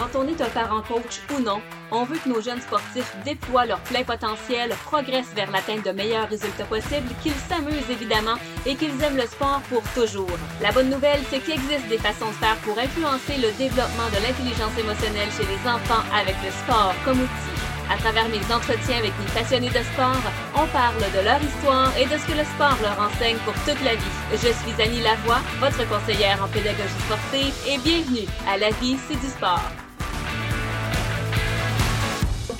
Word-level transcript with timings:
Quand 0.00 0.18
on 0.18 0.26
est 0.26 0.40
un 0.40 0.48
parent 0.48 0.80
coach 0.80 1.20
ou 1.36 1.42
non, 1.42 1.60
on 1.90 2.04
veut 2.04 2.16
que 2.16 2.30
nos 2.30 2.40
jeunes 2.40 2.62
sportifs 2.62 3.14
déploient 3.22 3.66
leur 3.66 3.80
plein 3.80 4.02
potentiel, 4.02 4.70
progressent 4.86 5.34
vers 5.36 5.50
l'atteinte 5.50 5.84
de 5.84 5.90
meilleurs 5.90 6.26
résultats 6.26 6.64
possibles, 6.64 7.12
qu'ils 7.22 7.36
s'amusent 7.50 7.90
évidemment 7.90 8.36
et 8.64 8.76
qu'ils 8.76 8.96
aiment 9.02 9.18
le 9.18 9.26
sport 9.26 9.60
pour 9.68 9.82
toujours. 9.92 10.38
La 10.62 10.72
bonne 10.72 10.88
nouvelle, 10.88 11.20
c'est 11.28 11.40
qu'il 11.40 11.52
existe 11.52 11.86
des 11.88 11.98
façons 11.98 12.28
de 12.28 12.40
faire 12.40 12.56
pour 12.64 12.78
influencer 12.78 13.36
le 13.36 13.52
développement 13.58 14.08
de 14.08 14.24
l'intelligence 14.24 14.72
émotionnelle 14.78 15.28
chez 15.36 15.44
les 15.44 15.68
enfants 15.68 16.04
avec 16.16 16.36
le 16.42 16.50
sport 16.64 16.94
comme 17.04 17.20
outil. 17.20 17.60
À 17.92 17.98
travers 17.98 18.28
mes 18.30 18.40
entretiens 18.54 19.04
avec 19.04 19.12
les 19.20 19.32
passionnés 19.38 19.68
de 19.68 19.84
sport, 19.92 20.24
on 20.56 20.66
parle 20.68 21.04
de 21.12 21.24
leur 21.26 21.42
histoire 21.42 21.92
et 21.98 22.06
de 22.06 22.16
ce 22.16 22.24
que 22.24 22.38
le 22.38 22.44
sport 22.56 22.78
leur 22.80 22.96
enseigne 22.96 23.36
pour 23.44 23.52
toute 23.68 23.84
la 23.84 23.96
vie. 23.96 24.16
Je 24.32 24.48
suis 24.48 24.80
Annie 24.80 25.02
Lavoie, 25.02 25.44
votre 25.60 25.86
conseillère 25.90 26.42
en 26.42 26.48
pédagogie 26.48 27.04
sportive 27.04 27.52
et 27.68 27.76
bienvenue 27.84 28.28
à 28.48 28.56
La 28.56 28.70
vie, 28.80 28.96
c'est 29.06 29.20
du 29.20 29.26
sport. 29.26 29.68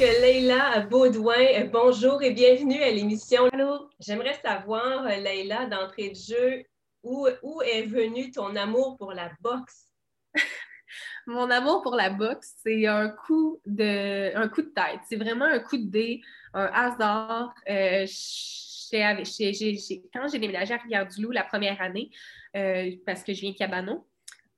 Leïla 0.00 0.80
Baudouin, 0.88 1.66
bonjour 1.70 2.22
et 2.22 2.30
bienvenue 2.30 2.82
à 2.82 2.90
l'émission. 2.90 3.50
Allô, 3.52 3.90
j'aimerais 4.00 4.32
savoir, 4.42 5.04
Leïla, 5.04 5.66
d'entrée 5.66 6.08
de 6.08 6.14
jeu, 6.14 6.64
où, 7.02 7.28
où 7.42 7.60
est 7.60 7.82
venu 7.82 8.30
ton 8.30 8.56
amour 8.56 8.96
pour 8.96 9.12
la 9.12 9.30
boxe? 9.42 9.92
Mon 11.26 11.50
amour 11.50 11.82
pour 11.82 11.96
la 11.96 12.08
boxe, 12.08 12.54
c'est 12.62 12.86
un 12.86 13.10
coup 13.10 13.60
de, 13.66 14.34
un 14.34 14.48
coup 14.48 14.62
de 14.62 14.68
tête. 14.68 15.00
C'est 15.06 15.16
vraiment 15.16 15.44
un 15.44 15.58
coup 15.58 15.76
de 15.76 15.90
dé, 15.90 16.22
un 16.54 16.70
hasard. 16.72 17.52
Euh, 17.68 18.06
quand 20.14 20.28
j'ai 20.32 20.38
déménagé 20.38 20.72
à 20.72 20.78
Rivière-du-Loup 20.78 21.30
la 21.30 21.44
première 21.44 21.78
année, 21.82 22.10
euh, 22.56 22.90
parce 23.04 23.22
que 23.22 23.34
je 23.34 23.42
viens 23.42 23.50
de 23.50 23.56
Cabano, 23.56 24.08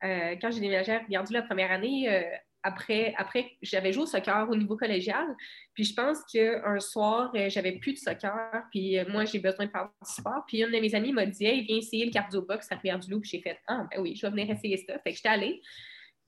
euh, 0.04 0.36
quand 0.40 0.52
j'ai 0.52 0.60
déménagé 0.60 0.92
à 0.92 0.98
Rivière-du-Loup 0.98 1.40
la 1.40 1.46
première 1.46 1.72
année, 1.72 2.24
après, 2.62 3.14
après 3.16 3.52
j'avais 3.60 3.92
joué 3.92 4.04
au 4.04 4.06
soccer 4.06 4.48
au 4.48 4.56
niveau 4.56 4.76
collégial. 4.76 5.26
Puis 5.74 5.84
je 5.84 5.94
pense 5.94 6.18
qu'un 6.32 6.80
soir, 6.80 7.32
euh, 7.34 7.48
j'avais 7.48 7.72
plus 7.72 7.94
de 7.94 7.98
soccer. 7.98 8.64
Puis 8.70 8.98
euh, 8.98 9.04
moi, 9.08 9.24
j'ai 9.24 9.38
besoin 9.38 9.66
de 9.66 9.70
faire 9.70 9.88
du 10.02 10.12
sport. 10.12 10.44
Puis 10.46 10.62
une 10.62 10.70
de 10.70 10.78
mes 10.78 10.94
amies 10.94 11.12
m'a 11.12 11.26
dit 11.26 11.44
Hey, 11.44 11.62
viens 11.62 11.76
essayer 11.76 12.04
le 12.04 12.12
cardio 12.12 12.42
box 12.42 12.70
à 12.70 12.76
Rivière-du-Loup. 12.76 13.20
Puis 13.20 13.30
j'ai 13.30 13.40
fait 13.40 13.58
Ah, 13.66 13.86
ben 13.90 14.00
oui, 14.00 14.14
je 14.16 14.26
vais 14.26 14.30
venir 14.30 14.50
essayer 14.50 14.76
ça. 14.76 14.98
Fait 15.00 15.10
que 15.10 15.16
j'étais 15.16 15.28
allée. 15.28 15.60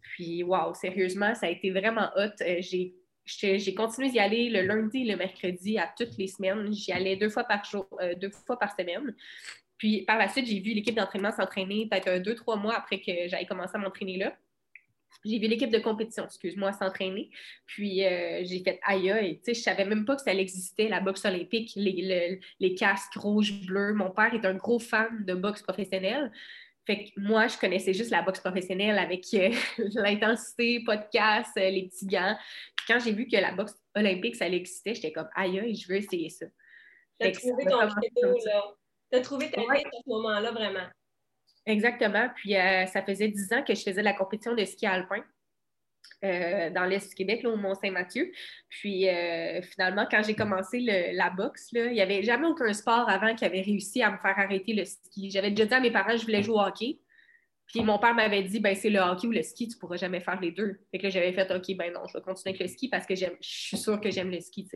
Puis, 0.00 0.42
waouh, 0.42 0.74
sérieusement, 0.74 1.34
ça 1.34 1.46
a 1.46 1.50
été 1.50 1.70
vraiment 1.70 2.10
hot. 2.16 2.42
Euh, 2.42 2.56
j'ai 2.60 2.94
j'ai 3.26 3.74
continué 3.74 4.10
d'y 4.10 4.18
aller 4.18 4.50
le 4.50 4.60
lundi 4.60 5.00
et 5.00 5.10
le 5.10 5.16
mercredi 5.16 5.78
à 5.78 5.90
toutes 5.96 6.18
les 6.18 6.26
semaines. 6.26 6.70
J'y 6.74 6.92
allais 6.92 7.16
deux 7.16 7.30
fois 7.30 7.44
par 7.44 7.64
jour, 7.64 7.88
deux 8.20 8.28
fois 8.28 8.58
par 8.58 8.76
semaine. 8.76 9.16
Puis 9.78 10.02
par 10.02 10.18
la 10.18 10.28
suite, 10.28 10.44
j'ai 10.44 10.60
vu 10.60 10.74
l'équipe 10.74 10.94
d'entraînement 10.94 11.32
s'entraîner 11.32 11.88
peut-être 11.90 12.22
deux, 12.22 12.34
trois 12.34 12.56
mois 12.56 12.74
après 12.74 13.00
que 13.00 13.26
j'avais 13.28 13.46
commencé 13.46 13.76
à 13.76 13.78
m'entraîner 13.78 14.18
là 14.18 14.36
j'ai 15.24 15.38
vu 15.38 15.46
l'équipe 15.46 15.70
de 15.70 15.78
compétition, 15.78 16.24
excuse-moi, 16.24 16.72
s'entraîner. 16.72 17.30
Puis 17.66 18.04
euh, 18.04 18.42
j'ai 18.44 18.62
fait 18.62 18.80
aïe 18.82 19.10
aïe. 19.10 19.36
Tu 19.38 19.44
sais, 19.46 19.54
je 19.54 19.60
savais 19.60 19.84
même 19.84 20.04
pas 20.04 20.16
que 20.16 20.22
ça 20.22 20.34
existait, 20.34 20.88
la 20.88 21.00
boxe 21.00 21.24
olympique, 21.24 21.72
les, 21.76 22.40
les 22.60 22.74
casques 22.74 23.14
rouges, 23.14 23.66
bleus. 23.66 23.94
Mon 23.94 24.10
père 24.10 24.34
est 24.34 24.44
un 24.44 24.54
gros 24.54 24.78
fan 24.78 25.24
de 25.24 25.34
boxe 25.34 25.62
professionnelle. 25.62 26.30
Fait 26.86 27.04
que 27.04 27.10
moi, 27.18 27.46
je 27.46 27.56
connaissais 27.56 27.94
juste 27.94 28.10
la 28.10 28.20
boxe 28.20 28.40
professionnelle 28.40 28.98
avec 28.98 29.24
euh, 29.34 29.50
l'intensité, 29.94 30.82
podcast, 30.84 31.52
euh, 31.56 31.70
les 31.70 31.88
petits 31.88 32.06
gants. 32.06 32.36
Puis 32.76 32.86
quand 32.86 32.98
j'ai 32.98 33.12
vu 33.12 33.26
que 33.26 33.36
la 33.36 33.52
boxe 33.52 33.74
olympique, 33.94 34.36
ça 34.36 34.48
existait, 34.48 34.94
j'étais 34.94 35.12
comme 35.12 35.28
aïe 35.34 35.58
aïe, 35.58 35.74
je 35.74 35.88
veux 35.88 35.96
essayer 35.96 36.28
ça. 36.28 36.46
T'as 37.18 37.30
trouvé 37.30 37.64
ton 37.64 37.78
là. 37.78 38.74
T'as 39.10 39.20
trouvé 39.20 39.50
ta 39.50 39.60
vie 39.60 39.84
à 39.84 39.90
ce 40.04 40.08
moment-là, 40.08 40.50
vraiment. 40.50 40.86
Exactement. 41.66 42.28
Puis 42.36 42.56
euh, 42.56 42.86
ça 42.86 43.02
faisait 43.02 43.28
dix 43.28 43.52
ans 43.52 43.62
que 43.62 43.74
je 43.74 43.82
faisais 43.82 44.02
la 44.02 44.12
compétition 44.12 44.54
de 44.54 44.64
ski 44.64 44.86
alpin. 44.86 45.22
Euh, 46.22 46.70
dans 46.70 46.84
l'Est 46.84 47.10
du 47.10 47.14
Québec, 47.14 47.44
au 47.44 47.56
Mont-Saint-Mathieu. 47.56 48.30
Puis 48.68 49.08
euh, 49.08 49.60
finalement, 49.62 50.06
quand 50.10 50.22
j'ai 50.22 50.34
commencé 50.34 50.80
la 50.80 51.28
boxe, 51.30 51.68
il 51.72 51.92
n'y 51.92 52.00
avait 52.00 52.22
jamais 52.22 52.46
aucun 52.46 52.72
sport 52.72 53.08
avant 53.08 53.34
qui 53.34 53.44
avait 53.44 53.60
réussi 53.60 54.02
à 54.02 54.10
me 54.10 54.16
faire 54.18 54.38
arrêter 54.38 54.72
le 54.72 54.84
ski. 54.84 55.30
J'avais 55.30 55.50
déjà 55.50 55.66
dit 55.66 55.74
à 55.74 55.80
mes 55.80 55.90
parents 55.90 56.12
que 56.12 56.18
je 56.18 56.24
voulais 56.24 56.42
jouer 56.42 56.54
au 56.54 56.60
hockey. 56.60 56.98
Puis 57.66 57.82
mon 57.82 57.98
père 57.98 58.14
m'avait 58.14 58.42
dit, 58.42 58.60
ben 58.60 58.74
c'est 58.74 58.90
le 58.90 59.00
hockey 59.00 59.26
ou 59.26 59.32
le 59.32 59.42
ski, 59.42 59.68
tu 59.68 59.76
ne 59.76 59.80
pourras 59.80 59.96
jamais 59.96 60.20
faire 60.20 60.40
les 60.40 60.50
deux. 60.50 60.78
Fait 60.90 60.98
que 60.98 61.10
j'avais 61.10 61.32
fait, 61.32 61.50
OK, 61.50 61.76
ben 61.76 61.92
non, 61.92 62.06
je 62.06 62.16
vais 62.16 62.22
continuer 62.22 62.54
avec 62.54 62.60
le 62.60 62.68
ski 62.68 62.88
parce 62.88 63.06
que 63.06 63.14
je 63.14 63.26
suis 63.40 63.76
sûre 63.76 64.00
que 64.00 64.10
j'aime 64.10 64.30
le 64.30 64.40
ski, 64.40 64.66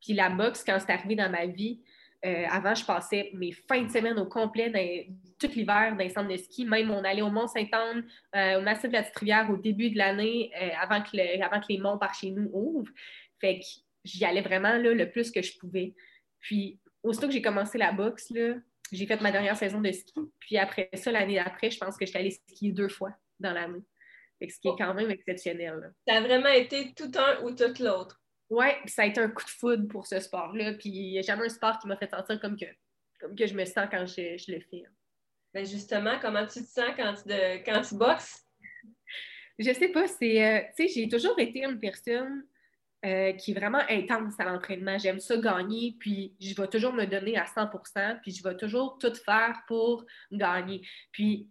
Puis 0.00 0.12
la 0.12 0.30
boxe, 0.30 0.64
quand 0.64 0.78
c'est 0.80 0.92
arrivé 0.92 1.16
dans 1.16 1.30
ma 1.30 1.46
vie, 1.46 1.82
euh, 2.24 2.46
avant, 2.50 2.74
je 2.74 2.84
passais 2.84 3.30
mes 3.34 3.52
fins 3.52 3.82
de 3.82 3.90
semaine 3.90 4.18
au 4.18 4.26
complet, 4.26 4.70
dans, 4.70 5.14
tout 5.38 5.54
l'hiver, 5.54 5.90
dans 5.92 6.02
les 6.02 6.10
centres 6.10 6.30
de 6.30 6.36
ski. 6.36 6.64
Même, 6.64 6.90
on 6.90 7.04
allait 7.04 7.22
au 7.22 7.30
Mont-Saint-Anne, 7.30 8.06
euh, 8.34 8.58
au 8.58 8.62
Massif 8.62 8.88
de 8.88 8.94
la 8.94 9.02
Petite-Rivière 9.02 9.50
au 9.50 9.56
début 9.56 9.90
de 9.90 9.98
l'année, 9.98 10.50
euh, 10.60 10.70
avant, 10.80 11.02
que 11.02 11.68
les 11.68 11.78
monts 11.78 11.98
par 11.98 12.14
chez 12.14 12.30
nous 12.30 12.50
ouvrent. 12.52 12.90
Fait 13.40 13.58
que 13.58 13.64
j'y 14.04 14.24
allais 14.24 14.40
vraiment 14.40 14.72
là, 14.72 14.94
le 14.94 15.10
plus 15.10 15.30
que 15.30 15.42
je 15.42 15.58
pouvais. 15.58 15.94
Puis, 16.40 16.78
aussitôt 17.02 17.26
que 17.26 17.34
j'ai 17.34 17.42
commencé 17.42 17.76
la 17.76 17.92
boxe, 17.92 18.32
j'ai 18.90 19.06
fait 19.06 19.20
ma 19.20 19.30
dernière 19.30 19.56
saison 19.56 19.80
de 19.80 19.92
ski. 19.92 20.14
Puis 20.40 20.56
après 20.56 20.88
ça, 20.94 21.12
l'année 21.12 21.36
d'après, 21.36 21.70
je 21.70 21.78
pense 21.78 21.96
que 21.96 22.06
j'étais 22.06 22.18
allée 22.18 22.30
skier 22.30 22.72
deux 22.72 22.88
fois 22.88 23.10
dans 23.38 23.52
l'année. 23.52 23.82
Ce 24.40 24.58
qui 24.60 24.68
est 24.68 24.76
quand 24.76 24.92
même 24.92 25.10
exceptionnel. 25.10 25.92
Ça 26.06 26.16
a 26.16 26.20
vraiment 26.20 26.50
été 26.50 26.92
tout 26.94 27.10
un 27.16 27.42
ou 27.44 27.52
tout 27.52 27.82
l'autre. 27.82 28.20
Oui, 28.54 28.66
ça 28.86 29.02
a 29.02 29.06
été 29.06 29.20
un 29.20 29.28
coup 29.30 29.44
de 29.44 29.50
foudre 29.50 29.88
pour 29.88 30.06
ce 30.06 30.20
sport-là. 30.20 30.74
Puis 30.74 30.88
il 30.90 31.10
n'y 31.10 31.18
a 31.18 31.22
jamais 31.22 31.46
un 31.46 31.48
sport 31.48 31.76
qui 31.80 31.88
m'a 31.88 31.96
fait 31.96 32.08
sentir 32.08 32.40
comme 32.40 32.56
que, 32.56 32.66
comme 33.18 33.34
que 33.34 33.46
je 33.46 33.54
me 33.54 33.64
sens 33.64 33.88
quand 33.90 34.06
je, 34.06 34.52
le 34.52 34.60
fais. 34.60 34.84
Ben 35.52 35.66
justement, 35.66 36.18
comment 36.20 36.46
tu 36.46 36.60
te 36.62 36.68
sens 36.68 36.90
quand 36.96 37.14
tu, 37.14 37.28
de, 37.28 37.64
quand 37.64 37.80
tu 37.80 37.96
boxes? 37.96 38.46
Je 39.58 39.72
sais 39.72 39.88
pas, 39.88 40.06
c'est. 40.06 40.44
Euh, 40.44 40.60
tu 40.76 40.88
sais, 40.88 40.94
j'ai 40.94 41.08
toujours 41.08 41.38
été 41.38 41.64
une 41.64 41.80
personne 41.80 42.44
euh, 43.04 43.32
qui 43.32 43.50
est 43.50 43.54
vraiment 43.54 43.82
intense 43.88 44.38
à 44.38 44.44
l'entraînement. 44.44 44.98
J'aime 44.98 45.18
ça 45.18 45.36
gagner, 45.36 45.96
puis 45.98 46.36
je 46.40 46.54
vais 46.54 46.68
toujours 46.68 46.92
me 46.92 47.06
donner 47.06 47.36
à 47.36 47.44
100% 47.44 48.20
puis 48.20 48.30
je 48.30 48.42
vais 48.42 48.56
toujours 48.56 48.98
tout 48.98 49.14
faire 49.14 49.62
pour 49.66 50.04
gagner. 50.30 50.80
Puis, 51.10 51.50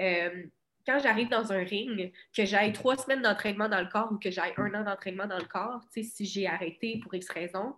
euh, 0.00 0.44
quand 0.86 0.98
j'arrive 0.98 1.28
dans 1.28 1.52
un 1.52 1.62
ring, 1.62 2.12
que 2.36 2.44
j'aille 2.44 2.72
trois 2.72 2.96
semaines 2.96 3.22
d'entraînement 3.22 3.68
dans 3.68 3.80
le 3.80 3.88
corps 3.88 4.10
ou 4.12 4.18
que 4.18 4.30
j'aille 4.30 4.52
un 4.56 4.74
an 4.74 4.84
d'entraînement 4.84 5.26
dans 5.26 5.38
le 5.38 5.44
corps, 5.44 5.82
si 5.90 6.24
j'ai 6.24 6.46
arrêté 6.46 6.98
pour 7.02 7.14
X 7.14 7.28
raison, 7.30 7.74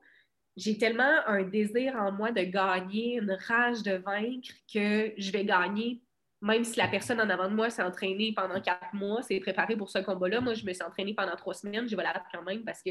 j'ai 0.56 0.78
tellement 0.78 1.20
un 1.26 1.42
désir 1.42 1.96
en 1.96 2.12
moi 2.12 2.30
de 2.30 2.42
gagner, 2.42 3.16
une 3.16 3.36
rage 3.48 3.82
de 3.82 3.96
vaincre 3.96 4.48
que 4.72 5.12
je 5.18 5.32
vais 5.32 5.44
gagner, 5.44 6.00
même 6.40 6.64
si 6.64 6.78
la 6.78 6.88
personne 6.88 7.20
en 7.20 7.28
avant 7.28 7.48
de 7.48 7.54
moi 7.54 7.70
s'est 7.70 7.82
entraînée 7.82 8.32
pendant 8.34 8.60
quatre 8.60 8.92
mois, 8.92 9.22
s'est 9.22 9.40
préparée 9.40 9.76
pour 9.76 9.90
ce 9.90 9.98
combat-là. 9.98 10.40
Moi, 10.40 10.54
je 10.54 10.64
me 10.64 10.72
suis 10.72 10.84
entraînée 10.84 11.14
pendant 11.14 11.34
trois 11.36 11.54
semaines, 11.54 11.88
je 11.88 11.96
vais 11.96 12.02
la 12.02 12.22
quand 12.32 12.42
même 12.42 12.64
parce 12.64 12.82
que 12.82 12.90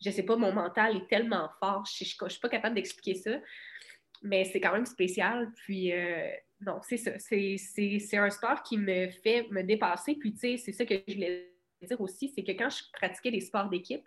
je 0.00 0.10
sais 0.10 0.22
pas, 0.22 0.36
mon 0.36 0.52
mental 0.52 0.96
est 0.96 1.08
tellement 1.08 1.50
fort, 1.60 1.84
je 1.86 2.04
ne 2.24 2.28
suis 2.28 2.40
pas 2.40 2.48
capable 2.48 2.74
d'expliquer 2.74 3.14
ça, 3.14 3.32
mais 4.22 4.44
c'est 4.44 4.60
quand 4.60 4.72
même 4.72 4.86
spécial. 4.86 5.52
Puis, 5.56 5.92
euh, 5.92 6.30
non, 6.60 6.80
c'est 6.82 6.98
ça. 6.98 7.12
C'est 7.18 8.16
un 8.16 8.30
sport 8.30 8.62
qui 8.62 8.76
me 8.76 9.08
fait 9.08 9.48
me 9.50 9.62
dépasser. 9.62 10.14
Puis, 10.14 10.32
tu 10.34 10.40
sais, 10.40 10.56
c'est 10.58 10.72
ça 10.72 10.84
que 10.84 10.94
je 11.06 11.14
voulais 11.14 11.54
dire 11.82 12.00
aussi, 12.00 12.28
c'est 12.34 12.42
que 12.42 12.52
quand 12.52 12.68
je 12.68 12.82
pratiquais 12.92 13.30
des 13.30 13.40
sports 13.40 13.68
d'équipe, 13.68 14.06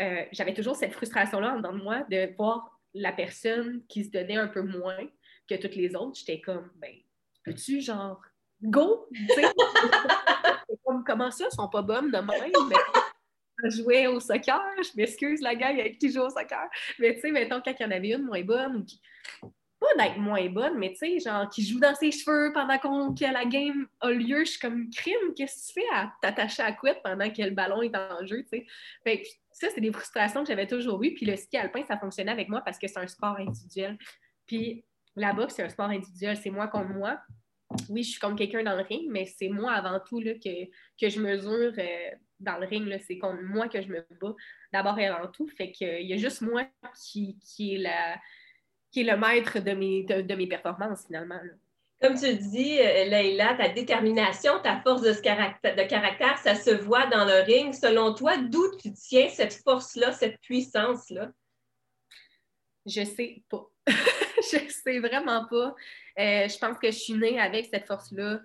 euh, 0.00 0.24
j'avais 0.32 0.52
toujours 0.52 0.76
cette 0.76 0.92
frustration-là 0.92 1.54
en 1.54 1.56
dedans 1.56 1.72
de 1.72 1.82
moi 1.82 2.04
de 2.10 2.34
voir 2.36 2.78
la 2.94 3.12
personne 3.12 3.82
qui 3.88 4.04
se 4.04 4.10
donnait 4.10 4.36
un 4.36 4.48
peu 4.48 4.62
moins 4.62 5.08
que 5.48 5.54
toutes 5.54 5.76
les 5.76 5.96
autres. 5.96 6.18
J'étais 6.18 6.40
comme, 6.40 6.70
ben, 6.76 6.94
peux-tu, 7.42 7.80
genre, 7.80 8.20
go? 8.62 9.08
comme, 10.84 11.04
comment 11.04 11.30
ça, 11.30 11.46
ils 11.50 11.54
sont 11.54 11.68
pas 11.68 11.82
bonnes 11.82 12.10
de 12.10 12.18
même? 12.18 12.52
Mais 13.62 13.70
jouais 13.70 14.06
au 14.06 14.20
soccer, 14.20 14.62
je 14.82 14.90
m'excuse 14.94 15.40
la 15.40 15.54
gang 15.54 15.80
avec 15.80 15.98
qui 15.98 16.12
joue 16.12 16.20
au 16.20 16.30
soccer, 16.30 16.68
mais 16.98 17.14
tu 17.14 17.22
sais, 17.22 17.30
mettons, 17.32 17.60
quand 17.60 17.74
il 17.78 17.82
y 17.82 17.86
en 17.86 17.90
avait 17.90 18.10
une 18.10 18.22
moins 18.22 18.42
bonne 18.42 18.76
ou 18.76 18.84
qui 18.84 19.00
d'être 19.96 20.18
moins 20.18 20.46
bonne, 20.48 20.78
mais 20.78 20.90
tu 20.90 20.98
sais, 20.98 21.20
genre, 21.20 21.48
qui 21.48 21.64
joue 21.64 21.80
dans 21.80 21.94
ses 21.94 22.10
cheveux 22.10 22.52
pendant 22.52 22.78
que 22.78 23.32
la 23.32 23.44
game 23.44 23.86
a 24.00 24.10
lieu, 24.10 24.40
je 24.40 24.50
suis 24.50 24.58
comme 24.58 24.90
crime, 24.90 25.34
qu'est-ce 25.36 25.72
que 25.72 25.72
tu 25.72 25.80
fais 25.80 25.96
à 25.96 26.12
t'attacher 26.20 26.62
à 26.62 26.72
couette 26.72 27.00
pendant 27.02 27.30
que 27.30 27.42
le 27.42 27.50
ballon 27.50 27.82
est 27.82 27.96
en 27.96 28.24
jeu, 28.26 28.42
tu 28.42 28.58
sais? 28.58 28.66
Fait 29.04 29.22
que 29.22 29.28
ça, 29.58 29.68
c'est 29.74 29.80
des 29.80 29.92
frustrations 29.92 30.42
que 30.42 30.48
j'avais 30.48 30.66
toujours 30.66 31.02
eues. 31.02 31.14
Puis 31.14 31.26
le 31.26 31.36
ski 31.36 31.56
alpin, 31.56 31.82
ça 31.86 31.98
fonctionnait 31.98 32.32
avec 32.32 32.48
moi 32.48 32.60
parce 32.60 32.78
que 32.78 32.86
c'est 32.86 32.98
un 32.98 33.06
sport 33.06 33.36
individuel. 33.38 33.98
Puis 34.46 34.84
la 35.16 35.32
boxe, 35.32 35.54
c'est 35.56 35.64
un 35.64 35.68
sport 35.68 35.88
individuel, 35.88 36.36
c'est 36.36 36.50
moi 36.50 36.68
contre 36.68 36.90
moi. 36.90 37.20
Oui, 37.90 38.02
je 38.02 38.12
suis 38.12 38.20
comme 38.20 38.36
quelqu'un 38.36 38.62
dans 38.62 38.76
le 38.76 38.82
ring, 38.82 39.08
mais 39.10 39.26
c'est 39.26 39.48
moi 39.48 39.72
avant 39.72 40.00
tout 40.00 40.20
là, 40.20 40.34
que, 40.34 40.64
que 40.98 41.08
je 41.08 41.20
mesure 41.20 41.72
euh, 41.76 42.10
dans 42.40 42.56
le 42.58 42.66
ring. 42.66 42.98
C'est 43.06 43.18
contre 43.18 43.42
moi 43.42 43.68
que 43.68 43.82
je 43.82 43.88
me 43.88 44.06
bats 44.20 44.34
d'abord 44.72 44.98
et 44.98 45.06
avant 45.06 45.30
tout. 45.30 45.48
Fait 45.48 45.72
qu'il 45.72 46.06
y 46.06 46.12
a 46.12 46.16
juste 46.16 46.40
moi 46.40 46.66
qui, 47.04 47.36
qui 47.40 47.74
est 47.74 47.78
la 47.78 48.16
qui 48.90 49.00
est 49.00 49.04
le 49.04 49.16
maître 49.16 49.58
de 49.58 49.72
mes, 49.72 50.02
de, 50.04 50.34
mes 50.34 50.46
performances 50.46 51.06
finalement. 51.06 51.38
Comme 52.00 52.18
tu 52.18 52.32
dis, 52.34 52.78
euh, 52.78 53.06
Leïla, 53.06 53.54
ta 53.54 53.68
détermination, 53.68 54.60
ta 54.62 54.80
force 54.82 55.02
de, 55.02 55.12
caractère, 55.14 55.74
de 55.74 55.82
caractère, 55.82 56.38
ça 56.38 56.54
se 56.54 56.70
voit 56.70 57.06
dans 57.06 57.24
le 57.24 57.42
ring. 57.42 57.74
Selon 57.74 58.14
toi, 58.14 58.36
d'où 58.36 58.76
tu 58.76 58.92
tiens 58.92 59.28
cette 59.28 59.54
force-là, 59.54 60.12
cette 60.12 60.40
puissance-là? 60.40 61.30
Je 62.86 63.04
sais 63.04 63.42
pas. 63.48 63.68
je 63.88 64.58
sais 64.68 64.98
vraiment 65.00 65.46
pas. 65.46 65.74
Euh, 66.18 66.48
je 66.48 66.58
pense 66.58 66.78
que 66.78 66.90
je 66.90 66.96
suis 66.96 67.14
née 67.14 67.40
avec 67.40 67.66
cette 67.66 67.86
force-là. 67.86 68.40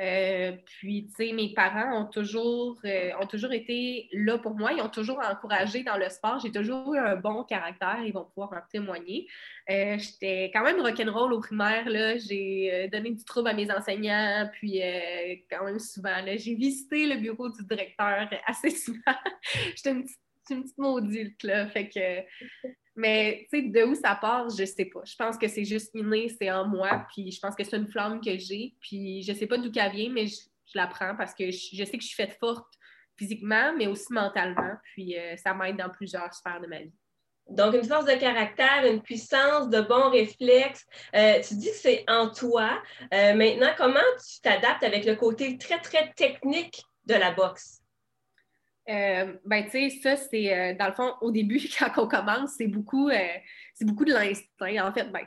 Euh, 0.00 0.52
puis, 0.64 1.06
tu 1.08 1.26
sais, 1.26 1.32
mes 1.32 1.52
parents 1.54 2.02
ont 2.02 2.06
toujours, 2.06 2.78
euh, 2.84 3.10
ont 3.20 3.26
toujours 3.26 3.52
été 3.52 4.08
là 4.12 4.38
pour 4.38 4.54
moi. 4.54 4.72
Ils 4.72 4.80
ont 4.80 4.88
toujours 4.88 5.18
encouragé 5.18 5.82
dans 5.82 5.96
le 5.96 6.08
sport. 6.08 6.38
J'ai 6.38 6.52
toujours 6.52 6.94
eu 6.94 6.98
un 6.98 7.16
bon 7.16 7.42
caractère. 7.42 7.98
Ils 8.04 8.12
vont 8.12 8.24
pouvoir 8.24 8.52
en 8.52 8.60
témoigner. 8.70 9.26
Euh, 9.68 9.98
j'étais 9.98 10.50
quand 10.54 10.62
même 10.62 10.80
rock'n'roll 10.80 11.32
au 11.32 11.40
primaire. 11.40 11.84
J'ai 11.88 12.88
donné 12.92 13.10
du 13.10 13.24
trouble 13.24 13.48
à 13.48 13.54
mes 13.54 13.70
enseignants. 13.72 14.48
Puis, 14.52 14.80
quand 15.50 15.64
même 15.64 15.80
souvent, 15.80 16.24
j'ai 16.24 16.54
visité 16.54 17.06
le 17.06 17.20
bureau 17.20 17.48
du 17.48 17.64
directeur 17.64 18.28
assez 18.46 18.70
souvent. 18.70 19.00
J'étais 19.74 19.90
une 19.90 20.04
petite, 20.04 20.78
maudite, 20.78 21.42
là. 21.42 21.66
Fait 21.66 21.88
que 21.88 22.22
mais 22.98 23.46
tu 23.48 23.60
sais, 23.60 23.62
de 23.62 23.84
où 23.84 23.94
ça 23.94 24.16
part, 24.16 24.50
je 24.50 24.64
sais 24.64 24.86
pas. 24.86 25.02
Je 25.04 25.14
pense 25.14 25.38
que 25.38 25.46
c'est 25.46 25.64
juste 25.64 25.92
inné, 25.94 26.28
c'est 26.28 26.50
en 26.50 26.66
moi. 26.66 27.06
Puis 27.14 27.30
je 27.30 27.38
pense 27.38 27.54
que 27.54 27.62
c'est 27.62 27.76
une 27.76 27.86
flamme 27.86 28.20
que 28.20 28.36
j'ai. 28.36 28.74
Puis 28.80 29.22
je 29.22 29.32
sais 29.32 29.46
pas 29.46 29.56
d'où 29.56 29.70
elle 29.72 29.92
vient, 29.92 30.10
mais 30.10 30.26
je, 30.26 30.36
la 30.74 30.88
prends 30.88 31.14
parce 31.16 31.32
que 31.32 31.48
je, 31.48 31.84
sais 31.84 31.96
que 31.96 32.02
je 32.02 32.08
suis 32.08 32.16
faite 32.16 32.36
forte 32.40 32.66
physiquement, 33.16 33.72
mais 33.76 33.86
aussi 33.86 34.12
mentalement. 34.12 34.72
Puis 34.82 35.16
euh, 35.16 35.36
ça 35.36 35.54
m'aide 35.54 35.76
dans 35.76 35.90
plusieurs 35.90 36.34
sphères 36.34 36.60
de 36.60 36.66
ma 36.66 36.80
vie. 36.80 36.92
Donc, 37.48 37.74
une 37.74 37.84
force 37.84 38.04
de 38.04 38.14
caractère, 38.14 38.84
une 38.84 39.00
puissance, 39.00 39.70
de 39.70 39.80
bons 39.80 40.10
réflexes. 40.10 40.84
Euh, 41.14 41.40
tu 41.40 41.54
dis 41.54 41.70
que 41.70 41.76
c'est 41.76 42.04
en 42.08 42.30
toi. 42.30 42.82
Euh, 43.14 43.34
maintenant, 43.34 43.70
comment 43.78 44.00
tu 44.18 44.40
t'adaptes 44.40 44.82
avec 44.82 45.04
le 45.04 45.14
côté 45.14 45.56
très, 45.56 45.80
très 45.80 46.12
technique 46.14 46.82
de 47.06 47.14
la 47.14 47.30
boxe? 47.30 47.77
Euh, 48.88 49.34
ben, 49.44 49.64
tu 49.64 49.70
sais, 49.70 49.90
ça, 50.02 50.16
c'est 50.16 50.54
euh, 50.54 50.74
dans 50.74 50.86
le 50.86 50.94
fond, 50.94 51.12
au 51.20 51.30
début, 51.30 51.60
quand 51.78 51.90
on 52.02 52.08
commence, 52.08 52.52
c'est 52.56 52.68
beaucoup, 52.68 53.08
euh, 53.10 53.28
beaucoup 53.82 54.04
de 54.04 54.12
l'instinct. 54.12 54.88
En 54.88 54.92
fait, 54.92 55.10
ben, 55.12 55.26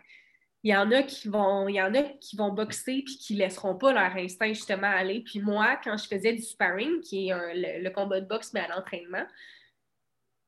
il 0.64 0.72
y 0.72 0.76
en 0.76 0.92
a 0.92 1.04
qui 1.04 1.28
vont, 1.28 1.68
il 1.68 1.76
y 1.76 1.82
en 1.82 1.94
a 1.94 2.04
qui 2.04 2.36
vont 2.36 2.54
boxer 2.54 3.04
puis 3.04 3.18
qui 3.18 3.34
laisseront 3.36 3.76
pas 3.76 3.94
leur 3.94 4.16
instinct 4.16 4.50
justement 4.50 4.88
aller. 4.88 5.22
Puis 5.22 5.40
moi, 5.40 5.80
quand 5.84 5.98
je 5.98 6.08
faisais 6.08 6.34
du 6.34 6.42
sparring, 6.42 7.02
qui 7.02 7.30
est 7.30 7.82
le, 7.82 7.90
combat 7.90 8.20
de 8.22 8.28
boxe, 8.28 8.54
mais 8.54 8.60
à 8.62 8.68
l'entraînement, 8.68 9.26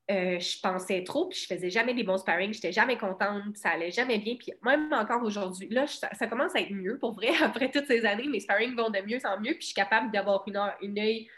je 0.08 0.60
pensais 0.60 1.02
trop, 1.02 1.28
puis 1.28 1.40
je 1.40 1.52
faisais 1.52 1.70
jamais 1.70 1.94
des 1.94 2.04
bons 2.04 2.18
sparring, 2.18 2.52
j'étais 2.52 2.70
jamais 2.70 2.96
contente, 2.96 3.56
ça 3.56 3.70
allait 3.70 3.90
jamais 3.90 4.18
bien, 4.18 4.36
puis 4.36 4.52
même 4.62 4.92
encore 4.92 5.24
aujourd'hui, 5.24 5.68
là, 5.70 5.86
ça, 5.88 6.26
commence 6.28 6.54
à 6.54 6.60
être 6.60 6.72
mieux, 6.72 6.96
pour 6.98 7.14
vrai, 7.14 7.30
après 7.42 7.70
toutes 7.70 7.86
ces 7.86 8.04
années, 8.04 8.28
mes 8.28 8.40
sparring 8.40 8.76
vont 8.76 8.90
de 8.90 9.00
mieux 9.00 9.18
en 9.24 9.40
mieux, 9.40 9.54
puis 9.54 9.62
je 9.62 9.66
suis 9.66 9.74
capable 9.74 10.12
d'avoir 10.12 10.44
une, 10.46 10.60
une 10.82 10.98
œil 10.98 11.28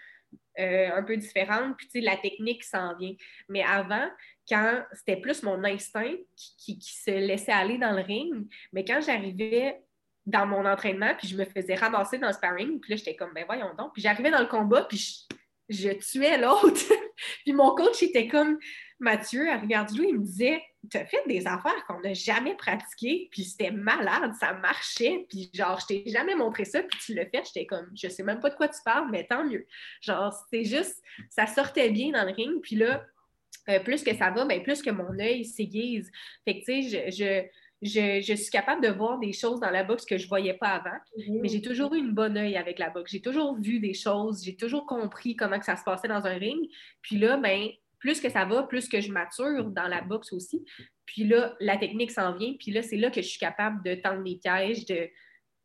euh, 0.58 0.88
un 0.94 1.02
peu 1.02 1.16
différente, 1.18 1.76
puis 1.76 2.00
la 2.00 2.16
technique 2.16 2.64
s'en 2.64 2.96
vient. 2.96 3.14
Mais 3.50 3.62
avant, 3.62 4.08
quand 4.48 4.82
c'était 4.92 5.20
plus 5.20 5.42
mon 5.42 5.62
instinct 5.64 6.14
qui, 6.34 6.80
se 6.80 7.10
laissait 7.10 7.52
aller 7.52 7.76
dans 7.76 7.92
le 7.92 8.00
ring, 8.00 8.50
mais 8.72 8.82
quand 8.82 9.02
j'arrivais 9.02 9.82
dans 10.24 10.46
mon 10.46 10.64
entraînement, 10.64 11.14
puis 11.18 11.28
je 11.28 11.36
me 11.36 11.44
faisais 11.44 11.74
ramasser 11.74 12.16
dans 12.16 12.28
le 12.28 12.32
sparring, 12.32 12.80
puis 12.80 12.92
là, 12.92 12.96
j'étais 12.96 13.14
comme, 13.14 13.34
ben 13.34 13.44
voyons 13.44 13.74
donc. 13.76 13.92
Puis 13.92 14.00
j'arrivais 14.00 14.30
dans 14.30 14.40
le 14.40 14.46
combat, 14.46 14.84
puis 14.84 15.26
je, 15.68 15.90
tuais 15.90 16.38
l'autre. 16.38 16.90
puis 17.44 17.52
mon 17.52 17.74
coach 17.74 18.02
était 18.02 18.28
comme, 18.28 18.58
Mathieu, 18.98 19.46
regarde-lui, 19.60 20.08
il 20.08 20.18
me 20.18 20.24
disait, 20.24 20.62
tu 20.90 20.96
as 20.96 21.04
fait 21.04 21.22
des 21.26 21.46
affaires 21.46 21.84
qu'on 21.86 22.00
n'a 22.00 22.14
jamais 22.14 22.54
pratiquées, 22.54 23.28
puis 23.30 23.44
c'était 23.44 23.70
malade, 23.70 24.32
ça 24.40 24.54
marchait, 24.54 25.26
puis 25.28 25.50
genre, 25.52 25.78
je 25.80 25.86
t'ai 25.86 26.04
jamais 26.06 26.34
montré 26.34 26.64
ça, 26.64 26.82
puis 26.82 26.98
tu 26.98 27.14
l'as 27.14 27.26
fait, 27.26 27.42
j'étais 27.44 27.66
comme, 27.66 27.90
je 27.94 28.08
sais 28.08 28.22
même 28.22 28.40
pas 28.40 28.50
de 28.50 28.54
quoi 28.54 28.68
tu 28.68 28.80
parles, 28.84 29.10
mais 29.10 29.26
tant 29.26 29.44
mieux. 29.44 29.66
Genre, 30.00 30.32
c'était 30.32 30.64
juste, 30.64 31.02
ça 31.28 31.46
sortait 31.46 31.90
bien 31.90 32.12
dans 32.12 32.24
le 32.24 32.32
ring, 32.32 32.60
puis 32.62 32.76
là, 32.76 33.04
euh, 33.68 33.80
plus 33.80 34.02
que 34.02 34.14
ça 34.16 34.30
va, 34.30 34.44
bien, 34.44 34.60
plus 34.60 34.80
que 34.80 34.90
mon 34.90 35.18
œil 35.18 35.44
s'aiguise. 35.44 36.10
Fait 36.44 36.60
que, 36.60 36.64
tu 36.64 36.88
sais, 36.88 37.10
je, 37.10 37.46
suis 37.82 38.50
capable 38.50 38.82
de 38.82 38.88
voir 38.88 39.18
des 39.18 39.32
choses 39.32 39.60
dans 39.60 39.70
la 39.70 39.84
boxe 39.84 40.04
que 40.04 40.18
je 40.18 40.24
ne 40.24 40.28
voyais 40.28 40.54
pas 40.54 40.68
avant, 40.68 40.98
mhm. 41.16 41.40
mais 41.40 41.48
j'ai 41.48 41.62
toujours 41.62 41.94
eu 41.94 41.98
une 41.98 42.12
bonne 42.12 42.36
œil 42.36 42.56
avec 42.56 42.78
la 42.78 42.90
boxe. 42.90 43.12
J'ai 43.12 43.20
toujours 43.20 43.56
vu 43.58 43.80
des 43.80 43.94
choses, 43.94 44.42
j'ai 44.44 44.56
toujours 44.56 44.86
compris 44.86 45.36
comment 45.36 45.58
que 45.58 45.64
ça 45.64 45.76
se 45.76 45.84
passait 45.84 46.08
dans 46.08 46.26
un 46.26 46.38
ring. 46.38 46.68
Puis 47.02 47.18
là, 47.18 47.36
ben, 47.36 47.68
plus 47.98 48.20
que 48.20 48.28
ça 48.28 48.44
va, 48.44 48.62
plus 48.62 48.88
que 48.88 49.00
je 49.00 49.10
mature 49.10 49.64
dans 49.70 49.88
la 49.88 50.00
boxe 50.00 50.32
aussi. 50.32 50.64
Puis 51.06 51.24
là, 51.24 51.54
la 51.60 51.76
technique 51.76 52.10
s'en 52.10 52.34
vient. 52.36 52.54
Puis 52.58 52.72
là, 52.72 52.82
c'est 52.82 52.96
là 52.96 53.10
que 53.10 53.22
je 53.22 53.28
suis 53.28 53.38
capable 53.38 53.82
de 53.84 53.94
tendre 53.94 54.22
les 54.22 54.36
pièges, 54.36 54.84
de, 54.86 55.08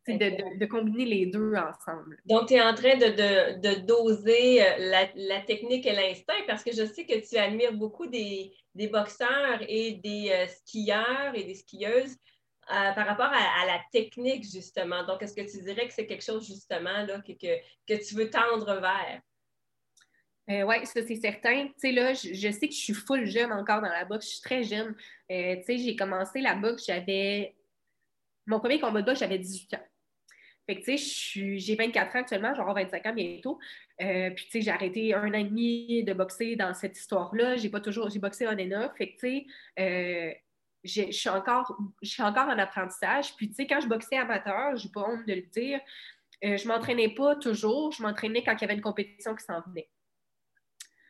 de, 0.08 0.66
combiner 0.66 1.06
les 1.06 1.26
deux 1.28 1.54
ensemble. 1.54 2.18
Donc, 2.26 2.48
tu 2.48 2.56
es 2.56 2.62
en 2.62 2.74
train 2.74 2.98
de, 2.98 3.86
doser 3.86 4.64
euh, 4.64 5.04
la, 5.16 5.42
technique 5.42 5.86
et 5.86 5.94
l'instinct 5.94 6.34
parce 6.48 6.64
que 6.64 6.72
je 6.72 6.86
sais 6.86 7.06
que 7.06 7.28
tu 7.28 7.38
admires 7.38 7.74
beaucoup 7.74 8.08
des, 8.08 8.54
boxeurs 8.76 9.62
et 9.68 9.94
des 9.94 10.32
euh, 10.32 10.48
skieurs 10.48 11.34
et 11.34 11.44
des 11.44 11.56
skieuses 11.56 12.16
euh, 12.70 12.92
par 12.94 13.06
rapport 13.06 13.32
à, 13.32 13.66
la 13.66 13.82
technique, 13.92 14.44
justement. 14.44 15.04
Donc, 15.06 15.22
est-ce 15.24 15.34
que 15.34 15.42
tu 15.42 15.62
dirais 15.62 15.88
que 15.88 15.94
c'est 15.94 16.06
quelque 16.06 16.24
chose, 16.24 16.46
justement, 16.48 17.06
là, 17.06 17.20
que, 17.20 17.34
que 17.34 18.08
tu 18.08 18.16
veux 18.16 18.30
tendre 18.30 18.80
vers? 18.80 19.22
Euh, 20.50 20.64
oui, 20.64 20.86
ça 20.86 21.06
c'est 21.06 21.16
certain. 21.16 21.68
Tu 21.68 21.74
sais, 21.78 21.92
là, 21.92 22.14
je, 22.14 22.52
sais 22.52 22.68
que 22.68 22.74
je 22.74 22.80
suis 22.80 22.94
full 22.94 23.26
jeune 23.26 23.52
encore 23.52 23.82
dans 23.82 23.90
la 23.90 24.06
boxe. 24.06 24.26
Je 24.26 24.32
suis 24.34 24.42
très 24.42 24.64
jeune. 24.64 24.96
Euh, 25.32 25.56
tu 25.58 25.64
sais, 25.64 25.78
j'ai 25.78 25.96
commencé 25.96 26.42
la 26.42 26.56
boxe, 26.56 26.86
j'avais. 26.88 27.56
Mon 28.48 28.60
premier 28.60 28.80
combat 28.80 29.02
de 29.02 29.06
boxe, 29.06 29.20
j'avais 29.20 29.38
18 29.38 29.76
ans. 29.76 29.86
Fait 30.72 30.80
que, 30.80 30.86
tu 30.86 30.98
sais, 30.98 31.58
j'ai 31.58 31.76
24 31.76 32.16
ans 32.16 32.20
actuellement, 32.20 32.54
j'aurai 32.56 32.84
25 32.86 33.06
ans 33.08 33.14
bientôt. 33.14 33.60
Euh, 34.02 34.30
puis, 34.32 34.46
tu 34.46 34.52
sais, 34.52 34.62
j'ai 34.62 34.72
arrêté 34.72 35.14
un 35.14 35.28
an 35.30 35.34
et 35.34 35.44
demi 35.44 36.04
de 36.04 36.14
boxer 36.14 36.56
dans 36.56 36.74
cette 36.74 36.98
histoire-là. 36.98 37.58
J'ai 37.58 37.70
pas 37.70 37.82
toujours. 37.82 38.10
J'ai 38.10 38.20
boxé 38.20 38.48
en 38.48 38.58
ENA. 38.58 38.90
Fait 38.98 39.12
que, 39.12 39.20
tu 39.20 39.48
sais, 39.78 40.42
je 40.84 41.12
suis 41.12 41.30
encore, 41.30 41.78
encore 42.20 42.48
en 42.48 42.58
apprentissage. 42.58 43.36
Puis, 43.36 43.50
tu 43.50 43.56
sais, 43.56 43.68
quand 43.68 43.82
je 43.82 43.88
boxais 43.88 44.16
amateur, 44.16 44.78
j'ai 44.78 44.90
pas 44.90 45.02
honte 45.02 45.28
de 45.28 45.34
le 45.34 45.42
dire, 45.42 45.80
je 46.42 46.68
m'entraînais 46.68 47.14
pas 47.14 47.36
toujours. 47.36 47.92
Je 47.92 48.02
m'entraînais 48.02 48.44
quand 48.44 48.56
il 48.56 48.62
y 48.62 48.64
avait 48.64 48.76
une 48.76 48.82
compétition 48.82 49.36
qui 49.36 49.44
s'en 49.44 49.60
venait. 49.62 49.90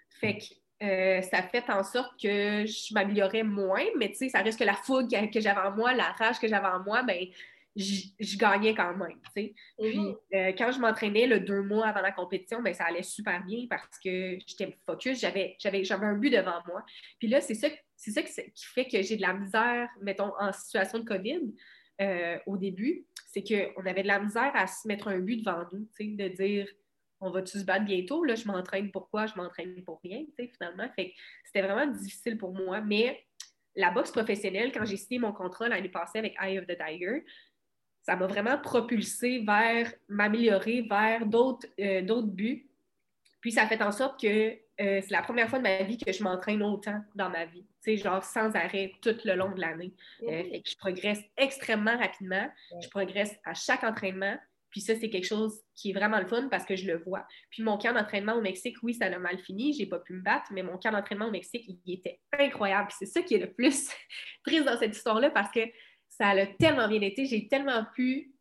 Fait 0.10 0.38
que 0.38 0.44
euh, 0.84 1.22
ça 1.22 1.44
fait 1.44 1.70
en 1.70 1.84
sorte 1.84 2.20
que 2.20 2.66
je 2.66 2.94
m'améliorais 2.94 3.44
moins, 3.44 3.86
mais 4.00 4.10
tu 4.10 4.16
sais, 4.16 4.30
ça 4.30 4.40
reste 4.40 4.58
que 4.58 4.64
la 4.64 4.74
fougue 4.74 5.10
que 5.32 5.40
j'avais 5.40 5.62
en 5.62 5.72
moi, 5.72 5.94
la 5.94 6.12
rage 6.14 6.40
que 6.40 6.48
j'avais 6.48 6.68
en 6.68 6.80
moi, 6.80 7.04
ben 7.04 7.28
je 7.76 8.38
gagnais 8.38 8.76
quand 8.76 8.96
même. 8.96 9.20
Puis 9.34 9.56
mhm. 9.80 10.16
euh, 10.34 10.52
quand 10.58 10.72
je 10.72 10.80
m'entraînais 10.80 11.28
le 11.28 11.40
deux 11.40 11.62
mois 11.62 11.88
avant 11.88 12.02
la 12.02 12.12
compétition, 12.12 12.62
ben 12.62 12.74
ça 12.74 12.86
allait 12.86 13.04
super 13.04 13.44
bien 13.46 13.66
parce 13.70 13.98
que 14.04 14.38
j'étais 14.46 14.78
focus, 14.86 15.20
j'avais, 15.20 15.56
j'avais, 15.60 15.90
un 15.92 16.16
but 16.16 16.32
devant 16.32 16.62
moi. 16.68 16.84
Puis 17.20 17.28
là, 17.28 17.40
c'est 17.42 17.56
ça, 17.56 17.70
c'est 17.96 18.12
ça 18.12 18.22
qui 18.24 18.66
fait 18.74 18.88
que 18.88 19.02
j'ai 19.02 19.16
de 19.16 19.22
la 19.22 19.34
misère, 19.34 19.90
mettons, 20.02 20.34
en 20.40 20.52
situation 20.52 21.00
de 21.00 21.06
COVID 21.06 21.54
euh, 22.02 22.38
au 22.46 22.58
début, 22.58 23.06
c'est 23.28 23.44
qu'on 23.44 23.86
avait 23.86 24.04
de 24.04 24.08
la 24.08 24.20
misère 24.20 24.52
à 24.56 24.68
se 24.68 24.88
mettre 24.88 25.08
un 25.08 25.20
but 25.20 25.38
devant 25.38 25.64
nous, 25.72 25.88
de 26.00 26.28
dire 26.28 26.68
on 27.22 27.30
va-tu 27.30 27.60
se 27.60 27.64
battre 27.64 27.86
bientôt? 27.86 28.24
Là, 28.24 28.34
je 28.34 28.48
m'entraîne 28.48 28.92
pourquoi? 28.92 29.28
Je 29.28 29.36
m'entraîne 29.36 29.82
pour 29.84 30.02
rien, 30.04 30.26
tu 30.26 30.32
sais, 30.44 30.52
finalement. 30.58 30.90
Fait 30.96 31.14
c'était 31.46 31.62
vraiment 31.62 31.86
difficile 31.86 32.38
pour 32.38 32.52
moi. 32.52 32.82
Mais 32.82 33.24
la 33.76 33.92
boxe 33.92 34.12
professionnelle, 34.12 34.72
quand 34.72 34.86
j'ai 34.86 34.98
signé 34.98 35.20
mon 35.20 35.32
contrat 35.32 35.70
l'année 35.70 35.90
passée 35.90 36.18
avec 36.18 36.36
Eye 36.42 36.58
of 36.58 36.66
the 36.66 36.78
Tiger, 36.78 37.24
ça 38.04 38.16
m'a 38.16 38.28
vraiment 38.28 38.58
propulsé 38.58 39.44
vers 39.46 39.92
m'améliorer 40.10 40.82
vers 40.90 41.26
d'autres 41.26 41.68
euh, 41.80 42.22
buts. 42.24 42.68
Puis 43.42 43.52
ça 43.52 43.68
fait 43.68 43.82
en 43.82 43.92
sorte 43.92 44.20
que 44.20 44.52
euh, 44.82 45.02
c'est 45.02 45.12
la 45.12 45.22
première 45.22 45.50
fois 45.50 45.60
de 45.60 45.64
ma 45.64 45.84
vie 45.84 45.98
que 45.98 46.12
je 46.12 46.24
m'entraîne 46.24 46.64
autant 46.64 47.04
dans 47.16 47.30
ma 47.30 47.46
vie. 47.46 47.66
Tu 47.84 47.98
sais, 47.98 47.98
genre 47.98 48.24
sans 48.24 48.56
arrêt 48.56 48.94
tout 49.02 49.16
le 49.26 49.36
long 49.36 49.52
de 49.52 49.62
l'année. 49.62 49.94
Euh, 50.24 50.44
je 50.66 50.76
progresse 50.78 51.22
extrêmement 51.38 51.98
rapidement. 51.98 52.50
Je 52.82 52.90
progresse 52.90 53.36
à 53.46 53.54
chaque 53.54 53.84
entraînement. 53.84 54.38
Puis 54.72 54.82
ça, 54.82 54.96
c'est 54.96 55.10
quelque 55.10 55.28
chose 55.28 55.62
qui 55.76 55.92
est 55.92 55.94
vraiment 55.94 56.20
le 56.20 56.26
fun 56.26 56.48
parce 56.50 56.66
que 56.66 56.76
je 56.76 56.88
le 56.88 56.98
vois. 56.98 57.28
Puis 57.50 57.62
mon 57.62 57.78
camp 57.78 57.94
d'entraînement 57.94 58.36
au 58.36 58.42
Mexique, 58.42 58.78
oui, 58.84 58.94
ça 58.94 59.06
a 59.06 59.20
mal 59.20 59.38
fini, 59.38 59.74
j'ai 59.74 59.86
pas 59.86 60.00
pu 60.00 60.14
me 60.14 60.22
battre, 60.22 60.46
mais 60.52 60.64
mon 60.64 60.78
camp 60.78 60.92
d'entraînement 60.92 61.28
au 61.28 61.32
Mexique, 61.32 61.66
il 61.86 61.94
était 61.94 62.22
incroyable. 62.40 62.90
C'est 62.98 63.06
ça 63.06 63.22
qui 63.22 63.36
est 63.36 63.40
le 63.40 63.52
plus 63.52 63.90
triste 64.46 64.66
dans 64.66 64.80
cette 64.80 64.96
histoire-là 64.96 65.30
parce 65.30 65.52
que 65.52 65.60
ça 66.12 66.30
a 66.30 66.46
tellement 66.46 66.88
bien 66.88 67.02
été, 67.02 67.26
j'ai 67.26 67.48
tellement 67.48 67.86
pu 67.96 68.32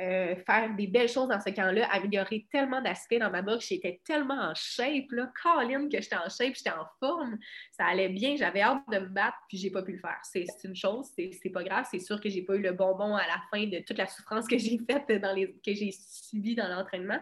euh, 0.00 0.34
faire 0.46 0.74
des 0.76 0.86
belles 0.86 1.08
choses 1.08 1.28
dans 1.28 1.40
ce 1.40 1.50
camp-là, 1.50 1.86
améliorer 1.90 2.46
tellement 2.50 2.80
d'aspects 2.80 3.18
dans 3.18 3.30
ma 3.30 3.42
boxe. 3.42 3.68
J'étais 3.68 4.00
tellement 4.04 4.50
en 4.50 4.54
shape, 4.54 5.10
là, 5.10 5.30
Colin, 5.42 5.88
que 5.88 6.00
j'étais 6.00 6.16
en 6.16 6.28
shape, 6.28 6.54
j'étais 6.54 6.70
en 6.70 6.86
forme. 6.98 7.38
Ça 7.72 7.86
allait 7.86 8.08
bien, 8.08 8.34
j'avais 8.36 8.62
hâte 8.62 8.82
de 8.90 8.98
me 8.98 9.08
battre, 9.08 9.36
puis 9.48 9.58
j'ai 9.58 9.70
pas 9.70 9.82
pu 9.82 9.92
le 9.92 9.98
faire. 9.98 10.18
C'est 10.22 10.46
une 10.64 10.74
chose, 10.74 11.10
c'est 11.16 11.50
pas 11.50 11.62
grave. 11.62 11.86
C'est 11.90 12.00
sûr 12.00 12.20
que 12.20 12.28
j'ai 12.28 12.42
pas 12.42 12.56
eu 12.56 12.62
le 12.62 12.72
bonbon 12.72 13.14
à 13.14 13.26
la 13.26 13.40
fin 13.50 13.66
de 13.66 13.78
toute 13.80 13.98
la 13.98 14.06
souffrance 14.06 14.48
que 14.48 14.58
j'ai 14.58 14.78
faite, 14.90 15.20
dans 15.20 15.34
les, 15.34 15.52
que 15.64 15.74
j'ai 15.74 15.90
subie 15.92 16.54
dans 16.54 16.68
l'entraînement. 16.68 17.20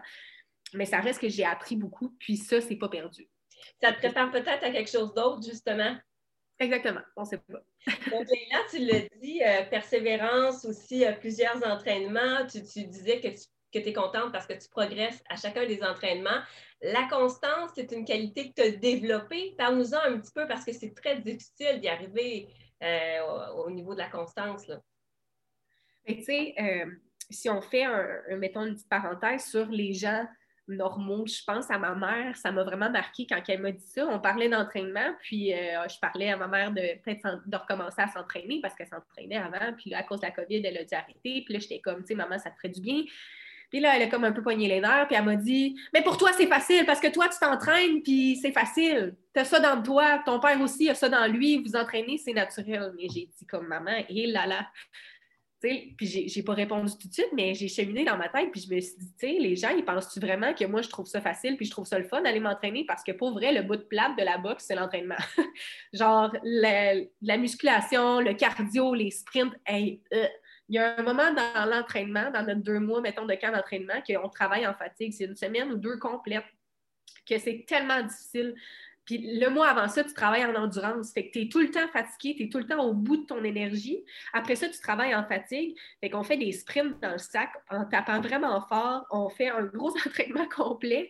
Mais 0.73 0.85
ça 0.85 0.99
reste 1.01 1.21
que 1.21 1.29
j'ai 1.29 1.45
appris 1.45 1.75
beaucoup, 1.75 2.15
puis 2.19 2.37
ça, 2.37 2.61
c'est 2.61 2.77
pas 2.77 2.89
perdu. 2.89 3.27
Ça 3.81 3.91
te 3.91 3.97
prépare 3.97 4.31
peut-être 4.31 4.63
à 4.63 4.71
quelque 4.71 4.89
chose 4.89 5.13
d'autre, 5.13 5.43
justement? 5.45 5.95
Exactement, 6.59 6.99
on 7.15 7.21
ne 7.21 7.25
sait 7.25 7.37
pas. 7.37 7.61
Donc 8.11 8.27
là, 8.51 8.59
tu 8.69 8.79
l'as 8.79 9.07
dit, 9.21 9.41
euh, 9.41 9.63
persévérance 9.69 10.65
aussi, 10.65 11.05
euh, 11.05 11.13
plusieurs 11.13 11.65
entraînements. 11.65 12.45
Tu, 12.47 12.59
disais 12.59 13.21
que 13.21 13.29
tu 13.29 13.87
es 13.87 13.93
contente 13.93 14.33
parce 14.33 14.45
que 14.45 14.53
tu 14.53 14.67
progresses 14.67 15.23
à 15.29 15.37
chacun 15.37 15.65
des 15.65 15.81
entraînements. 15.81 16.41
La 16.81 17.07
constance, 17.09 17.71
c'est 17.75 17.91
une 17.93 18.03
qualité 18.03 18.49
que 18.49 18.55
tu 18.55 18.61
as 18.61 18.71
développée. 18.71 19.55
Parle-nous-en 19.57 19.99
un 19.99 20.19
petit 20.19 20.33
peu 20.33 20.47
parce 20.47 20.65
que 20.65 20.73
c'est 20.73 20.93
très 20.93 21.19
difficile 21.21 21.79
d'y 21.79 21.87
arriver 21.87 22.49
euh, 22.83 23.47
au, 23.55 23.71
niveau 23.71 23.93
de 23.93 23.99
la 23.99 24.09
constance. 24.09 24.69
Tu 26.05 26.21
sais, 26.23 26.55
si 27.29 27.49
on 27.49 27.61
fait, 27.61 27.83
un, 27.83 28.35
mettons, 28.37 28.65
une 28.65 28.73
petite 28.73 28.89
parenthèse 28.89 29.45
sur 29.45 29.67
les 29.67 29.93
gens 29.93 30.25
normaux, 30.69 31.25
je 31.25 31.43
pense 31.45 31.69
à 31.69 31.77
ma 31.77 31.95
mère, 31.95 32.35
ça 32.35 32.51
m'a 32.51 32.63
vraiment 32.63 32.89
marqué 32.89 33.25
quand 33.27 33.41
elle 33.47 33.61
m'a 33.61 33.71
dit 33.71 33.85
ça. 33.85 34.07
On 34.07 34.19
parlait 34.19 34.49
d'entraînement, 34.49 35.13
puis 35.21 35.53
euh, 35.53 35.87
je 35.87 35.99
parlais 35.99 36.29
à 36.29 36.37
ma 36.37 36.47
mère 36.47 36.71
de 36.71 37.01
peut-être 37.03 37.41
de 37.45 37.57
recommencer 37.57 38.01
à 38.01 38.07
s'entraîner 38.07 38.59
parce 38.61 38.75
qu'elle 38.75 38.87
s'entraînait 38.87 39.37
avant, 39.37 39.73
puis 39.77 39.89
là, 39.89 39.99
à 39.99 40.03
cause 40.03 40.21
de 40.21 40.25
la 40.25 40.31
COVID, 40.31 40.65
elle 40.65 40.77
a 40.77 40.83
dû 40.83 40.95
arrêter. 40.95 41.43
Puis 41.45 41.53
là, 41.53 41.59
j'étais 41.59 41.79
comme, 41.79 42.01
tu 42.01 42.07
sais, 42.07 42.15
maman, 42.15 42.37
ça 42.37 42.49
te 42.49 42.55
ferait 42.55 42.69
du 42.69 42.81
bien. 42.81 43.03
Puis 43.69 43.79
là, 43.79 43.95
elle 43.95 44.03
a 44.03 44.07
comme 44.07 44.23
un 44.23 44.31
peu 44.31 44.41
poigné 44.41 44.67
les 44.67 44.81
nerfs, 44.81 45.07
puis 45.07 45.15
elle 45.15 45.25
m'a 45.25 45.35
dit 45.35 45.75
Mais 45.93 46.01
pour 46.01 46.17
toi, 46.17 46.31
c'est 46.33 46.47
facile 46.47 46.85
parce 46.85 46.99
que 46.99 47.07
toi, 47.07 47.27
tu 47.29 47.37
t'entraînes, 47.39 48.01
puis 48.01 48.37
c'est 48.41 48.51
facile. 48.51 49.15
Tu 49.33 49.39
as 49.39 49.45
ça 49.45 49.59
dans 49.59 49.81
toi, 49.81 50.21
ton 50.25 50.39
père 50.39 50.59
aussi 50.61 50.89
a 50.89 50.95
ça 50.95 51.07
dans 51.07 51.27
lui, 51.31 51.61
vous 51.63 51.75
entraînez, 51.75 52.17
c'est 52.17 52.33
naturel. 52.33 52.93
Mais 52.95 53.07
j'ai 53.13 53.27
dit 53.27 53.45
comme 53.47 53.67
maman, 53.67 54.03
et 54.09 54.27
là 54.27 54.47
là. 54.47 54.67
Puis 55.61 56.27
j'ai 56.27 56.43
pas 56.43 56.53
répondu 56.53 56.91
tout 56.97 57.07
de 57.07 57.13
suite, 57.13 57.31
mais 57.33 57.53
j'ai 57.53 57.67
cheminé 57.67 58.05
dans 58.05 58.17
ma 58.17 58.29
tête, 58.29 58.51
puis 58.51 58.61
je 58.61 58.73
me 58.73 58.79
suis 58.79 58.95
dit, 58.97 59.13
tu 59.19 59.27
sais, 59.27 59.33
les 59.39 59.55
gens, 59.55 59.69
ils 59.69 59.83
pensent-tu 59.83 60.19
vraiment 60.19 60.53
que 60.53 60.63
moi, 60.65 60.81
je 60.81 60.89
trouve 60.89 61.05
ça 61.05 61.19
facile, 61.19 61.57
puis 61.57 61.65
je 61.65 61.71
trouve 61.71 61.85
ça 61.85 61.99
le 61.99 62.05
fun 62.05 62.21
d'aller 62.21 62.39
m'entraîner? 62.39 62.85
Parce 62.85 63.03
que 63.03 63.11
pour 63.11 63.33
vrai, 63.33 63.51
le 63.51 63.63
bout 63.63 63.75
de 63.75 63.81
plate 63.81 64.17
de 64.17 64.23
la 64.23 64.37
boxe, 64.37 64.65
c'est 64.67 64.75
l'entraînement. 64.75 65.17
Genre, 65.93 66.33
la, 66.43 67.37
musculation, 67.37 68.21
le 68.21 68.33
cardio, 68.33 68.93
les 68.93 69.11
sprints, 69.11 69.53
euh, 69.69 70.27
il 70.69 70.75
y 70.75 70.77
a 70.77 70.97
un 70.97 71.03
moment 71.03 71.33
dans 71.33 71.65
l'entraînement, 71.65 72.31
dans 72.31 72.43
notre 72.43 72.61
deux 72.61 72.79
mois, 72.79 73.01
mettons, 73.01 73.25
de 73.25 73.33
camp 73.33 73.51
d'entraînement, 73.51 74.01
qu'on 74.07 74.29
travaille 74.29 74.65
en 74.65 74.73
fatigue. 74.73 75.11
C'est 75.11 75.25
une 75.25 75.35
semaine 75.35 75.71
ou 75.71 75.77
deux 75.77 75.97
complètes, 75.97 76.45
que 77.27 77.37
c'est 77.37 77.65
tellement 77.67 78.01
difficile. 78.01 78.55
Puis 79.09 79.39
le 79.39 79.49
mois 79.49 79.69
avant 79.69 79.87
ça, 79.87 80.03
tu 80.03 80.13
travailles 80.13 80.45
en 80.45 80.53
endurance. 80.53 81.11
Fait 81.13 81.25
que 81.25 81.31
tu 81.31 81.41
es 81.41 81.49
tout 81.49 81.61
le 81.61 81.71
temps 81.71 81.87
fatigué, 81.87 82.35
tu 82.35 82.43
es 82.43 82.49
tout 82.49 82.59
le 82.59 82.67
temps 82.67 82.85
au 82.85 82.93
bout 82.93 83.17
de 83.17 83.25
ton 83.25 83.43
énergie. 83.43 84.05
Après 84.33 84.55
ça, 84.55 84.69
tu 84.69 84.79
travailles 84.79 85.15
en 85.15 85.25
fatigue. 85.25 85.75
Fait 85.99 86.11
qu'on 86.11 86.21
fait 86.21 86.37
des 86.37 86.51
sprints 86.51 87.01
dans 87.01 87.13
le 87.13 87.17
sac 87.17 87.49
en 87.71 87.85
tapant 87.85 88.21
vraiment 88.21 88.61
fort. 88.67 89.07
On 89.09 89.27
fait 89.29 89.49
un 89.49 89.63
gros 89.63 89.89
entraînement 90.05 90.47
complet. 90.47 91.09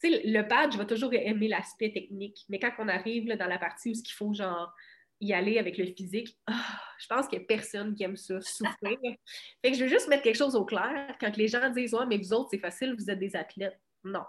Tu 0.00 0.08
sais, 0.08 0.22
le 0.24 0.46
pad, 0.46 0.72
je 0.72 0.78
vais 0.78 0.86
toujours 0.86 1.12
aimer 1.14 1.48
l'aspect 1.48 1.90
technique. 1.90 2.44
Mais 2.48 2.60
quand 2.60 2.70
on 2.78 2.86
arrive 2.86 3.26
dans 3.36 3.48
la 3.48 3.58
partie 3.58 3.90
où 3.90 3.94
ce 3.94 4.04
qu'il 4.04 4.14
faut, 4.14 4.32
genre, 4.32 4.72
y 5.20 5.32
aller 5.32 5.58
avec 5.58 5.78
le 5.78 5.86
physique, 5.86 6.38
ah, 6.46 6.80
je 7.00 7.08
pense 7.08 7.26
qu'il 7.26 7.40
n'y 7.40 7.44
a 7.44 7.48
personne 7.48 7.96
qui 7.96 8.04
aime 8.04 8.16
ça, 8.16 8.40
souffrir. 8.40 8.98
fait 9.64 9.72
que 9.72 9.76
je 9.76 9.82
veux 9.82 9.90
juste 9.90 10.06
mettre 10.06 10.22
quelque 10.22 10.38
chose 10.38 10.54
au 10.54 10.64
clair. 10.64 11.12
Quand 11.18 11.36
les 11.36 11.48
gens 11.48 11.70
disent 11.70 11.92
Ouais, 11.92 12.06
mais 12.06 12.18
vous 12.18 12.32
autres, 12.32 12.50
c'est 12.52 12.60
facile, 12.60 12.94
vous 12.96 13.10
êtes 13.10 13.18
des 13.18 13.34
athlètes. 13.34 13.80
Non, 14.04 14.22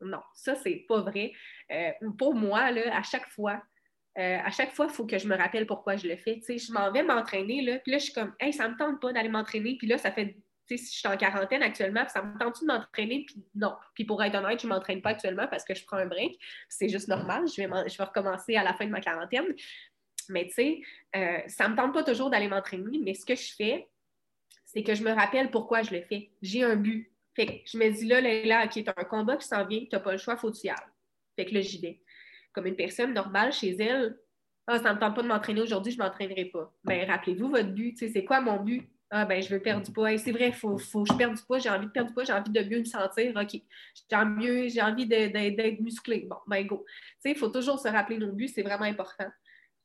non, 0.00 0.20
ça, 0.34 0.54
c'est 0.54 0.84
pas 0.88 1.00
vrai. 1.00 1.32
Euh, 1.70 1.90
pour 2.18 2.34
moi, 2.34 2.70
là, 2.70 2.96
à 2.96 3.02
chaque 3.02 3.28
fois, 3.28 3.62
euh, 4.18 4.38
à 4.44 4.50
chaque 4.50 4.72
fois, 4.72 4.86
il 4.88 4.94
faut 4.94 5.06
que 5.06 5.18
je 5.18 5.28
me 5.28 5.36
rappelle 5.36 5.66
pourquoi 5.66 5.96
je 5.96 6.08
le 6.08 6.16
fais. 6.16 6.40
je 6.46 6.72
m'en 6.72 6.90
vais 6.90 7.02
m'entraîner, 7.02 7.62
là, 7.62 7.78
puis 7.78 7.92
là, 7.92 7.98
je 7.98 8.04
suis 8.04 8.12
comme 8.12 8.34
Hey, 8.40 8.52
ça 8.52 8.68
me 8.68 8.76
tente 8.76 9.00
pas 9.00 9.12
d'aller 9.12 9.28
m'entraîner, 9.28 9.76
puis 9.78 9.86
là, 9.86 9.98
ça 9.98 10.10
fait 10.10 10.36
si 10.76 10.94
je 10.94 10.98
suis 10.98 11.08
en 11.08 11.16
quarantaine 11.16 11.62
actuellement, 11.62 12.06
ça 12.08 12.22
me 12.22 12.38
tente 12.38 12.60
de 12.60 12.66
m'entraîner, 12.66 13.24
puis 13.26 13.44
non. 13.54 13.74
Puis 13.94 14.04
pour 14.04 14.22
être 14.22 14.36
honnête, 14.36 14.60
je 14.60 14.66
ne 14.66 14.72
m'entraîne 14.72 15.02
pas 15.02 15.10
actuellement 15.10 15.46
parce 15.48 15.64
que 15.64 15.74
je 15.74 15.84
prends 15.84 15.96
un 15.96 16.06
break. 16.06 16.38
C'est 16.68 16.88
juste 16.88 17.08
normal. 17.08 17.44
Je 17.48 17.62
vais, 17.62 17.88
je 17.88 17.96
vais 17.96 18.04
recommencer 18.04 18.56
à 18.56 18.62
la 18.62 18.74
fin 18.74 18.86
de 18.86 18.90
ma 18.90 19.00
quarantaine. 19.00 19.46
Mais 20.28 20.46
tu 20.46 20.52
sais, 20.52 20.80
euh, 21.16 21.38
ça 21.48 21.66
ne 21.66 21.72
me 21.72 21.76
tente 21.76 21.92
pas 21.92 22.04
toujours 22.04 22.30
d'aller 22.30 22.48
m'entraîner, 22.48 22.98
mais 23.02 23.14
ce 23.14 23.26
que 23.26 23.34
je 23.34 23.52
fais, 23.54 23.88
c'est 24.64 24.82
que 24.82 24.94
je 24.94 25.02
me 25.02 25.12
rappelle 25.12 25.50
pourquoi 25.50 25.82
je 25.82 25.92
le 25.92 26.02
fais. 26.02 26.30
J'ai 26.42 26.62
un 26.62 26.76
but. 26.76 27.09
Fait 27.34 27.46
que 27.46 27.52
je 27.64 27.78
me 27.78 27.88
dis 27.90 28.06
là, 28.06 28.20
là, 28.20 28.66
qui 28.68 28.80
est 28.80 28.88
un 28.88 29.04
combat 29.04 29.36
qui 29.36 29.46
s'en 29.46 29.64
vient, 29.64 29.80
tu 29.80 29.88
n'as 29.92 30.00
pas 30.00 30.12
le 30.12 30.18
choix, 30.18 30.36
faut 30.36 30.50
que 30.50 30.56
tu 30.56 30.66
y 30.66 30.70
ailles. 30.70 30.76
Fait 31.36 31.46
que 31.46 31.54
là, 31.54 31.60
j'y 31.60 31.80
vais. 31.80 32.02
Comme 32.52 32.66
une 32.66 32.76
personne 32.76 33.14
normale 33.14 33.52
chez 33.52 33.76
elle, 33.80 34.18
ah, 34.66 34.78
ça 34.78 34.90
ne 34.90 34.94
me 34.94 35.00
tente 35.00 35.14
pas 35.14 35.22
de 35.22 35.28
m'entraîner 35.28 35.62
aujourd'hui, 35.62 35.92
je 35.92 35.98
ne 35.98 36.04
m'entraînerai 36.04 36.46
pas. 36.46 36.72
Bien, 36.84 37.06
rappelez-vous 37.06 37.48
votre 37.48 37.70
but. 37.70 37.96
C'est 37.98 38.24
quoi 38.24 38.40
mon 38.40 38.62
but? 38.62 38.88
Ah, 39.10 39.24
ben, 39.24 39.42
je 39.42 39.48
veux 39.48 39.60
perdre 39.60 39.84
du 39.84 39.92
poids. 39.92 40.16
c'est 40.18 40.30
vrai, 40.30 40.48
il 40.48 40.54
faut, 40.54 40.78
faut, 40.78 41.02
que 41.02 41.12
je 41.12 41.18
perde 41.18 41.34
du 41.34 41.42
poids. 41.42 41.58
J'ai 41.58 41.68
envie 41.68 41.86
de 41.86 41.90
perdre 41.90 42.08
du 42.08 42.14
poids, 42.14 42.22
j'ai 42.22 42.32
envie 42.32 42.50
de 42.50 42.62
mieux 42.62 42.78
me 42.78 42.84
sentir. 42.84 43.34
OK. 43.34 43.50
J'ai 43.52 44.68
j'ai 44.68 44.82
envie 44.82 45.06
d'être 45.06 45.80
musclé. 45.80 46.26
Bon, 46.30 46.36
ben, 46.46 46.64
go. 46.64 46.84
il 47.24 47.36
faut 47.36 47.48
toujours 47.48 47.80
se 47.80 47.88
rappeler 47.88 48.18
nos 48.18 48.32
buts, 48.32 48.48
c'est 48.48 48.62
vraiment 48.62 48.84
important. 48.84 49.28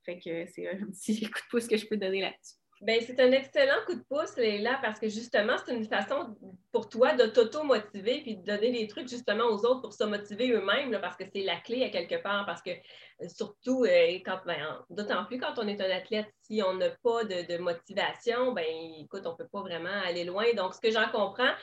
Fait 0.06 0.20
que 0.20 0.46
c'est 0.46 0.70
un 0.70 0.86
petit 0.92 1.22
coup 1.22 1.40
de 1.40 1.50
pouce 1.50 1.68
que 1.68 1.78
je 1.78 1.88
peux 1.88 1.98
donner 1.98 2.22
là-dessus. 2.22 2.56
Bien, 2.82 3.00
c'est 3.00 3.20
un 3.22 3.32
excellent 3.32 3.86
coup 3.86 3.96
de 3.96 4.04
pouce, 4.04 4.36
Léla, 4.36 4.78
parce 4.82 5.00
que 5.00 5.08
justement, 5.08 5.56
c'est 5.66 5.74
une 5.74 5.86
façon 5.86 6.36
pour 6.74 6.90
toi 6.90 7.14
de 7.16 7.26
t'auto-motiver 7.26 8.22
puis 8.22 8.36
de 8.36 8.44
donner 8.44 8.70
des 8.70 8.88
trucs 8.88 9.08
justement 9.08 9.46
aux 9.46 9.66
autres 9.66 9.82
pour 9.82 9.94
se 9.94 10.04
motiver 10.04 10.52
eux-mêmes, 10.52 11.00
parce 11.00 11.16
que 11.16 11.24
c'est 11.34 11.44
la 11.44 11.56
clé 11.62 11.86
à 11.86 11.90
quelque 11.90 12.22
part. 12.22 12.46
Parce 12.46 12.62
que 12.62 12.72
euh, 12.72 13.30
surtout, 13.30 13.86
euh, 13.86 14.20
quand, 14.26 14.40
ben, 14.46 14.58
d'autant 14.90 15.24
plus 15.24 15.38
quand 15.38 15.54
on 15.58 15.68
est 15.70 15.80
un 15.80 15.90
athlète, 15.90 16.28
si 16.42 16.62
on 16.64 16.74
n'a 16.74 16.90
pas 16.90 17.24
de, 17.24 17.58
motivation, 17.58 18.52
ben 18.52 18.66
écoute, 19.00 19.26
on 19.26 19.32
ne 19.32 19.38
peut 19.38 19.48
pas 19.48 19.62
vraiment 19.62 20.02
aller 20.06 20.26
loin. 20.26 20.54
Donc, 20.54 20.74
ce 20.74 20.82
que 20.82 20.92
j'en 20.92 21.08
comprends, 21.08 21.54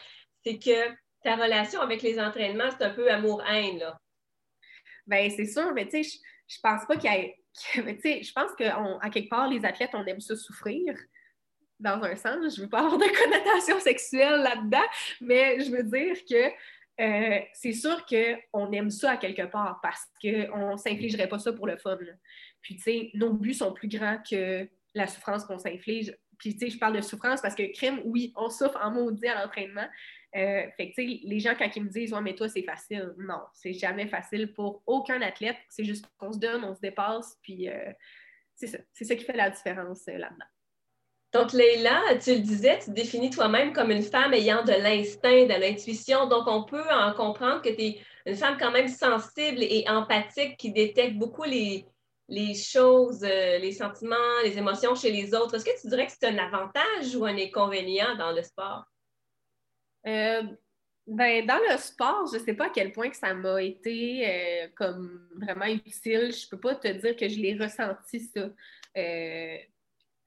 c'est 0.43 0.59
que 0.59 0.89
ta 1.23 1.37
relation 1.37 1.83
avec 1.83 2.01
les 2.01 2.19
entraînements, 2.19 2.71
c'est 2.71 2.85
un 2.85 2.91
peu 2.95 3.11
amour-haine, 3.11 3.79
là. 3.79 3.99
Bien, 5.07 5.29
c'est 5.29 5.47
sûr, 5.47 5.75
mais 5.75 5.85
tu 5.89 6.03
sais, 6.03 6.11
je, 6.49 6.57
je 6.57 6.61
pense 6.63 6.87
pas 6.87 6.97
qu'il 6.97 7.13
y 7.13 7.15
ait 7.15 7.42
je 7.75 8.33
pense 8.33 8.55
qu'à 8.57 9.11
quelque 9.11 9.29
part, 9.29 9.49
les 9.49 9.65
athlètes, 9.65 9.91
on 9.95 10.05
aime 10.07 10.21
ça 10.21 10.37
souffrir 10.37 10.95
dans 11.79 12.03
un 12.03 12.17
sens. 12.17 12.55
Je 12.55 12.61
ne 12.61 12.65
veux 12.65 12.71
pas 12.71 12.81
avoir 12.81 12.99
de 12.99 13.05
connotation 13.23 13.81
sexuelle 13.81 14.41
là-dedans, 14.41 14.87
mais 15.21 15.61
je 15.61 15.71
veux 15.71 15.83
dire 15.83 16.17
que 16.29 16.53
euh, 17.01 17.41
c'est 17.55 17.73
sûr 17.73 18.05
qu'on 18.07 18.71
aime 18.73 18.91
ça 18.91 19.13
à 19.13 19.17
quelque 19.17 19.47
part 19.51 19.81
parce 19.83 20.05
qu'on 20.21 20.73
ne 20.73 20.77
s'infligerait 20.77 21.29
pas 21.29 21.39
ça 21.39 21.53
pour 21.53 21.67
le 21.67 21.77
fun. 21.77 21.99
Puis, 22.61 22.77
tu 22.77 22.83
sais, 22.83 23.11
nos 23.15 23.33
buts 23.33 23.55
sont 23.55 23.73
plus 23.73 23.89
grands 23.89 24.19
que 24.29 24.69
la 24.95 25.07
souffrance 25.07 25.45
qu'on 25.45 25.59
s'inflige. 25.59 26.15
Puis, 26.39 26.53
tu 26.55 26.61
sais, 26.61 26.71
je 26.71 26.79
parle 26.79 26.97
de 26.97 27.01
souffrance 27.01 27.41
parce 27.41 27.55
que 27.55 27.73
crime, 27.73 28.01
oui, 28.05 28.33
on 28.37 28.51
souffre 28.51 28.79
en 28.83 28.91
maudit 28.91 29.27
à 29.27 29.43
l'entraînement, 29.43 29.87
euh, 30.35 30.67
fait 30.77 30.93
que, 30.93 31.03
les 31.03 31.41
gens, 31.41 31.55
quand 31.59 31.69
ils 31.77 31.85
me 31.85 31.91
disent, 31.91 32.13
ouais, 32.13 32.21
mais 32.21 32.35
toi, 32.35 32.49
c'est 32.49 32.63
facile, 32.63 33.15
non, 33.19 33.41
c'est 33.53 33.75
jamais 33.75 34.07
facile 34.07 34.53
pour 34.55 34.83
aucun 34.87 35.21
athlète. 35.21 35.57
C'est 35.69 35.85
juste 35.85 36.07
qu'on 36.19 36.33
se 36.33 36.39
donne, 36.39 36.65
on 36.65 36.75
se 36.75 36.81
dépasse, 36.81 37.39
puis 37.43 37.69
euh, 37.69 37.93
c'est 38.55 38.69
ça. 38.69 38.79
C'est 38.93 39.05
ça 39.05 39.15
qui 39.15 39.25
fait 39.25 39.37
la 39.37 39.51
différence 39.51 40.09
euh, 40.09 40.17
là-dedans. 40.17 40.47
Donc, 41.33 41.53
Leïla, 41.53 42.01
tu 42.23 42.35
le 42.35 42.41
disais, 42.41 42.79
tu 42.79 42.91
définis 42.91 43.31
toi-même 43.31 43.73
comme 43.73 43.91
une 43.91 44.03
femme 44.03 44.35
ayant 44.35 44.65
de 44.65 44.73
l'instinct, 44.73 45.47
de 45.47 45.61
l'intuition. 45.61 46.27
Donc, 46.27 46.47
on 46.47 46.65
peut 46.65 46.91
en 46.91 47.15
comprendre 47.15 47.63
que 47.63 47.71
tu 47.71 47.83
es 47.83 48.01
une 48.27 48.37
femme 48.37 48.57
quand 48.59 48.71
même 48.71 48.89
sensible 48.89 49.63
et 49.63 49.85
empathique 49.89 50.59
qui 50.59 50.73
détecte 50.73 51.17
beaucoup 51.17 51.45
les, 51.45 51.87
les 52.29 52.55
choses, 52.55 53.23
les 53.23 53.73
sentiments, 53.73 54.17
les 54.45 54.59
émotions 54.59 54.95
chez 54.95 55.11
les 55.11 55.35
autres. 55.35 55.55
Est-ce 55.55 55.65
que 55.65 55.81
tu 55.81 55.89
dirais 55.89 56.07
que 56.07 56.13
c'est 56.13 56.29
un 56.29 56.37
avantage 56.37 57.17
ou 57.17 57.25
un 57.25 57.37
inconvénient 57.39 58.15
dans 58.17 58.33
le 58.33 58.43
sport? 58.43 58.92
Euh, 60.07 60.43
ben, 61.07 61.47
dans 61.47 61.59
le 61.71 61.77
sport, 61.79 62.27
je 62.33 62.39
ne 62.39 62.45
sais 62.45 62.55
pas 62.55 62.67
à 62.67 62.71
quel 62.71 62.93
point 62.93 63.11
que 63.11 63.17
ça 63.17 63.35
m'a 63.35 63.61
été 63.63 64.25
euh, 64.27 64.69
comme 64.75 65.29
vraiment 65.35 65.67
utile. 65.67 66.33
Je 66.33 66.47
ne 66.47 66.51
peux 66.51 66.61
pas 66.61 66.77
te 66.77 66.89
dire 66.89 67.17
que 67.17 67.29
je 67.29 67.41
l'ai 67.41 67.57
ressenti, 67.57 68.21
ça. 68.21 68.49
Euh, 68.97 69.57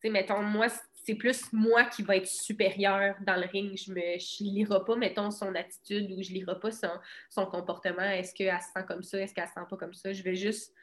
mettons, 0.03 0.41
moi, 0.43 0.67
c'est 0.93 1.15
plus 1.15 1.51
moi 1.53 1.85
qui 1.85 2.03
va 2.03 2.17
être 2.17 2.27
supérieur 2.27 3.15
dans 3.21 3.35
le 3.35 3.47
ring. 3.47 3.77
Je 3.77 3.91
ne 3.91 4.51
lirai 4.51 4.79
pas, 4.85 4.95
mettons, 4.95 5.31
son 5.31 5.53
attitude 5.55 6.11
ou 6.11 6.21
je 6.21 6.29
ne 6.29 6.35
lirai 6.35 6.59
pas 6.59 6.71
son, 6.71 6.91
son 7.29 7.45
comportement. 7.45 8.03
Est-ce 8.03 8.33
qu'elle 8.33 8.59
se 8.59 8.67
sent 8.73 8.85
comme 8.87 9.03
ça? 9.03 9.19
Est-ce 9.19 9.33
qu'elle 9.33 9.45
ne 9.45 9.49
se 9.49 9.53
sent 9.53 9.67
pas 9.69 9.77
comme 9.77 9.93
ça? 9.93 10.11
Je 10.11 10.23
vais 10.23 10.35
juste 10.35 10.73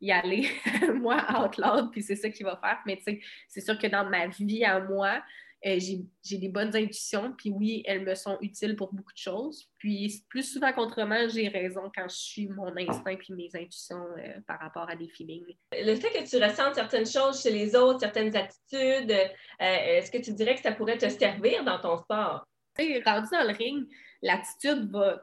y 0.00 0.12
aller, 0.12 0.48
moi, 0.94 1.24
out 1.38 1.56
loud, 1.58 1.90
puis 1.92 2.02
c'est 2.02 2.16
ça 2.16 2.30
qui 2.30 2.42
va 2.42 2.56
faire. 2.56 2.80
Mais 2.86 2.96
tu 2.96 3.04
sais, 3.04 3.20
c'est 3.48 3.60
sûr 3.60 3.78
que 3.78 3.86
dans 3.86 4.08
ma 4.08 4.26
vie 4.26 4.64
à 4.64 4.80
moi, 4.80 5.22
euh, 5.66 5.78
j'ai 5.78 6.38
des 6.38 6.48
bonnes 6.48 6.74
intuitions, 6.74 7.34
puis 7.36 7.50
oui, 7.50 7.82
elles 7.84 8.02
me 8.02 8.14
sont 8.14 8.38
utiles 8.40 8.76
pour 8.76 8.94
beaucoup 8.94 9.12
de 9.12 9.18
choses. 9.18 9.68
Puis 9.78 10.24
plus 10.30 10.42
souvent 10.42 10.72
qu'autrement, 10.72 11.28
j'ai 11.28 11.48
raison 11.48 11.90
quand 11.94 12.08
je 12.08 12.16
suis 12.16 12.48
mon 12.48 12.74
instinct 12.76 13.16
puis 13.16 13.34
mes 13.34 13.50
intuitions 13.54 14.04
euh, 14.18 14.40
par 14.46 14.58
rapport 14.58 14.88
à 14.88 14.96
des 14.96 15.08
feelings. 15.08 15.44
Le 15.72 15.94
fait 15.96 16.10
que 16.10 16.28
tu 16.28 16.42
ressentes 16.42 16.76
certaines 16.76 17.06
choses 17.06 17.42
chez 17.42 17.50
les 17.50 17.76
autres, 17.76 18.00
certaines 18.00 18.34
attitudes, 18.34 19.10
euh, 19.10 19.26
est-ce 19.58 20.10
que 20.10 20.18
tu 20.18 20.32
dirais 20.32 20.54
que 20.54 20.62
ça 20.62 20.72
pourrait 20.72 20.98
te 20.98 21.08
servir 21.08 21.62
dans 21.64 21.78
ton 21.78 21.98
sport? 21.98 22.46
rendu 23.04 23.28
dans 23.30 23.46
le 23.46 23.54
ring, 23.54 23.86
l'attitude 24.22 24.90
va, 24.90 25.22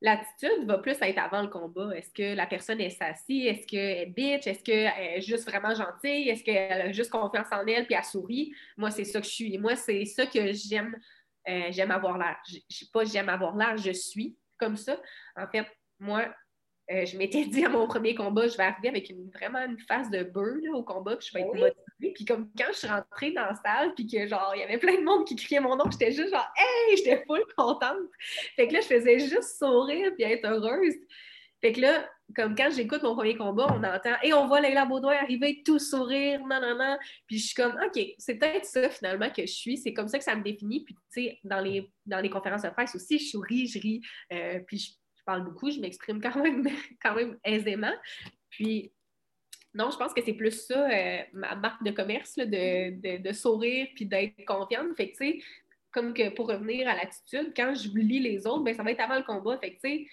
l'attitude 0.00 0.64
va 0.66 0.78
plus 0.78 0.96
être 1.00 1.18
avant 1.18 1.42
le 1.42 1.48
combat. 1.48 1.96
Est-ce 1.96 2.12
que 2.12 2.34
la 2.34 2.46
personne 2.46 2.80
est 2.80 2.90
sassy? 2.90 3.46
Est-ce 3.46 3.66
qu'elle 3.66 3.98
est 3.98 4.06
bitch? 4.06 4.46
Est-ce 4.46 4.62
qu'elle 4.62 4.92
est 4.98 5.20
juste 5.20 5.48
vraiment 5.48 5.74
gentille? 5.74 6.28
Est-ce 6.28 6.44
qu'elle 6.44 6.80
a 6.80 6.92
juste 6.92 7.10
confiance 7.10 7.48
en 7.50 7.66
elle 7.66 7.86
puis 7.86 7.94
elle 7.96 8.04
sourit? 8.04 8.54
Moi, 8.76 8.90
c'est 8.90 9.04
ça 9.04 9.20
que 9.20 9.26
je 9.26 9.32
suis. 9.32 9.58
Moi, 9.58 9.76
c'est 9.76 10.04
ça 10.04 10.26
que 10.26 10.52
j'aime. 10.52 10.96
Euh, 11.48 11.68
j'aime 11.70 11.90
avoir 11.90 12.18
l'air. 12.18 12.36
Je 12.46 12.58
sais 12.68 12.86
pas 12.92 13.04
j'aime 13.04 13.28
avoir 13.28 13.56
l'air, 13.56 13.76
je 13.76 13.92
suis 13.92 14.36
comme 14.58 14.76
ça. 14.76 15.00
En 15.36 15.46
fait, 15.48 15.66
moi, 15.98 16.26
euh, 16.90 17.04
je 17.04 17.18
m'étais 17.18 17.44
dit 17.44 17.64
à 17.64 17.68
mon 17.68 17.86
premier 17.86 18.14
combat, 18.14 18.48
je 18.48 18.56
vais 18.56 18.62
arriver 18.62 18.88
avec 18.88 19.10
une, 19.10 19.30
vraiment 19.30 19.58
une 19.64 19.78
phase 19.78 20.10
de 20.10 20.22
beurre 20.22 20.74
au 20.74 20.82
combat, 20.82 21.16
puis 21.16 21.28
je 21.28 21.34
vais 21.34 21.44
être 21.44 21.54
motivée. 21.54 22.12
Puis 22.14 22.24
comme 22.24 22.50
quand 22.56 22.72
je 22.72 22.78
suis 22.78 22.88
rentrée 22.88 23.32
dans 23.32 23.42
la 23.42 23.54
salle, 23.54 23.94
puis 23.94 24.06
que 24.06 24.26
genre, 24.26 24.52
il 24.54 24.60
y 24.60 24.62
avait 24.62 24.78
plein 24.78 24.96
de 24.96 25.04
monde 25.04 25.26
qui 25.26 25.36
criait 25.36 25.60
mon 25.60 25.76
nom, 25.76 25.84
j'étais 25.90 26.12
juste 26.12 26.30
genre, 26.30 26.48
hey, 26.56 26.96
j'étais 26.96 27.22
full 27.26 27.44
contente. 27.56 27.98
Fait 28.56 28.68
que 28.68 28.72
là, 28.72 28.80
je 28.80 28.86
faisais 28.86 29.18
juste 29.18 29.58
sourire 29.58 30.12
puis 30.14 30.24
être 30.24 30.46
heureuse. 30.46 30.94
Fait 31.60 31.72
que 31.72 31.80
là, 31.80 32.08
comme 32.36 32.54
quand 32.54 32.70
j'écoute 32.70 33.02
mon 33.02 33.14
premier 33.14 33.36
combat, 33.36 33.66
on 33.70 33.82
entend 33.82 34.14
et 34.22 34.32
on 34.32 34.46
voit 34.46 34.60
Leila 34.60 34.84
Baudouin 34.86 35.14
arriver, 35.14 35.62
tout 35.64 35.78
sourire, 35.78 36.40
non, 36.40 36.60
non, 36.60 36.76
non. 36.78 36.96
Puis 37.26 37.38
je 37.38 37.46
suis 37.46 37.54
comme, 37.54 37.76
OK, 37.84 38.00
c'est 38.16 38.36
peut-être 38.36 38.64
ça 38.64 38.88
finalement 38.88 39.30
que 39.30 39.42
je 39.42 39.52
suis. 39.52 39.76
C'est 39.76 39.92
comme 39.92 40.08
ça 40.08 40.18
que 40.18 40.24
ça 40.24 40.36
me 40.36 40.42
définit. 40.42 40.84
Puis 40.84 40.94
tu 40.94 41.00
sais, 41.10 41.38
dans 41.44 41.60
les, 41.60 41.90
dans 42.06 42.20
les 42.20 42.30
conférences 42.30 42.62
de 42.62 42.68
presse 42.68 42.94
aussi, 42.94 43.18
je 43.18 43.30
souris, 43.30 43.66
je 43.66 43.78
ris. 43.80 44.00
Euh, 44.32 44.60
puis 44.66 44.78
je, 44.78 44.90
parle 45.28 45.44
beaucoup, 45.44 45.70
je 45.70 45.78
m'exprime 45.78 46.22
quand 46.22 46.42
même, 46.42 46.64
quand 47.02 47.14
même 47.14 47.38
aisément. 47.44 47.92
Puis 48.48 48.90
non, 49.74 49.90
je 49.90 49.98
pense 49.98 50.14
que 50.14 50.22
c'est 50.24 50.32
plus 50.32 50.66
ça, 50.66 50.88
euh, 50.90 51.18
ma 51.34 51.54
marque 51.54 51.84
de 51.84 51.90
commerce, 51.90 52.36
de, 52.36 53.32
sourire 53.32 53.88
puis 53.94 54.06
d'être 54.06 54.42
confiante. 54.46 54.96
Fait 54.96 55.10
que, 55.10 55.18
tu 55.18 55.32
sais, 55.32 55.42
comme 55.92 56.14
que 56.14 56.30
pour 56.30 56.48
revenir 56.48 56.88
à 56.88 56.94
l'attitude, 56.94 57.52
quand 57.54 57.74
je 57.74 57.90
lis 57.90 58.20
les 58.20 58.46
autres, 58.46 58.64
ben, 58.64 58.74
ça 58.74 58.82
va 58.82 58.90
être 58.90 59.00
avant 59.00 59.16
le 59.16 59.22
combat. 59.22 59.58
Fait 59.58 59.74
que, 59.74 59.80
tu 59.80 59.88
sais, 59.88 60.06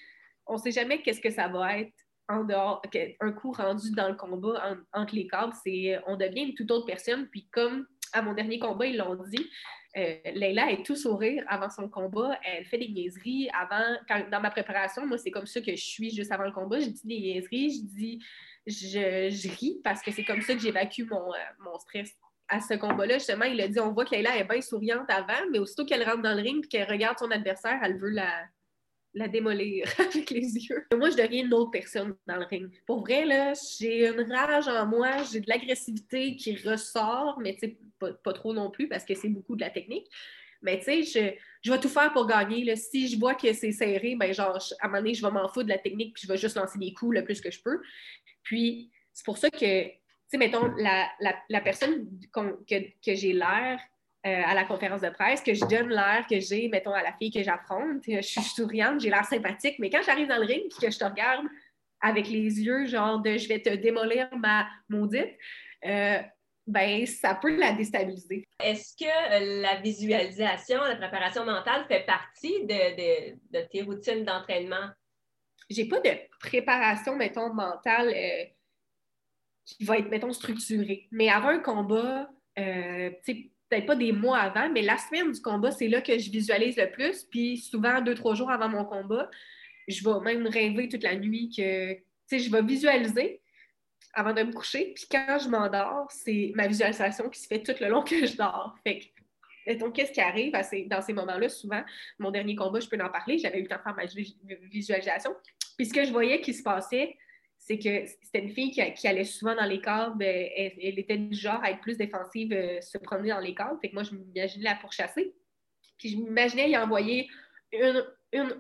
on 0.47 0.57
sait 0.57 0.71
jamais 0.71 1.01
qu'est-ce 1.01 1.21
que 1.21 1.31
ça 1.31 1.47
va 1.47 1.79
être 1.79 1.93
en 2.27 2.43
dehors, 2.43 2.81
un 3.21 3.31
coup 3.31 3.51
rendu 3.51 3.91
dans 3.91 4.09
le 4.09 4.15
combat 4.15 4.77
entre 4.91 5.15
les 5.15 5.27
cadres. 5.27 5.55
C'est, 5.63 5.97
on 6.07 6.17
devient 6.17 6.41
une 6.41 6.55
toute 6.55 6.71
autre 6.71 6.85
personne. 6.85 7.27
Puis 7.29 7.47
comme 7.51 7.87
à 8.11 8.21
mon 8.21 8.33
dernier 8.33 8.59
combat, 8.59 8.85
ils 8.85 8.97
l'ont 8.97 9.15
dit, 9.15 9.49
euh, 9.97 10.15
Leila 10.33 10.71
est 10.71 10.85
tout 10.85 10.95
sourire 10.95 11.43
avant 11.47 11.69
son 11.69 11.87
combat. 11.89 12.37
Elle 12.43 12.65
fait 12.65 12.77
des 12.77 12.89
niaiseries 12.89 13.49
avant. 13.53 13.97
dans 14.29 14.41
ma 14.41 14.51
préparation, 14.51 15.05
moi, 15.05 15.17
c'est 15.17 15.31
comme 15.31 15.45
ça 15.45 15.61
que 15.61 15.71
je 15.71 15.83
suis 15.83 16.09
juste 16.09 16.31
avant 16.31 16.43
le 16.43 16.51
combat. 16.51 16.79
Je 16.79 16.87
dis 16.87 17.01
des 17.05 17.19
niaiseries, 17.19 17.71
je 17.71 17.95
dis 17.95 18.23
je, 18.67 19.57
ris 19.59 19.79
parce 19.83 20.01
que 20.01 20.11
c'est 20.11 20.23
comme 20.23 20.41
ça 20.41 20.53
que 20.53 20.59
j'évacue 20.59 21.03
mon, 21.09 21.33
euh, 21.33 21.37
mon 21.59 21.77
stress. 21.79 22.11
À 22.47 22.61
ce 22.61 22.75
combat-là, 22.75 23.15
justement, 23.15 23.45
il 23.45 23.59
a 23.59 23.67
dit 23.67 23.79
on 23.79 23.91
voit 23.91 24.05
que 24.05 24.13
Leila 24.13 24.37
est 24.37 24.43
bien 24.43 24.61
souriante 24.61 25.09
avant, 25.09 25.49
mais 25.51 25.57
aussitôt 25.57 25.85
qu'elle 25.85 26.03
rentre 26.03 26.21
dans 26.21 26.35
le 26.35 26.41
ring 26.41 26.63
et 26.63 26.67
qu'elle 26.67 26.89
regarde 26.89 27.17
son 27.17 27.31
adversaire, 27.31 27.79
elle 27.81 27.97
veut 27.97 28.11
la, 28.11 28.45
la 29.15 29.29
démolir 29.29 29.87
avec 29.99 30.29
les 30.29 30.55
yeux. 30.55 30.85
Moi, 30.95 31.09
je 31.09 31.15
deviens 31.15 31.45
une 31.45 31.53
autre 31.53 31.71
personne 31.71 32.15
dans 32.27 32.35
le 32.35 32.45
ring. 32.45 32.69
Pour 32.85 32.99
vrai, 32.99 33.25
là, 33.25 33.53
j'ai 33.79 34.07
une 34.07 34.31
rage 34.31 34.67
en 34.67 34.85
moi, 34.85 35.23
j'ai 35.31 35.39
de 35.39 35.49
l'agressivité 35.49 36.35
qui 36.35 36.55
ressort, 36.57 37.39
mais 37.39 37.57
pas, 37.97 38.33
trop 38.33 38.53
non 38.53 38.69
plus 38.69 38.87
parce 38.87 39.05
que 39.05 39.15
c'est 39.15 39.29
beaucoup 39.29 39.55
de 39.55 39.61
la 39.61 39.69
technique. 39.69 40.07
Mais 40.61 40.79
tu 40.79 40.85
sais, 40.85 41.03
je, 41.03 41.39
je, 41.63 41.71
vais 41.71 41.79
tout 41.79 41.89
faire 41.89 42.11
pour 42.11 42.27
gagner. 42.27 42.63
Là. 42.63 42.75
Si 42.75 43.07
je 43.07 43.17
vois 43.17 43.35
que 43.35 43.51
c'est 43.53 43.71
serré, 43.71 44.15
ben 44.15 44.33
genre, 44.33 44.57
à 44.79 44.85
un 44.85 44.87
moment 44.89 44.99
donné, 44.99 45.13
je 45.13 45.25
vais 45.25 45.31
m'en 45.31 45.47
foutre 45.47 45.65
de 45.65 45.69
la 45.69 45.77
technique 45.77 46.13
puis 46.13 46.23
je 46.23 46.27
vais 46.31 46.37
juste 46.37 46.57
lancer 46.57 46.77
des 46.77 46.93
coups 46.93 47.15
le 47.15 47.23
plus 47.23 47.39
que 47.39 47.51
je 47.51 47.61
peux. 47.61 47.81
Puis, 48.43 48.91
c'est 49.13 49.25
pour 49.25 49.37
ça 49.37 49.49
que, 49.49 49.83
tu 49.83 49.91
sais, 50.27 50.37
mettons, 50.37 50.73
la, 50.77 51.07
la, 51.49 51.61
personne 51.61 52.09
que, 52.33 52.79
que 53.05 53.15
j'ai 53.15 53.33
l'air 53.33 53.79
euh, 54.25 54.41
à 54.45 54.53
la 54.53 54.63
conférence 54.63 55.01
de 55.01 55.09
presse, 55.09 55.41
que 55.41 55.53
je 55.53 55.65
donne 55.65 55.89
l'air 55.89 56.25
que 56.29 56.39
j'ai, 56.39 56.67
mettons, 56.69 56.93
à 56.93 57.03
la 57.03 57.13
fille 57.13 57.31
que 57.31 57.43
j'affronte, 57.43 58.03
je 58.07 58.21
suis 58.21 58.41
souriante, 58.41 59.01
j'ai 59.01 59.09
l'air 59.09 59.25
sympathique, 59.25 59.75
mais 59.79 59.89
quand 59.89 60.01
j'arrive 60.03 60.27
dans 60.27 60.37
le 60.37 60.45
ring 60.45 60.65
et 60.65 60.85
que 60.85 60.91
je 60.91 60.97
te 60.97 61.05
regarde 61.05 61.45
avec 62.01 62.27
les 62.27 62.61
yeux, 62.61 62.85
genre 62.85 63.19
de 63.19 63.37
je 63.37 63.47
vais 63.47 63.61
te 63.61 63.69
démolir 63.69 64.27
ma 64.37 64.67
maudite, 64.89 65.33
euh, 65.85 66.19
ben, 66.67 67.05
ça 67.05 67.35
peut 67.35 67.55
la 67.55 67.73
déstabiliser. 67.73 68.43
Est-ce 68.63 68.95
que 68.97 69.05
euh, 69.05 69.61
la 69.61 69.75
visualisation, 69.81 70.81
la 70.81 70.95
préparation 70.95 71.45
mentale 71.45 71.85
fait 71.87 72.05
partie 72.05 72.65
de, 72.65 73.35
de 73.51 73.67
tes 73.67 73.83
routines 73.83 74.23
d'entraînement? 74.25 74.89
j'ai 75.69 75.85
pas 75.85 75.99
de 75.99 76.11
préparation, 76.39 77.15
mettons, 77.15 77.53
mentale 77.53 78.09
euh, 78.09 78.45
qui 79.65 79.83
va 79.83 79.97
être, 79.97 80.09
mettons, 80.09 80.33
structurée. 80.33 81.07
Mais 81.11 81.29
avant 81.29 81.49
un 81.49 81.59
combat, 81.59 82.29
euh, 82.59 83.11
peut-être 83.69 83.85
pas 83.85 83.95
des 83.95 84.11
mois 84.11 84.37
avant, 84.37 84.69
mais 84.69 84.81
la 84.81 84.97
semaine 84.97 85.31
du 85.31 85.41
combat, 85.41 85.71
c'est 85.71 85.87
là 85.87 86.01
que 86.01 86.17
je 86.17 86.29
visualise 86.29 86.77
le 86.77 86.89
plus. 86.91 87.23
Puis 87.23 87.57
souvent, 87.57 88.01
deux, 88.01 88.15
trois 88.15 88.35
jours 88.35 88.51
avant 88.51 88.69
mon 88.69 88.85
combat, 88.85 89.29
je 89.87 90.03
vais 90.03 90.19
même 90.21 90.47
rêver 90.47 90.87
toute 90.87 91.03
la 91.03 91.15
nuit 91.15 91.49
que, 91.55 91.93
tu 91.93 92.01
sais, 92.27 92.39
je 92.39 92.51
vais 92.51 92.61
visualiser 92.61 93.41
avant 94.13 94.33
de 94.33 94.43
me 94.43 94.53
coucher. 94.53 94.93
Puis 94.95 95.05
quand 95.09 95.37
je 95.43 95.49
m'endors, 95.49 96.09
c'est 96.11 96.51
ma 96.55 96.67
visualisation 96.67 97.29
qui 97.29 97.39
se 97.39 97.47
fait 97.47 97.61
tout 97.61 97.75
le 97.79 97.89
long 97.89 98.03
que 98.03 98.25
je 98.25 98.35
dors. 98.37 98.75
Fait 98.83 98.99
que 98.99 99.05
donc, 99.79 99.95
qu'est-ce 99.95 100.11
qui 100.11 100.21
arrive 100.21 100.51
dans 100.51 101.01
ces 101.01 101.13
moments-là? 101.13 101.49
Souvent, 101.49 101.83
mon 102.19 102.29
dernier 102.29 102.55
combat, 102.55 102.79
je 102.79 102.87
peux 102.87 103.03
en 103.03 103.09
parler, 103.09 103.39
j'avais 103.39 103.59
eu 103.59 103.63
le 103.63 103.67
temps 103.67 103.77
de 103.77 103.81
faire 103.81 103.95
ma 103.95 104.05
visualisation. 104.69 105.35
Puis 105.75 105.87
ce 105.87 105.93
que 105.93 106.05
je 106.05 106.11
voyais 106.11 106.39
qui 106.39 106.53
se 106.53 106.61
passait, 106.61 107.17
c'est 107.67 107.79
que 107.79 108.05
c'était 108.21 108.43
une 108.43 108.51
fille 108.51 108.69
qui, 108.69 109.07
allait 109.07 109.23
souvent 109.23 109.55
dans 109.55 109.65
les 109.65 109.81
cadres, 109.81 110.15
ben, 110.15 110.49
elle, 110.55 110.99
était 110.99 111.17
du 111.17 111.35
genre 111.35 111.59
à 111.63 111.71
être 111.71 111.81
plus 111.81 111.97
défensive, 111.97 112.53
euh, 112.53 112.79
se 112.79 112.99
promener 112.99 113.29
dans 113.29 113.39
les 113.39 113.55
cadres. 113.55 113.79
Fait 113.81 113.89
que 113.89 113.95
moi, 113.95 114.03
je 114.03 114.13
m'imaginais 114.13 114.65
la 114.65 114.75
pourchasser. 114.75 115.33
Puis 115.97 116.09
je 116.09 116.17
m'imaginais 116.17 116.69
y 116.69 116.77
envoyer 116.77 117.27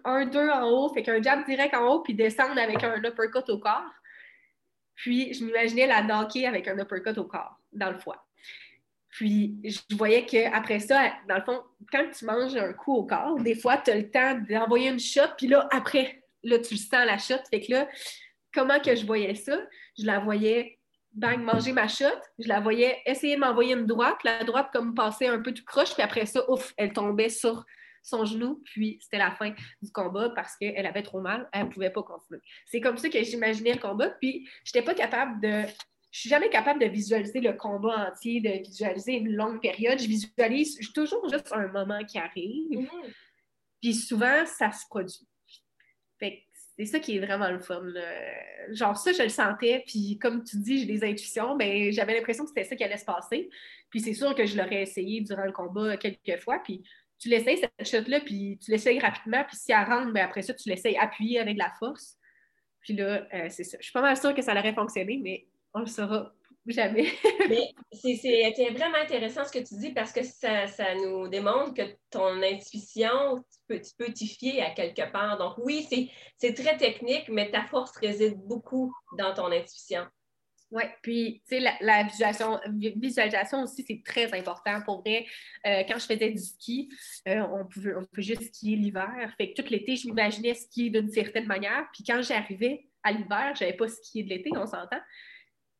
un, 0.03 0.25
deux 0.25 0.49
en 0.49 0.67
haut, 0.71 0.89
fait 0.91 1.03
qu'un 1.03 1.21
jab 1.21 1.45
direct 1.45 1.75
en 1.75 1.87
haut, 1.87 1.99
puis 1.99 2.15
descendre 2.15 2.59
avec 2.59 2.83
un 2.83 2.97
uppercut 3.03 3.47
au 3.49 3.59
corps. 3.59 3.91
Puis 4.95 5.35
je 5.35 5.45
m'imaginais 5.45 5.85
la 5.85 6.01
dunker 6.01 6.47
avec 6.47 6.67
un 6.67 6.79
uppercut 6.79 7.15
au 7.19 7.25
corps, 7.25 7.59
dans 7.73 7.91
le 7.91 7.99
foie. 7.99 8.25
Puis, 9.09 9.55
je 9.63 9.95
voyais 9.95 10.25
qu'après 10.25 10.79
ça, 10.79 11.13
dans 11.29 11.35
le 11.35 11.41
fond, 11.41 11.61
quand 11.89 12.03
tu 12.11 12.25
manges 12.25 12.55
un 12.57 12.73
coup 12.73 12.95
au 12.95 13.03
corps, 13.05 13.39
des 13.39 13.55
fois, 13.55 13.77
tu 13.77 13.91
as 13.91 13.95
le 13.95 14.09
temps 14.09 14.37
d'envoyer 14.49 14.89
une 14.89 14.99
shot, 14.99 15.21
puis 15.37 15.47
là, 15.47 15.69
après, 15.71 16.21
là, 16.43 16.59
tu 16.59 16.75
sens 16.75 17.05
la 17.05 17.17
shot. 17.17 17.41
Fait 17.49 17.61
que 17.61 17.71
là, 17.71 17.87
comment 18.55 18.79
que 18.79 18.95
je 18.95 19.05
voyais 19.05 19.35
ça? 19.35 19.61
Je 19.99 20.05
la 20.05 20.19
voyais, 20.19 20.79
bang, 21.11 21.39
manger 21.39 21.73
ma 21.73 21.87
shot. 21.87 22.07
Je 22.39 22.47
la 22.47 22.59
voyais 22.59 22.97
essayer 23.05 23.35
de 23.35 23.41
m'envoyer 23.41 23.73
une 23.73 23.85
droite. 23.85 24.17
La 24.23 24.43
droite, 24.43 24.69
comme 24.73 24.95
passer 24.95 25.27
un 25.27 25.41
peu 25.41 25.53
tout 25.53 25.65
croche, 25.65 25.93
puis 25.93 26.01
après 26.01 26.25
ça, 26.25 26.49
ouf, 26.49 26.73
elle 26.77 26.93
tombait 26.93 27.29
sur 27.29 27.63
son 28.01 28.23
genou, 28.23 28.61
puis 28.63 28.99
c'était 29.01 29.17
la 29.17 29.31
fin 29.31 29.49
du 29.81 29.91
combat 29.91 30.29
parce 30.29 30.55
qu'elle 30.57 30.85
avait 30.85 31.01
trop 31.01 31.21
mal, 31.21 31.49
elle 31.51 31.65
ne 31.65 31.71
pouvait 31.71 31.89
pas 31.89 32.03
continuer. 32.03 32.39
C'est 32.67 32.79
comme 32.79 32.97
ça 32.97 33.09
que 33.09 33.23
j'imaginais 33.23 33.73
le 33.73 33.79
combat, 33.79 34.11
puis 34.11 34.47
je 34.63 34.69
n'étais 34.69 34.85
pas 34.85 34.93
capable 34.93 35.41
de 35.41 35.63
je 36.11 36.21
suis 36.21 36.29
jamais 36.29 36.49
capable 36.49 36.79
de 36.79 36.85
visualiser 36.85 37.41
le 37.41 37.51
combat 37.51 38.07
entier, 38.09 38.39
de 38.39 38.63
visualiser 38.65 39.15
une 39.15 39.33
longue 39.33 39.59
période. 39.59 39.99
Je 39.99 40.07
visualise 40.07 40.79
toujours 40.93 41.27
juste 41.27 41.51
un 41.51 41.67
moment 41.67 42.05
qui 42.05 42.17
arrive. 42.17 42.69
Mm-hmm. 42.79 43.13
Puis 43.81 43.93
souvent, 43.95 44.45
ça 44.45 44.71
se 44.71 44.85
produit. 44.89 45.27
Fait 46.17 46.45
c'est 46.77 46.85
ça 46.85 46.99
qui 46.99 47.15
est 47.15 47.19
vraiment 47.19 47.49
le 47.49 47.59
fun. 47.59 47.83
Genre 48.71 48.97
ça, 48.97 49.13
je 49.13 49.23
le 49.23 49.29
sentais, 49.29 49.83
puis 49.87 50.17
comme 50.19 50.43
tu 50.43 50.57
dis, 50.57 50.79
j'ai 50.79 50.85
des 50.85 51.03
intuitions, 51.03 51.55
mais 51.55 51.91
j'avais 51.91 52.15
l'impression 52.15 52.43
que 52.43 52.49
c'était 52.49 52.65
ça 52.65 52.75
qui 52.75 52.83
allait 52.83 52.97
se 52.97 53.05
passer. 53.05 53.49
Puis 53.89 54.01
c'est 54.01 54.13
sûr 54.13 54.35
que 54.35 54.45
je 54.45 54.57
l'aurais 54.57 54.81
essayé 54.81 55.21
durant 55.21 55.45
le 55.45 55.51
combat 55.51 55.95
quelques 55.97 56.41
fois, 56.41 56.59
puis 56.59 56.83
tu 57.17 57.29
l'essayes 57.29 57.57
cette 57.57 57.87
shot-là, 57.87 58.19
puis 58.19 58.57
tu 58.61 58.71
l'essayes 58.71 58.99
rapidement, 58.99 59.43
puis 59.47 59.55
si 59.55 59.71
elle 59.71 59.85
rentre, 59.85 60.11
ben 60.11 60.25
après 60.25 60.41
ça, 60.41 60.53
tu 60.53 60.69
l'essayes 60.69 60.97
appuyé 60.97 61.39
avec 61.39 61.57
la 61.57 61.71
force. 61.79 62.17
Puis 62.81 62.93
là, 62.93 63.25
euh, 63.33 63.47
c'est 63.49 63.63
ça. 63.63 63.77
Je 63.79 63.85
suis 63.85 63.93
pas 63.93 64.01
mal 64.01 64.17
sûre 64.17 64.35
que 64.35 64.41
ça 64.41 64.51
aurait 64.51 64.73
fonctionné, 64.73 65.19
mais 65.23 65.47
on 65.73 65.79
le 65.79 65.85
saura 65.87 66.33
jamais. 66.73 67.07
Mais 67.49 67.71
c'est 67.91 68.69
vraiment 68.71 68.97
intéressant 68.97 69.45
ce 69.45 69.51
que 69.51 69.63
tu 69.63 69.75
dis 69.75 69.91
parce 69.91 70.11
que 70.11 70.23
ça, 70.23 70.95
nous 70.95 71.27
démontre 71.27 71.73
que 71.73 71.83
ton 72.09 72.41
intuition, 72.41 73.43
tu 73.69 73.79
peux 73.97 74.11
t'y 74.11 74.27
fier 74.27 74.61
à 74.61 74.71
quelque 74.71 75.11
part. 75.11 75.37
Donc 75.37 75.53
oui, 75.57 75.87
c'est 76.37 76.53
très 76.53 76.77
technique, 76.77 77.29
mais 77.29 77.51
ta 77.51 77.65
force 77.65 77.95
réside 77.97 78.37
beaucoup 78.37 78.93
dans 79.17 79.33
ton 79.33 79.51
intuition. 79.51 80.05
Oui, 80.71 80.83
puis 81.01 81.43
tu 81.47 81.57
sais, 81.57 81.77
la, 81.79 82.03
visualisation, 82.03 82.59
visualisation 82.95 83.63
aussi, 83.63 83.85
c'est 83.87 84.01
très 84.03 84.33
important. 84.37 84.81
Pour 84.81 85.01
vrai, 85.01 85.25
euh, 85.65 85.83
quand 85.87 85.99
je 85.99 86.05
faisais 86.05 86.31
du 86.31 86.41
ski, 86.41 86.89
euh, 87.27 87.45
on, 87.53 87.65
pouvait, 87.65 87.93
on 87.95 88.03
pouvait 88.03 88.23
juste 88.23 88.53
skier 88.53 88.75
l'hiver. 88.75 89.33
Fait 89.37 89.53
que 89.53 89.61
tout 89.61 89.69
l'été, 89.69 89.95
je 89.95 90.07
m'imaginais 90.07 90.55
skier 90.55 90.89
d'une 90.89 91.09
certaine 91.09 91.45
manière. 91.45 91.87
Puis 91.93 92.03
quand 92.03 92.21
j'arrivais 92.21 92.87
à 93.03 93.11
l'hiver, 93.11 93.53
je 93.55 93.63
n'avais 93.63 93.77
pas 93.77 93.87
skié 93.87 94.23
de 94.23 94.29
l'été, 94.29 94.49
on 94.55 94.65
s'entend. 94.65 94.99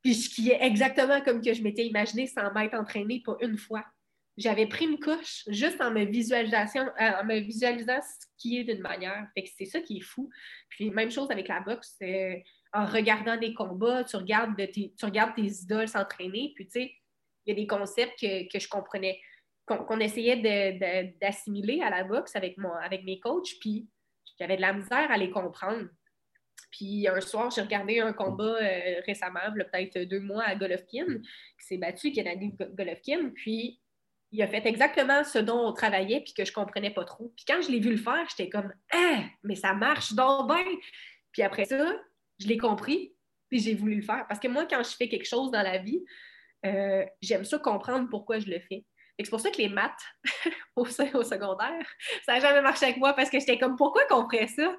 Puis 0.05 0.13
je 0.13 0.21
skiais 0.29 0.59
exactement 0.61 1.19
comme 1.21 1.41
que 1.41 1.51
je 1.51 1.63
m'étais 1.63 1.87
imaginé 1.87 2.27
sans 2.27 2.53
m'être 2.53 2.75
entraînée 2.75 3.23
pour 3.25 3.37
une 3.41 3.57
fois. 3.57 3.83
J'avais 4.37 4.67
pris 4.67 4.85
une 4.85 4.99
couche 4.99 5.43
juste 5.47 5.81
en 5.81 5.89
me, 5.89 6.05
visualisation, 6.05 6.83
euh, 6.83 7.11
en 7.21 7.25
me 7.25 7.39
visualisant 7.39 7.99
skier 8.03 8.63
d'une 8.63 8.81
manière. 8.81 9.27
Fait 9.33 9.41
que 9.41 9.49
c'est 9.57 9.65
ça 9.65 9.81
qui 9.81 9.97
est 9.97 10.03
fou. 10.03 10.29
Puis 10.69 10.91
même 10.91 11.09
chose 11.09 11.31
avec 11.31 11.47
la 11.47 11.59
boxe. 11.61 11.95
Euh, 12.03 12.35
en 12.71 12.85
regardant 12.85 13.35
des 13.37 13.55
combats, 13.55 14.03
tu 14.03 14.15
regardes, 14.17 14.55
tes, 14.55 14.93
tu 14.95 15.41
idoles 15.41 15.87
s'entraîner. 15.87 16.51
Puis 16.53 16.67
tu 16.67 16.73
sais, 16.73 16.93
il 17.47 17.49
y 17.49 17.51
a 17.53 17.55
des 17.55 17.65
concepts 17.65 18.19
que, 18.19 18.59
je 18.59 18.67
comprenais, 18.67 19.19
qu'on 19.65 19.99
essayait 19.99 21.13
d'assimiler 21.19 21.81
à 21.81 21.89
la 21.89 22.03
boxe 22.03 22.35
avec, 22.35 22.57
avec 22.83 23.05
mes 23.05 23.19
coachs. 23.19 23.55
Puis 23.59 23.87
j'avais 24.37 24.57
de 24.57 24.61
la 24.61 24.73
misère 24.73 25.09
à 25.09 25.17
les 25.17 25.31
comprendre. 25.31 25.87
Puis 26.71 27.07
un 27.07 27.21
soir, 27.21 27.51
j'ai 27.51 27.61
regardé 27.61 27.99
un 27.99 28.13
combat 28.13 28.57
euh, 28.61 29.01
récemment, 29.05 29.39
peut-être 29.55 29.99
deux 30.09 30.19
mois 30.19 30.43
à 30.43 30.55
Golovkin, 30.55 31.05
qui 31.05 31.65
s'est 31.65 31.77
battu, 31.77 32.13
Gennady 32.13 32.53
Golovkin. 32.73 33.29
Puis 33.33 33.79
il 34.31 34.41
a 34.41 34.47
fait 34.47 34.65
exactement 34.65 35.23
ce 35.23 35.39
dont 35.39 35.67
on 35.67 35.73
travaillait, 35.73 36.21
puis 36.21 36.33
que 36.33 36.43
je 36.43 36.51
comprenais 36.51 36.91
pas 36.91 37.05
trop. 37.05 37.31
Puis 37.35 37.45
quand 37.47 37.61
je 37.61 37.71
l'ai 37.71 37.79
vu 37.79 37.91
le 37.91 37.97
faire, 37.97 38.25
j'étais 38.29 38.49
comme 38.49 38.73
Ah, 38.91 39.23
mais 39.43 39.55
ça 39.55 39.73
marche 39.73 40.13
donc 40.13 40.47
bien! 40.47 40.65
Puis 41.31 41.41
après 41.41 41.65
ça, 41.65 41.95
je 42.39 42.47
l'ai 42.47 42.57
compris, 42.57 43.13
puis 43.49 43.59
j'ai 43.59 43.75
voulu 43.75 43.95
le 43.95 44.01
faire. 44.01 44.25
Parce 44.27 44.39
que 44.39 44.47
moi, 44.47 44.65
quand 44.65 44.83
je 44.83 44.95
fais 44.95 45.07
quelque 45.07 45.27
chose 45.27 45.51
dans 45.51 45.61
la 45.61 45.77
vie, 45.77 46.03
euh, 46.65 47.05
j'aime 47.21 47.45
ça 47.45 47.59
comprendre 47.59 48.09
pourquoi 48.09 48.39
je 48.39 48.47
le 48.47 48.59
fais. 48.59 48.83
C'est 49.19 49.29
pour 49.29 49.39
ça 49.39 49.49
que 49.49 49.57
les 49.57 49.69
maths 49.69 50.01
au, 50.75 50.83
au, 50.83 51.23
secondaire, 51.23 51.87
ça 52.25 52.33
n'a 52.33 52.39
jamais 52.39 52.61
marché 52.61 52.85
avec 52.85 52.97
moi 52.97 53.13
parce 53.13 53.29
que 53.29 53.39
j'étais 53.39 53.57
comme 53.57 53.75
pourquoi 53.75 54.05
qu'on 54.05 54.25
ferait 54.25 54.47
ça? 54.47 54.75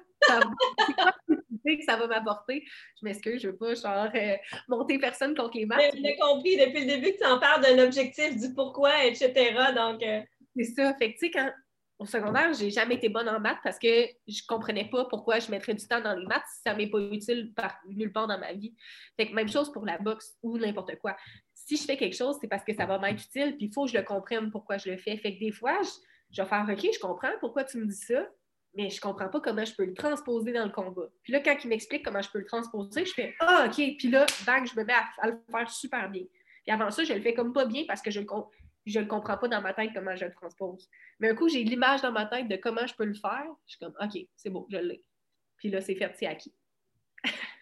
que 1.75 1.83
ça 1.83 1.97
va 1.97 2.07
m'apporter? 2.07 2.63
Je 2.99 3.05
m'excuse, 3.05 3.41
je 3.41 3.49
veux 3.49 3.57
pas 3.57 3.73
genre 3.73 4.09
euh, 4.13 4.35
monter 4.67 4.99
personne 4.99 5.35
contre 5.35 5.57
les 5.57 5.65
maths. 5.65 5.93
J'ai 5.93 6.15
compris 6.17 6.57
depuis 6.57 6.81
le 6.81 6.85
début 6.85 7.11
que 7.13 7.17
tu 7.17 7.25
en 7.25 7.39
parles 7.39 7.61
d'un 7.61 7.83
objectif, 7.83 8.39
du 8.39 8.53
pourquoi, 8.53 9.05
etc. 9.05 9.33
Donc, 9.75 10.01
euh, 10.03 10.21
c'est 10.55 10.63
ça. 10.63 10.93
Fait 10.95 11.13
que 11.13 11.19
tu 11.19 11.25
sais, 11.25 11.31
quand 11.31 11.51
au 11.99 12.05
secondaire, 12.05 12.53
j'ai 12.53 12.69
jamais 12.69 12.95
été 12.95 13.09
bonne 13.09 13.27
en 13.27 13.39
maths 13.39 13.57
parce 13.63 13.79
que 13.79 14.05
je 14.27 14.41
comprenais 14.47 14.87
pas 14.87 15.05
pourquoi 15.05 15.39
je 15.39 15.49
mettrais 15.49 15.73
du 15.73 15.87
temps 15.87 15.99
dans 15.99 16.13
les 16.13 16.27
maths 16.27 16.43
si 16.53 16.61
ça 16.63 16.75
m'est 16.75 16.87
pas 16.87 16.99
utile 16.99 17.53
par 17.55 17.75
nulle 17.87 18.11
part 18.11 18.27
dans 18.27 18.37
ma 18.37 18.53
vie. 18.53 18.75
Fait 19.15 19.27
que 19.27 19.33
même 19.33 19.49
chose 19.49 19.71
pour 19.71 19.83
la 19.83 19.97
boxe 19.97 20.37
ou 20.43 20.59
n'importe 20.59 20.95
quoi. 20.99 21.17
Si 21.67 21.75
je 21.75 21.83
fais 21.83 21.97
quelque 21.97 22.15
chose, 22.15 22.37
c'est 22.39 22.47
parce 22.47 22.63
que 22.63 22.73
ça 22.73 22.85
va 22.85 22.97
m'être 22.97 23.21
utile, 23.21 23.57
puis 23.57 23.65
il 23.65 23.73
faut 23.73 23.83
que 23.83 23.91
je 23.91 23.97
le 23.97 24.03
comprenne 24.03 24.49
pourquoi 24.51 24.77
je 24.77 24.89
le 24.89 24.95
fais. 24.95 25.17
Fait 25.17 25.35
que 25.35 25.39
des 25.41 25.51
fois, 25.51 25.77
je, 26.31 26.41
vais 26.41 26.47
faire 26.47 26.65
OK, 26.65 26.79
je 26.79 26.97
comprends 26.97 27.31
pourquoi 27.41 27.65
tu 27.65 27.77
me 27.77 27.85
dis 27.85 27.97
ça, 27.97 28.25
mais 28.73 28.89
je 28.89 29.01
comprends 29.01 29.27
pas 29.27 29.41
comment 29.41 29.65
je 29.65 29.75
peux 29.75 29.83
le 29.83 29.93
transposer 29.93 30.53
dans 30.53 30.63
le 30.63 30.71
combat. 30.71 31.09
Puis 31.23 31.33
là, 31.33 31.41
quand 31.41 31.57
il 31.61 31.67
m'explique 31.67 32.05
comment 32.05 32.21
je 32.21 32.29
peux 32.29 32.39
le 32.39 32.45
transposer, 32.45 33.03
je 33.03 33.11
fais 33.11 33.35
Ah, 33.41 33.65
OK, 33.67 33.75
puis 33.75 34.09
là, 34.09 34.25
bang, 34.45 34.65
je 34.65 34.79
me 34.79 34.85
mets 34.85 34.93
à, 34.93 35.27
le 35.27 35.41
faire 35.51 35.69
super 35.69 36.09
bien. 36.09 36.23
Puis 36.63 36.73
avant 36.73 36.89
ça, 36.89 37.03
je 37.03 37.11
le 37.11 37.19
fais 37.19 37.33
comme 37.33 37.51
pas 37.51 37.65
bien 37.65 37.83
parce 37.85 38.01
que 38.01 38.11
je 38.11 38.21
le, 38.21 38.27
je 38.85 38.99
le 39.01 39.05
comprends 39.05 39.37
pas 39.37 39.49
dans 39.49 39.61
ma 39.61 39.73
tête 39.73 39.89
comment 39.93 40.15
je 40.15 40.23
le 40.23 40.31
transpose. 40.31 40.89
Mais 41.19 41.31
un 41.31 41.35
coup, 41.35 41.49
j'ai 41.49 41.65
l'image 41.65 42.01
dans 42.01 42.13
ma 42.13 42.27
tête 42.27 42.47
de 42.47 42.55
comment 42.55 42.87
je 42.87 42.95
peux 42.95 43.03
le 43.03 43.13
faire. 43.13 43.45
Je 43.65 43.71
suis 43.71 43.79
comme, 43.79 43.93
OK, 44.01 44.17
c'est 44.37 44.49
beau, 44.49 44.67
je 44.71 44.77
l'ai. 44.77 45.03
Puis 45.57 45.69
là, 45.69 45.81
c'est 45.81 45.95
fait, 45.95 46.15
c'est 46.17 46.27
acquis. 46.27 46.55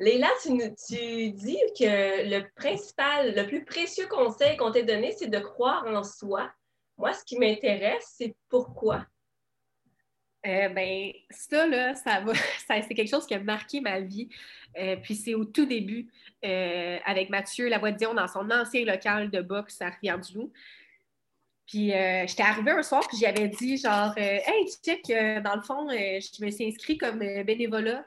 Léla, 0.00 0.28
tu, 0.42 1.30
dis 1.30 1.58
que 1.78 2.28
le 2.28 2.44
principal, 2.54 3.34
le 3.34 3.46
plus 3.46 3.64
précieux 3.64 4.06
conseil 4.06 4.56
qu'on 4.56 4.72
t'ait 4.72 4.82
donné, 4.82 5.12
c'est 5.12 5.28
de 5.28 5.38
croire 5.38 5.84
en 5.86 6.02
soi. 6.02 6.50
Moi, 6.96 7.12
ce 7.12 7.24
qui 7.24 7.38
m'intéresse, 7.38 8.14
c'est 8.16 8.34
pourquoi? 8.48 9.06
Euh, 10.46 10.68
ben, 10.68 11.10
ça, 11.30 11.66
là, 11.66 11.94
ça 11.94 12.20
va, 12.20 12.32
c'est 12.68 12.94
quelque 12.94 13.08
chose 13.08 13.26
qui 13.26 13.34
a 13.34 13.38
marqué 13.38 13.80
ma 13.80 14.00
vie. 14.00 14.28
Euh, 14.78 14.96
puis 14.96 15.14
c'est 15.14 15.34
au 15.34 15.44
tout 15.44 15.64
début, 15.64 16.10
euh, 16.44 16.98
avec 17.04 17.30
Mathieu 17.30 17.68
Lavoie-Dion 17.68 18.14
dans 18.14 18.28
son 18.28 18.50
ancien 18.50 18.84
local 18.84 19.30
de 19.30 19.40
boxe 19.40 19.80
à 19.80 19.90
Rivière-du-Loup. 19.90 20.52
Puis 21.66 21.88
j'étais 21.88 22.42
arrivée 22.42 22.72
un 22.72 22.82
soir, 22.82 23.02
puis 23.08 23.16
j'avais 23.16 23.48
dit 23.48 23.78
genre, 23.78 24.12
hey, 24.18 24.66
tu 24.66 24.76
check, 24.84 25.06
dans 25.42 25.56
le 25.56 25.62
fond, 25.62 25.88
je 25.88 26.44
me 26.44 26.50
suis 26.50 26.66
inscrite 26.66 27.00
comme 27.00 27.20
bénévolat. 27.20 28.04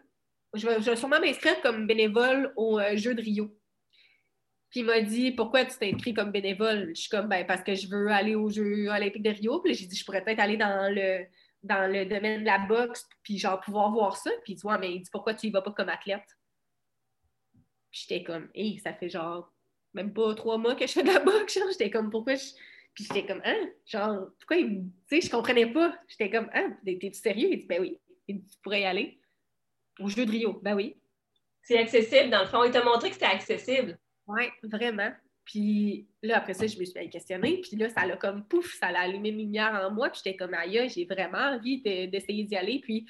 Je 0.54 0.68
vais, 0.68 0.96
sûrement 0.96 1.20
m'inscrire 1.20 1.62
comme 1.62 1.88
bénévole 1.88 2.54
au 2.56 2.80
jeu 2.96 3.14
de 3.14 3.22
Rio. 3.22 3.56
Puis 4.70 4.82
il 4.82 4.86
m'a 4.86 5.02
dit 5.02 5.32
Pourquoi 5.32 5.66
tu 5.66 5.78
t'es 5.78 5.94
inscrit 5.94 6.14
comme 6.14 6.32
bénévole? 6.32 6.90
Je 6.96 7.02
suis 7.02 7.10
comme 7.10 7.28
ben, 7.28 7.46
parce 7.46 7.64
que 7.64 7.76
je 7.76 7.88
veux 7.88 8.10
aller 8.10 8.36
aux 8.36 8.50
Jeux 8.50 8.90
olympiques 8.90 9.24
de 9.24 9.30
Rio. 9.30 9.62
Puis 9.62 9.74
j'ai 9.74 9.86
dit 9.86 9.96
Je 9.96 10.06
pourrais 10.06 10.24
peut-être 10.24 10.40
aller 10.40 10.58
dans 10.58 10.94
le 10.94 11.26
dans 11.64 11.92
le 11.92 12.06
domaine 12.06 12.42
de 12.42 12.46
la 12.46 12.60
boxe, 12.60 13.08
puis 13.24 13.38
genre 13.38 13.60
pouvoir 13.60 13.92
voir 13.92 14.18
ça. 14.18 14.32
Puis 14.44 14.54
il 14.54 14.56
dit, 14.56 14.64
mais 14.80 14.94
il 14.94 15.02
dit, 15.02 15.10
pourquoi 15.12 15.34
tu 15.34 15.48
y 15.48 15.52
vas 15.52 15.62
pas 15.62 15.72
comme 15.72 15.90
athlète? 15.90 16.26
Puis 17.92 18.06
j'étais 18.08 18.24
comme, 18.24 18.50
hé, 18.54 18.80
ça 18.80 18.94
fait 18.94 19.10
genre 19.10 19.52
même 19.94 20.14
pas 20.14 20.36
trois 20.36 20.58
mois 20.58 20.76
que 20.76 20.86
je 20.86 20.94
fais 20.94 21.04
de 21.04 21.12
la 21.12 21.20
boxe. 21.20 21.60
J'étais 21.72 21.90
comme, 21.90 22.10
pourquoi 22.10 22.36
je. 22.36 22.46
Puis 22.94 23.06
j'étais 23.06 23.26
comme, 23.26 23.42
hein? 23.44 23.70
Genre, 23.86 24.28
pourquoi 24.40 24.58
il 24.58 24.90
Tu 25.10 25.22
sais, 25.22 25.28
je 25.28 25.32
comprenais 25.32 25.72
pas. 25.72 25.96
J'étais 26.08 26.30
comme, 26.30 26.50
hein? 26.54 26.78
T'es-tu 26.84 27.14
sérieux? 27.14 27.50
Il 27.52 27.60
dit, 27.60 27.66
ben 27.66 27.82
oui. 27.82 28.00
Il 28.28 28.40
dit, 28.40 28.48
tu 28.48 28.58
pourrais 28.62 28.82
y 28.82 28.86
aller. 28.86 29.20
Au 30.00 30.08
jeu 30.08 30.26
de 30.26 30.32
Rio. 30.32 30.60
Ben 30.64 30.76
oui. 30.76 30.96
C'est 31.62 31.78
accessible, 31.78 32.30
dans 32.30 32.42
le 32.42 32.48
fond. 32.48 32.64
Il 32.64 32.72
t'a 32.72 32.84
montré 32.84 33.10
que 33.10 33.16
c'était 33.16 33.26
accessible. 33.26 33.98
Oui, 34.28 34.44
vraiment. 34.64 35.12
Puis 35.48 36.08
là, 36.22 36.38
après 36.38 36.54
ça, 36.54 36.68
je 36.68 36.78
me 36.78 36.84
suis 36.84 37.10
questionner. 37.10 37.62
Puis 37.62 37.78
là, 37.78 37.90
ça 37.90 38.06
l'a 38.06 38.18
comme 38.18 38.46
pouf, 38.46 38.78
ça 38.80 38.88
a 38.88 39.00
allumé 39.00 39.30
une 39.30 39.38
lumière 39.38 39.74
en 39.74 39.92
moi. 39.92 40.10
Puis 40.10 40.22
j'étais 40.24 40.38
comme, 40.38 40.54
aïe, 40.54 40.90
j'ai 40.90 41.06
vraiment 41.06 41.56
envie 41.56 41.82
d'essayer 41.82 42.44
d'y 42.44 42.56
aller. 42.58 42.80
Puis 42.80 43.06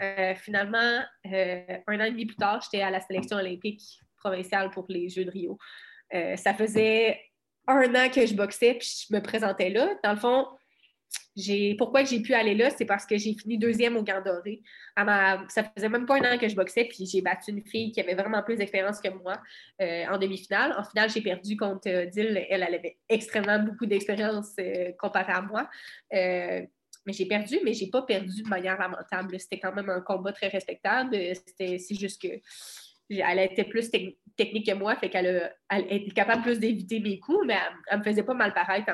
euh, 0.00 0.34
finalement, 0.34 1.02
euh, 1.26 1.78
un 1.86 2.00
an 2.00 2.04
et 2.04 2.10
demi 2.10 2.24
plus 2.24 2.36
tard, 2.36 2.62
j'étais 2.62 2.82
à 2.82 2.90
la 2.90 3.00
sélection 3.00 3.36
olympique 3.36 3.82
provinciale 4.16 4.70
pour 4.70 4.86
les 4.88 5.10
Jeux 5.10 5.26
de 5.26 5.30
Rio. 5.30 5.58
Euh, 6.14 6.36
ça 6.36 6.54
faisait 6.54 7.20
un 7.66 7.94
an 7.94 8.08
que 8.08 8.26
je 8.26 8.34
boxais, 8.34 8.74
puis 8.74 9.06
je 9.08 9.14
me 9.14 9.20
présentais 9.20 9.68
là. 9.68 9.94
Dans 10.02 10.12
le 10.12 10.18
fond, 10.18 10.46
pourquoi 11.78 12.04
j'ai 12.04 12.20
pu 12.20 12.34
aller 12.34 12.54
là, 12.54 12.70
c'est 12.70 12.84
parce 12.84 13.06
que 13.06 13.16
j'ai 13.16 13.34
fini 13.34 13.56
deuxième 13.58 13.96
au 13.96 14.02
Gant 14.02 14.22
Doré. 14.22 14.62
Ça 15.48 15.64
faisait 15.74 15.88
même 15.88 16.06
pas 16.06 16.16
un 16.16 16.34
an 16.34 16.38
que 16.38 16.48
je 16.48 16.54
boxais, 16.54 16.84
puis 16.84 17.06
j'ai 17.06 17.22
battu 17.22 17.50
une 17.50 17.64
fille 17.64 17.92
qui 17.92 18.00
avait 18.00 18.14
vraiment 18.14 18.42
plus 18.42 18.56
d'expérience 18.56 19.00
que 19.00 19.08
moi 19.08 19.40
euh, 19.80 20.04
en 20.10 20.18
demi-finale. 20.18 20.74
En 20.78 20.84
finale, 20.84 21.10
j'ai 21.10 21.22
perdu 21.22 21.56
contre 21.56 21.88
euh. 21.88 22.06
Elle, 22.50 22.62
avait 22.62 22.98
extrêmement 23.08 23.58
beaucoup 23.58 23.86
d'expérience 23.86 24.52
euh, 24.58 24.92
comparée 24.98 25.32
à 25.32 25.42
moi. 25.42 25.68
mais 26.10 26.68
j'ai 27.12 27.26
perdu, 27.26 27.58
mais 27.64 27.72
j'ai 27.72 27.88
pas 27.88 28.02
perdu 28.02 28.42
de 28.42 28.48
manière 28.48 28.78
lamentable. 28.78 29.40
C'était 29.40 29.58
quand 29.58 29.74
même 29.74 29.88
un 29.88 30.00
combat 30.00 30.32
très 30.32 30.48
respectable. 30.48 31.16
C'est 31.58 31.94
juste 31.94 32.20
que 32.22 32.40
elle 33.10 33.38
était 33.40 33.64
plus 33.64 33.90
technique 34.36 34.66
que 34.66 34.74
moi, 34.74 34.96
fait 34.96 35.10
qu'elle 35.10 35.54
était 35.70 36.10
capable 36.10 36.42
plus 36.42 36.58
d'éviter 36.58 37.00
mes 37.00 37.18
coups, 37.18 37.46
mais 37.46 37.56
elle, 37.88 37.98
me 37.98 38.04
faisait 38.04 38.22
pas 38.22 38.34
mal 38.34 38.52
paraître 38.54 38.92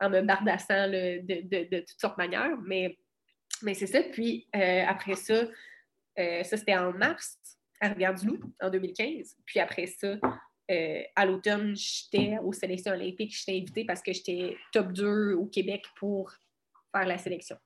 en 0.00 0.08
me, 0.10 0.20
bardassant 0.22 0.88
de, 0.88 1.78
toutes 1.80 2.00
sortes 2.00 2.18
de 2.18 2.24
manières. 2.24 2.56
Mais, 2.64 2.98
mais 3.62 3.74
c'est 3.74 3.86
ça. 3.86 4.02
Puis 4.02 4.48
euh, 4.54 4.84
après 4.86 5.14
ça, 5.14 5.44
euh, 6.18 6.42
ça 6.42 6.56
c'était 6.56 6.76
en 6.76 6.92
mars, 6.92 7.38
à 7.80 7.88
Rivière-du-Loup, 7.88 8.40
en 8.60 8.70
2015. 8.70 9.36
Puis 9.44 9.60
après 9.60 9.86
ça, 9.86 10.18
euh, 10.70 11.02
à 11.16 11.24
l'automne, 11.24 11.74
j'étais 11.74 12.38
aux 12.42 12.52
sélections 12.52 12.92
olympiques. 12.92 13.34
J'étais 13.36 13.58
invitée 13.58 13.84
parce 13.84 14.02
que 14.02 14.12
j'étais 14.12 14.56
top 14.72 14.92
2 14.92 15.34
au 15.34 15.46
Québec 15.46 15.84
pour 15.96 16.32
faire 16.94 17.06
la 17.06 17.18
sélection. 17.18 17.56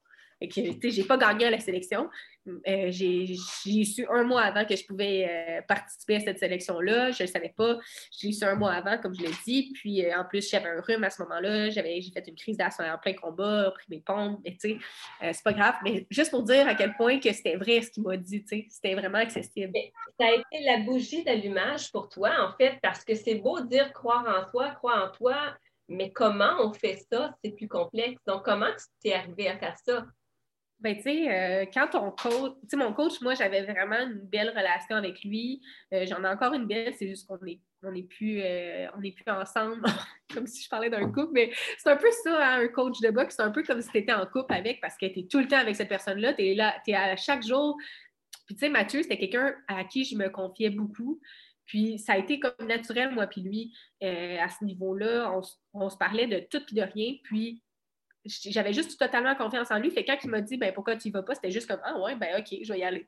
Je 0.50 0.88
j'ai 0.88 1.05
pas 1.05 1.16
gagné 1.16 1.46
à 1.46 1.50
la 1.50 1.61
sélection. 1.61 2.09
Euh, 2.46 2.90
j'ai 2.90 3.37
su 3.85 4.07
un 4.11 4.24
mois 4.24 4.42
avant 4.42 4.64
que 4.64 4.74
je 4.74 4.85
pouvais 4.85 5.28
euh, 5.28 5.62
participer 5.62 6.16
à 6.16 6.20
cette 6.20 6.38
sélection-là. 6.38 7.12
Je 7.12 7.22
ne 7.22 7.28
le 7.28 7.33
savais 7.33 7.55
pas. 7.57 7.78
J'ai 8.11 8.33
su 8.33 8.44
un 8.44 8.57
mois 8.57 8.72
avant, 8.72 8.98
comme 8.98 9.14
je 9.14 9.22
l'ai 9.22 9.33
dit. 9.46 9.72
Puis 9.74 10.05
euh, 10.05 10.18
en 10.18 10.24
plus, 10.24 10.48
j'avais 10.48 10.68
un 10.68 10.81
rhume 10.81 11.05
à 11.05 11.11
ce 11.11 11.22
moment-là. 11.22 11.70
J'ai 11.70 11.83
fait 11.83 12.24
une 12.26 12.35
crise 12.35 12.57
d'asthme 12.57 12.85
en 12.85 12.98
plein 12.98 13.14
combat, 13.14 13.72
pris 13.74 13.87
mes 13.90 14.00
pompes. 14.00 14.40
Mais 14.44 14.57
tu 14.61 14.70
sais, 14.70 15.33
c'est 15.33 15.44
pas 15.44 15.52
grave. 15.52 15.74
Mais 15.85 16.07
juste 16.11 16.31
pour 16.31 16.42
dire 16.42 16.66
à 16.66 16.74
quel 16.74 16.94
point 16.94 17.20
que 17.20 17.33
c'était 17.33 17.57
vrai 17.57 17.83
ce 17.83 17.90
qu'il 17.90 18.02
m'a 18.02 18.16
dit, 18.16 18.44
c'était 18.46 18.94
vraiment 18.94 19.18
accessible. 19.18 19.72
ça 20.18 20.26
a 20.26 20.33
été 20.33 20.64
la 20.64 20.78
bougie 20.78 21.22
d'allumage 21.22 21.92
pour 21.92 22.09
toi, 22.09 22.31
en 22.40 22.57
fait, 22.57 22.78
parce 22.83 23.05
que 23.05 23.14
c'est 23.14 23.37
beau 23.37 23.61
dire 23.61 23.92
croire 23.92 24.26
en 24.26 24.50
toi, 24.50 24.70
croire 24.70 25.09
en 25.09 25.16
toi. 25.16 25.57
Mais 25.88 26.11
comment 26.11 26.55
on 26.61 26.72
fait 26.72 27.05
ça, 27.11 27.35
c'est 27.44 27.50
plus 27.50 27.68
complexe. 27.68 28.20
Donc, 28.26 28.44
comment 28.44 28.70
tu 28.70 28.85
t'es 29.02 29.12
arrivé 29.12 29.48
à 29.48 29.59
faire 29.59 29.76
ça? 29.85 30.07
Ben, 30.83 30.97
tu 30.97 31.03
sais, 31.03 31.31
euh, 31.31 31.64
quand 31.73 31.87
ton 31.87 32.11
coach, 32.11 32.55
tu 32.62 32.71
sais, 32.71 32.77
mon 32.77 32.92
coach, 32.92 33.21
moi, 33.21 33.35
j'avais 33.35 33.62
vraiment 33.62 34.01
une 34.01 34.18
belle 34.18 34.49
relation 34.49 34.97
avec 34.97 35.23
lui. 35.23 35.62
Euh, 35.92 36.05
j'en 36.09 36.25
ai 36.25 36.27
encore 36.27 36.55
une 36.55 36.66
belle, 36.66 36.92
c'est 36.99 37.07
juste 37.07 37.29
qu'on 37.29 37.38
est, 37.47 37.61
on 37.85 37.92
plus, 38.03 38.40
euh, 38.42 38.88
on 38.97 39.03
est 39.03 39.12
plus 39.12 39.33
ensemble, 39.33 39.81
comme 40.35 40.49
si 40.49 40.64
je 40.64 40.68
parlais 40.68 40.90
d'un 40.90 41.12
couple, 41.12 41.31
mais 41.35 41.53
c'est 41.79 41.88
un 41.88 41.97
peu 41.97 42.11
ça, 42.25 42.37
hein, 42.37 42.62
un 42.62 42.68
coach 42.68 43.01
de 43.01 43.11
boxe, 43.11 43.37
c'est 43.37 43.42
un 43.42 43.53
peu 43.53 43.62
comme 43.62 43.81
si 43.81 43.90
tu 43.90 43.99
étais 43.99 44.12
en 44.12 44.27
couple 44.27 44.53
avec, 44.53 44.81
parce 44.81 44.97
que 44.97 45.07
tu 45.07 45.21
es 45.21 45.27
tout 45.29 45.38
le 45.38 45.47
temps 45.47 45.59
avec 45.59 45.77
cette 45.77 45.88
personne-là, 45.88 46.35
tu 46.35 46.45
es 46.45 46.55
là, 46.55 46.75
tu 46.85 46.90
es 46.90 46.95
à 46.95 47.14
chaque 47.14 47.47
jour. 47.47 47.77
Puis, 48.47 48.57
tu 48.57 48.61
sais, 48.66 48.68
Mathieu, 48.68 49.03
c'était 49.03 49.18
quelqu'un 49.18 49.55
à 49.68 49.85
qui 49.85 50.05
je 50.05 50.16
me 50.16 50.31
confiais 50.31 50.71
beaucoup. 50.71 51.21
Puis 51.64 52.01
ça 52.01 52.14
a 52.14 52.18
été 52.18 52.40
comme 52.40 52.66
naturel, 52.66 53.12
moi, 53.12 53.29
puis 53.29 53.40
lui, 53.40 53.73
à 54.03 54.49
ce 54.49 54.64
niveau-là, 54.64 55.33
on, 55.33 55.42
on, 55.75 55.88
se 55.88 55.97
parlait 55.97 56.27
de 56.27 56.40
tout 56.51 56.62
et 56.73 56.75
de 56.75 56.83
rien. 56.83 57.14
Puis 57.23 57.62
j'avais 58.25 58.73
juste 58.73 58.99
totalement 58.99 59.35
confiance 59.35 59.71
en 59.71 59.79
lui. 59.79 59.91
Fait 59.91 60.05
quand 60.05 60.17
il 60.23 60.31
m'a 60.31 60.41
dit 60.41 60.57
ben 60.57 60.73
pourquoi 60.73 60.97
tu 60.97 61.09
y 61.09 61.11
vas 61.11 61.23
pas, 61.23 61.35
c'était 61.35 61.51
juste 61.51 61.69
comme 61.69 61.81
Ah 61.85 61.99
ouais, 61.99 62.15
ben 62.17 62.39
ok, 62.39 62.59
je 62.63 62.73
vais 62.73 62.81
y 62.81 62.85
aller. 62.85 63.07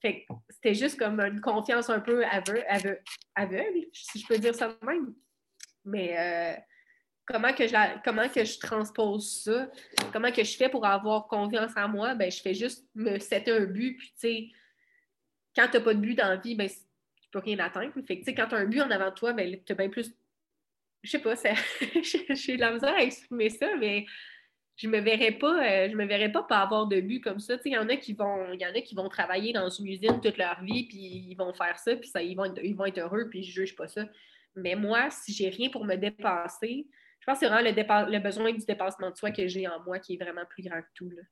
Fait 0.00 0.26
c'était 0.48 0.74
juste 0.74 0.98
comme 0.98 1.20
une 1.20 1.40
confiance 1.40 1.90
un 1.90 2.00
peu 2.00 2.24
aveugle, 2.24 3.00
aveugle, 3.34 3.86
si 3.92 4.20
je 4.20 4.26
peux 4.26 4.38
dire 4.38 4.54
ça 4.54 4.68
de 4.68 4.86
même. 4.86 5.14
Mais 5.84 6.18
euh, 6.18 6.60
comment, 7.26 7.52
que 7.52 7.66
je 7.66 8.02
comment 8.02 8.28
que 8.28 8.44
je 8.44 8.58
transpose 8.58 9.42
ça? 9.42 9.70
Comment 10.12 10.32
que 10.32 10.42
je 10.42 10.56
fais 10.56 10.68
pour 10.68 10.86
avoir 10.86 11.26
confiance 11.26 11.72
en 11.76 11.88
moi? 11.88 12.14
Ben 12.14 12.30
je 12.30 12.40
fais 12.40 12.54
juste 12.54 12.86
me 12.94 13.18
setter 13.18 13.52
un 13.52 13.66
but, 13.66 13.96
puis 13.96 14.08
tu 14.08 14.14
sais, 14.16 14.48
quand 15.54 15.68
tu 15.68 15.76
n'as 15.76 15.84
pas 15.84 15.94
de 15.94 16.00
but 16.00 16.14
dans 16.14 16.28
la 16.28 16.36
vie, 16.36 16.54
ben 16.54 16.68
tu 16.68 17.30
peux 17.30 17.38
rien 17.40 17.58
atteindre. 17.58 17.92
Fait 18.06 18.20
que, 18.20 18.30
quand 18.30 18.48
tu 18.48 18.54
as 18.54 18.58
un 18.58 18.66
but 18.66 18.80
en 18.80 18.90
avant 18.90 19.10
de 19.10 19.14
toi, 19.14 19.32
ben 19.34 19.58
tu 19.64 19.72
as 19.72 19.76
bien 19.76 19.90
plus. 19.90 20.14
Je 21.02 21.10
sais 21.10 21.18
pas, 21.18 21.34
j'ai 22.30 22.56
de 22.56 22.60
la 22.60 22.72
misère 22.72 22.94
à 22.94 23.02
exprimer 23.02 23.50
ça, 23.50 23.76
mais 23.76 24.06
je 24.76 24.88
me 24.88 24.98
verrais 24.98 25.32
pas, 25.32 25.64
euh, 25.64 25.88
je 25.90 25.96
me 25.96 26.04
verrais 26.04 26.32
pas 26.32 26.42
pas 26.42 26.58
avoir 26.58 26.86
de 26.86 27.00
but 27.00 27.20
comme 27.20 27.38
ça. 27.38 27.54
Il 27.64 27.72
y 27.72 27.78
en 27.78 27.88
a 27.88 27.96
qui 27.96 28.12
vont, 28.12 28.52
y 28.52 28.66
en 28.66 28.74
a 28.74 28.80
qui 28.80 28.94
vont 28.94 29.08
travailler 29.08 29.52
dans 29.52 29.68
une 29.68 29.86
usine 29.86 30.20
toute 30.20 30.36
leur 30.36 30.62
vie, 30.62 30.86
puis 30.88 30.98
ils 30.98 31.36
vont 31.36 31.52
faire 31.52 31.78
ça, 31.78 31.94
puis 31.96 32.08
ça, 32.08 32.22
ils 32.22 32.34
vont 32.34 32.44
être, 32.46 32.60
ils 32.62 32.74
vont 32.74 32.86
être 32.86 32.98
heureux, 32.98 33.28
puis 33.30 33.44
je 33.44 33.52
juge 33.52 33.76
pas 33.76 33.86
ça. 33.86 34.04
Mais 34.56 34.74
moi, 34.74 35.10
si 35.10 35.32
j'ai 35.32 35.48
rien 35.48 35.68
pour 35.70 35.84
me 35.84 35.96
dépasser, 35.96 36.86
je 37.20 37.26
pense 37.26 37.38
que 37.38 37.46
c'est 37.46 37.52
vraiment 37.52 38.08
le, 38.10 38.18
besoin 38.18 38.52
du 38.52 38.64
dépassement 38.64 39.10
de 39.10 39.16
soi 39.16 39.30
que 39.30 39.46
j'ai 39.46 39.66
en 39.66 39.82
moi 39.84 39.98
qui 39.98 40.14
est 40.14 40.22
vraiment 40.22 40.44
plus 40.48 40.62
grand 40.62 40.80
que 40.80 40.88
tout. 40.94 41.10
Là. 41.10 41.22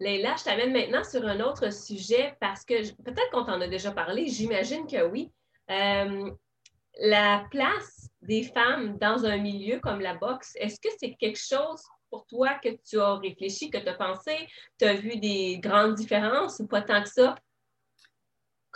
Leïla, 0.00 0.36
je 0.38 0.44
t'amène 0.44 0.72
maintenant 0.72 1.04
sur 1.04 1.24
un 1.26 1.40
autre 1.40 1.72
sujet 1.72 2.36
parce 2.40 2.64
que 2.64 2.74
peut-être 3.02 3.30
qu'on 3.30 3.44
t'en 3.44 3.60
a 3.60 3.68
déjà 3.68 3.92
parlé, 3.92 4.26
j'imagine 4.26 4.86
que 4.86 5.06
oui. 5.06 5.30
Euh, 5.70 6.30
la 6.98 7.46
place 7.50 8.08
des 8.22 8.42
femmes 8.42 8.96
dans 8.98 9.26
un 9.26 9.36
milieu 9.36 9.80
comme 9.80 10.00
la 10.00 10.14
boxe, 10.14 10.54
est-ce 10.56 10.80
que 10.80 10.88
c'est 10.98 11.14
quelque 11.14 11.38
chose 11.38 11.82
pour 12.10 12.26
toi 12.26 12.54
que 12.62 12.68
tu 12.88 12.98
as 12.98 13.16
réfléchi, 13.16 13.70
que 13.70 13.78
tu 13.78 13.88
as 13.88 13.94
pensé? 13.94 14.48
Tu 14.78 14.84
as 14.84 14.94
vu 14.94 15.16
des 15.16 15.58
grandes 15.58 15.94
différences 15.94 16.60
ou 16.60 16.66
pas 16.66 16.82
tant 16.82 17.02
que 17.02 17.08
ça? 17.08 17.36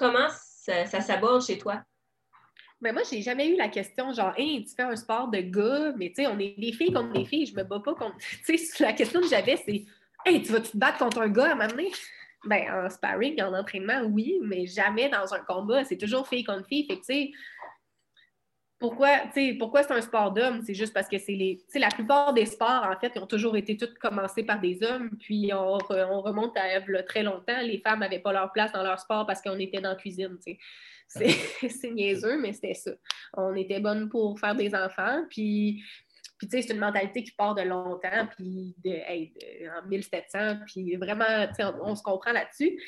comment 0.01 0.29
ça, 0.31 0.87
ça 0.87 1.01
s'aborde 1.03 1.43
chez 1.43 1.59
toi? 1.59 1.83
Mais 2.81 2.93
moi, 2.93 3.03
j'ai 3.09 3.21
jamais 3.21 3.49
eu 3.49 3.57
la 3.57 3.69
question 3.69 4.11
genre, 4.15 4.33
hey, 4.39 4.65
tu 4.65 4.75
fais 4.75 4.83
un 4.83 4.97
sport 4.97 5.29
de 5.29 5.41
gars, 5.41 5.93
mais 5.99 6.09
tu 6.09 6.23
sais, 6.23 6.27
on 6.27 6.39
est 6.39 6.59
des 6.59 6.73
filles 6.73 6.95
contre 6.95 7.13
des 7.13 7.27
filles, 7.27 7.45
je 7.45 7.55
me 7.55 7.63
bats 7.63 7.81
pas 7.85 7.95
contre. 7.95 8.17
Tu 8.47 8.57
sais, 8.57 8.83
la 8.83 8.95
question 8.95 9.21
que 9.21 9.29
j'avais, 9.29 9.59
c'est, 9.59 9.85
hey, 10.25 10.43
tu 10.43 10.53
vas 10.53 10.61
te 10.61 10.75
battre 10.75 10.99
contre 10.99 11.21
un 11.21 11.29
gars 11.29 11.55
à 11.55 11.67
donné? 11.67 11.93
Ben, 12.47 12.63
en 12.73 12.89
sparring, 12.89 13.43
en 13.43 13.53
entraînement, 13.53 14.01
oui, 14.05 14.39
mais 14.43 14.65
jamais 14.65 15.11
dans 15.11 15.35
un 15.35 15.41
combat. 15.41 15.85
C'est 15.85 15.99
toujours 15.99 16.27
fille 16.27 16.43
contre 16.43 16.67
fille. 16.67 16.87
Fait 16.87 16.99
que, 16.99 17.05
tu 17.05 17.13
sais, 17.13 17.31
pourquoi, 18.81 19.11
pourquoi 19.59 19.83
c'est 19.83 19.93
un 19.93 20.01
sport 20.01 20.33
d'hommes? 20.33 20.63
C'est 20.63 20.75
juste 20.75 20.95
parce 20.95 21.07
que 21.07 21.19
c'est 21.19 21.35
les. 21.35 21.63
La 21.75 21.89
plupart 21.89 22.33
des 22.33 22.47
sports, 22.47 22.89
en 22.91 22.99
fait, 22.99 23.13
ils 23.15 23.21
ont 23.21 23.27
toujours 23.27 23.55
été 23.57 23.77
tous 23.77 23.93
commencés 24.01 24.43
par 24.43 24.59
des 24.59 24.83
hommes. 24.83 25.11
Puis 25.21 25.53
on, 25.53 25.79
on 25.91 26.21
remonte 26.23 26.57
à 26.57 26.81
très 27.03 27.23
longtemps. 27.23 27.61
Les 27.63 27.79
femmes 27.79 28.01
n'avaient 28.01 28.21
pas 28.21 28.33
leur 28.33 28.51
place 28.53 28.73
dans 28.73 28.83
leur 28.83 28.99
sport 28.99 29.27
parce 29.27 29.43
qu'on 29.43 29.59
était 29.59 29.83
dans 29.83 29.91
la 29.91 29.97
cuisine. 29.97 30.39
C'est 31.07 31.91
niaiseux, 31.91 32.41
mais 32.41 32.55
c'était 32.55 32.73
ça. 32.73 32.93
On 33.35 33.55
était 33.55 33.81
bonnes 33.81 34.09
pour 34.09 34.41
faire 34.41 34.55
des 34.55 34.75
enfants. 34.75 35.25
Puis, 35.29 35.83
puis 36.39 36.49
tu 36.49 36.57
sais, 36.57 36.63
c'est 36.63 36.73
une 36.73 36.81
mentalité 36.81 37.23
qui 37.23 37.33
part 37.33 37.55
de 37.55 37.63
longtemps, 37.63 38.29
puis 38.35 38.75
de, 38.83 39.79
en 39.79 39.87
1700. 39.89 40.61
Puis 40.67 40.97
vraiment, 40.97 41.47
on 41.83 41.95
se 41.95 42.03
comprend 42.03 42.33
là-dessus. 42.33 42.81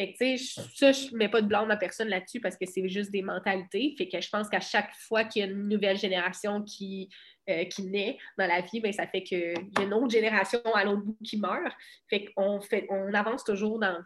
Fait 0.00 0.12
que, 0.12 0.16
tu 0.16 0.38
sais, 0.38 0.62
ça, 0.74 0.92
je 0.92 1.14
mets 1.14 1.28
pas 1.28 1.42
de 1.42 1.46
blâme 1.46 1.70
à 1.70 1.76
personne 1.76 2.08
là-dessus 2.08 2.40
parce 2.40 2.56
que 2.56 2.64
c'est 2.64 2.88
juste 2.88 3.10
des 3.10 3.20
mentalités. 3.20 3.94
Fait 3.98 4.08
que 4.08 4.18
je 4.18 4.30
pense 4.30 4.48
qu'à 4.48 4.60
chaque 4.60 4.94
fois 4.94 5.24
qu'il 5.24 5.40
y 5.40 5.44
a 5.44 5.48
une 5.48 5.68
nouvelle 5.68 5.98
génération 5.98 6.62
qui, 6.62 7.10
euh, 7.50 7.66
qui 7.66 7.82
naît 7.82 8.16
dans 8.38 8.46
la 8.46 8.62
vie, 8.62 8.80
bien, 8.80 8.92
ça 8.92 9.06
fait 9.06 9.22
qu'il 9.22 9.38
y 9.38 9.78
a 9.78 9.82
une 9.82 9.92
autre 9.92 10.10
génération 10.10 10.62
à 10.74 10.84
l'autre 10.84 11.02
bout 11.02 11.18
qui 11.22 11.38
meurt. 11.38 11.74
Fait 12.08 12.24
qu'on 12.32 12.62
fait, 12.62 12.86
on 12.88 13.12
avance 13.12 13.44
toujours 13.44 13.78
dans 13.78 13.98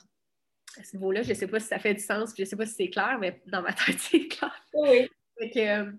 À 0.77 0.83
ce 0.83 0.97
niveau-là, 0.97 1.23
je 1.23 1.29
ne 1.29 1.35
sais 1.35 1.47
pas 1.47 1.61
si 1.61 1.69
ça 1.69 1.79
fait 1.79 1.95
du 1.95 2.03
sens, 2.03 2.35
je 2.37 2.43
ne 2.43 2.47
sais 2.47 2.57
pas 2.57 2.67
si 2.67 2.75
c'est 2.75 2.91
clair, 2.91 3.17
mais 3.21 3.41
dans 3.47 3.63
ma 3.63 3.73
tête, 3.73 3.97
c'est 4.01 4.27
clair. 4.27 4.67
Oui. 4.73 5.09
Fait 5.39 5.51
que, 5.51 5.61
euh, 5.61 5.93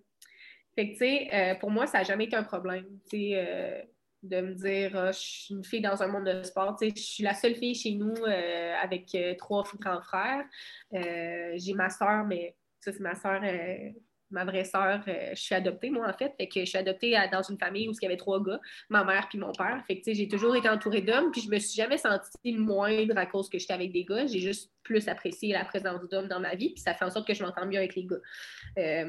tu 0.77 0.95
sais, 0.97 1.29
euh, 1.33 1.55
pour 1.55 1.71
moi, 1.71 1.87
ça 1.87 1.99
n'a 1.99 2.03
jamais 2.03 2.25
été 2.25 2.35
un 2.35 2.43
problème. 2.43 2.85
Tu 3.09 3.29
sais, 3.31 3.87
de 4.23 4.41
me 4.41 4.53
dire 4.53 4.91
ah, 4.95 5.11
je 5.11 5.19
suis 5.19 5.53
une 5.53 5.63
fille 5.63 5.81
dans 5.81 6.01
un 6.01 6.07
monde 6.07 6.25
de 6.25 6.43
sport. 6.43 6.77
je 6.81 6.91
suis 6.95 7.23
la 7.23 7.33
seule 7.33 7.55
fille 7.55 7.75
chez 7.75 7.91
nous 7.91 8.13
euh, 8.27 8.73
avec 8.81 9.13
euh, 9.15 9.35
trois 9.37 9.63
grands 9.79 10.01
frères. 10.01 10.45
Euh, 10.93 11.53
j'ai 11.55 11.73
ma 11.73 11.89
soeur, 11.89 12.25
mais 12.25 12.55
ça, 12.79 12.91
c'est 12.91 12.99
ma 12.99 13.15
soeur, 13.15 13.41
ma 14.31 14.45
vraie 14.45 14.63
soeur. 14.65 15.03
je 15.05 15.39
suis 15.39 15.55
adoptée, 15.55 15.89
moi, 15.89 16.07
en 16.09 16.13
fait. 16.13 16.33
Fait 16.37 16.47
que 16.47 16.59
je 16.61 16.65
suis 16.65 16.77
adoptée 16.77 17.15
dans 17.31 17.41
une 17.41 17.57
famille 17.57 17.87
où 17.87 17.91
il 17.91 18.03
y 18.03 18.05
avait 18.05 18.17
trois 18.17 18.43
gars, 18.43 18.59
ma 18.89 19.03
mère 19.03 19.27
puis 19.29 19.37
mon 19.37 19.51
père. 19.51 19.83
J'ai 19.87 20.27
toujours 20.27 20.55
été 20.55 20.69
entourée 20.69 21.01
d'hommes, 21.01 21.31
puis 21.31 21.41
je 21.41 21.49
me 21.49 21.57
suis 21.59 21.75
jamais 21.75 21.97
sentie 21.97 22.53
moindre 22.53 23.17
à 23.17 23.25
cause 23.25 23.49
que 23.49 23.57
j'étais 23.57 23.73
avec 23.73 23.91
des 23.91 24.03
gars. 24.03 24.25
J'ai 24.25 24.39
juste 24.39 24.71
plus 24.83 25.07
apprécié 25.07 25.53
la 25.53 25.65
présence 25.65 26.07
d'hommes 26.09 26.27
dans 26.27 26.39
ma 26.39 26.55
vie, 26.55 26.73
puis 26.73 26.81
ça 26.81 26.93
fait 26.93 27.05
en 27.05 27.11
sorte 27.11 27.27
que 27.27 27.33
je 27.33 27.43
m'entends 27.43 27.65
mieux 27.65 27.77
avec 27.77 27.95
les 27.95 28.05
gars. 28.05 29.05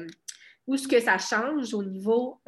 où 0.67 0.75
est-ce 0.75 0.87
que 0.87 0.99
ça 0.99 1.17
change 1.17 1.73
au 1.73 1.83
niveau 1.83 2.39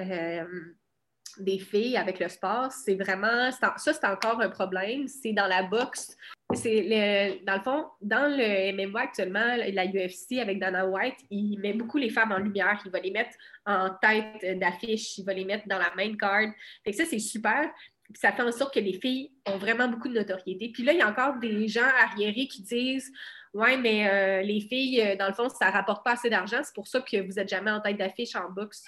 des 1.38 1.60
filles 1.60 1.98
avec 1.98 2.20
le 2.20 2.30
sport, 2.30 2.72
c'est 2.72 2.96
vraiment, 2.96 3.52
ça 3.52 3.74
c'est 3.78 4.06
encore 4.06 4.42
un 4.42 4.50
problème, 4.50 5.08
c'est 5.08 5.34
dans 5.34 5.48
la 5.48 5.63
boxe. 5.63 6.15
C'est 6.54 7.39
dans 7.46 7.56
le 7.56 7.62
fond, 7.62 7.86
dans 8.02 8.28
le 8.28 8.72
MMA 8.74 9.02
actuellement, 9.02 9.56
la 9.56 9.86
UFC 9.86 10.39
avec 10.39 10.60
Dana 10.60 10.88
White, 10.88 11.18
il 11.30 11.60
met 11.60 11.74
beaucoup 11.74 11.98
les 11.98 12.10
femmes 12.10 12.32
en 12.32 12.39
lumière, 12.39 12.82
il 12.84 12.92
va 12.92 13.00
les 13.00 13.12
mettre 13.12 13.36
en 13.68 13.92
tête 14.02 14.58
d'affiche, 14.60 15.20
il 15.20 15.26
va 15.26 15.34
les 15.34 15.46
mettre 15.46 15.68
dans 15.68 15.78
la 15.78 15.94
main 15.96 16.15
card. 16.15 16.50
Fait 16.84 16.92
que 16.92 16.98
ça, 16.98 17.06
c'est 17.06 17.20
super. 17.20 17.70
ça 18.15 18.32
fait 18.32 18.42
en 18.42 18.52
sorte 18.52 18.74
que 18.74 18.80
les 18.80 18.94
filles 18.94 19.32
ont 19.46 19.58
vraiment 19.58 19.88
beaucoup 19.88 20.08
de 20.08 20.15
notoriété. 20.15 20.72
Puis 20.74 20.82
là, 20.82 20.94
il 20.94 20.98
y 20.98 21.02
a 21.04 21.10
encore 21.10 21.38
des 21.38 21.68
gens 21.68 21.88
arriérés 22.02 22.48
qui 22.48 22.63
disent 22.63 23.12
Ouais, 23.54 23.78
mais 23.78 24.08
euh, 24.08 24.42
les 24.44 24.62
filles, 24.62 25.02
euh, 25.02 25.15
dans 25.15 25.28
le 25.28 25.34
fond, 25.34 25.50
ça 25.50 25.72
rapporte 25.72 26.04
pas 26.04 26.12
assez 26.12 26.30
d'argent. 26.30 26.60
C'est 26.63 26.76
pour 26.76 26.88
ça 26.88 27.02
que 27.02 27.18
vous 27.18 27.34
n'êtes 27.34 27.50
jamais 27.50 27.72
en 27.72 27.80
tête 27.80 27.98
d'affiche 27.98 28.36
en 28.36 28.50
boxe 28.52 28.84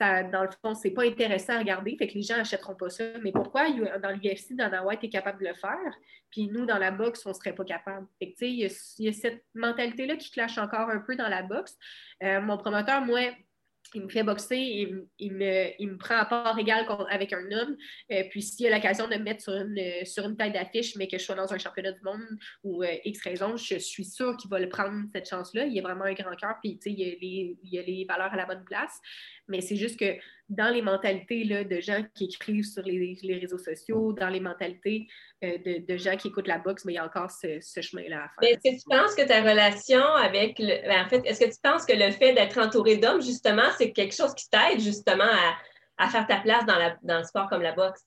dans 0.00 0.42
le 0.42 0.50
fond, 0.62 0.74
c'est 0.74 0.90
pas 0.90 1.04
intéressant 1.04 1.54
à 1.54 1.58
regarder, 1.58 1.96
fait 1.96 2.08
que 2.08 2.14
les 2.14 2.22
gens 2.22 2.36
n'achèteront 2.36 2.74
pas 2.74 2.90
ça. 2.90 3.04
Mais 3.22 3.32
pourquoi 3.32 3.68
dans 3.70 4.10
l'UFC, 4.10 4.54
Dana 4.54 4.84
White 4.84 5.04
est 5.04 5.08
capable 5.08 5.40
de 5.42 5.48
le 5.48 5.54
faire, 5.54 5.94
puis 6.30 6.48
nous, 6.48 6.66
dans 6.66 6.78
la 6.78 6.90
boxe, 6.90 7.24
on 7.26 7.34
serait 7.34 7.54
pas 7.54 7.64
capable? 7.64 8.06
Fait 8.18 8.32
que, 8.32 8.44
il, 8.44 8.60
y 8.60 8.64
a, 8.64 8.94
il 8.98 9.06
y 9.06 9.08
a 9.08 9.12
cette 9.12 9.44
mentalité-là 9.54 10.16
qui 10.16 10.30
clash 10.30 10.58
encore 10.58 10.90
un 10.90 10.98
peu 10.98 11.16
dans 11.16 11.28
la 11.28 11.42
boxe. 11.42 11.76
Euh, 12.22 12.40
mon 12.40 12.58
promoteur, 12.58 13.00
moi, 13.00 13.20
il 13.94 14.02
me 14.02 14.08
fait 14.08 14.22
boxer, 14.22 14.56
il, 14.56 15.06
il, 15.18 15.32
me, 15.32 15.96
prend 15.96 16.16
à 16.16 16.24
part 16.24 16.58
égale 16.58 16.86
avec 17.10 17.32
un 17.32 17.50
homme. 17.52 17.76
Euh, 18.12 18.24
puis 18.30 18.42
s'il 18.42 18.66
y 18.66 18.68
a 18.68 18.76
l'occasion 18.76 19.08
de 19.08 19.14
me 19.14 19.22
mettre 19.22 19.42
sur 19.42 19.54
une, 19.54 20.04
sur 20.04 20.24
une 20.26 20.36
taille 20.36 20.52
d'affiche, 20.52 20.96
mais 20.96 21.08
que 21.08 21.18
je 21.18 21.24
sois 21.24 21.34
dans 21.34 21.52
un 21.52 21.58
championnat 21.58 21.92
du 21.92 22.02
monde 22.02 22.20
ou 22.62 22.82
euh, 22.82 22.94
X 23.04 23.22
raison, 23.22 23.56
je 23.56 23.78
suis 23.78 24.04
sûre 24.04 24.36
qu'il 24.36 24.50
va 24.50 24.58
le 24.58 24.68
prendre 24.68 25.04
cette 25.14 25.28
chance-là. 25.28 25.66
Il 25.66 25.78
a 25.78 25.82
vraiment 25.82 26.04
un 26.04 26.14
grand 26.14 26.34
cœur, 26.36 26.56
puis 26.62 26.78
il 26.84 27.02
a, 27.02 27.06
les, 27.20 27.56
il 27.62 27.78
a 27.78 27.82
les 27.82 28.04
valeurs 28.08 28.32
à 28.32 28.36
la 28.36 28.46
bonne 28.46 28.64
place. 28.64 29.00
Mais 29.48 29.60
c'est 29.60 29.76
juste 29.76 29.98
que 29.98 30.16
dans 30.48 30.72
les 30.72 30.82
mentalités 30.82 31.44
là, 31.44 31.64
de 31.64 31.80
gens 31.80 32.02
qui 32.14 32.24
écrivent 32.24 32.64
sur 32.64 32.82
les, 32.82 33.18
réseaux 33.40 33.58
sociaux, 33.58 34.12
dans 34.12 34.28
les 34.28 34.40
mentalités 34.40 35.06
euh, 35.44 35.58
de, 35.58 35.96
gens 35.96 36.16
qui 36.16 36.28
écoutent 36.28 36.48
la 36.48 36.58
boxe, 36.58 36.84
mais 36.84 36.94
il 36.94 36.96
y 36.96 36.98
a 36.98 37.04
encore 37.04 37.30
ce, 37.30 37.60
chemin-là 37.60 38.24
à 38.24 38.28
faire. 38.28 38.50
Est-ce 38.50 38.76
que 38.76 38.82
tu 38.82 38.88
penses 38.88 39.14
que 39.14 39.26
ta 39.26 39.42
relation 39.42 40.02
avec 40.02 40.58
le. 40.58 40.86
Ben, 40.86 41.04
en 41.04 41.08
fait, 41.08 41.22
est-ce 41.26 41.40
que 41.40 41.50
tu 41.50 41.60
penses 41.62 41.84
que 41.84 41.92
le 41.92 42.10
fait 42.12 42.32
d'être 42.32 42.58
entouré 42.58 42.96
d'hommes, 42.96 43.20
justement, 43.20 43.70
c'est 43.76 43.92
quelque 43.92 44.14
chose 44.14 44.34
qui 44.34 44.48
t'aide 44.48 44.80
justement 44.80 45.30
à, 45.98 46.08
faire 46.08 46.26
ta 46.26 46.40
place 46.40 46.64
dans, 46.64 46.78
la, 46.78 46.96
dans 47.02 47.18
le 47.18 47.24
sport 47.24 47.48
comme 47.48 47.62
la 47.62 47.72
boxe? 47.72 48.02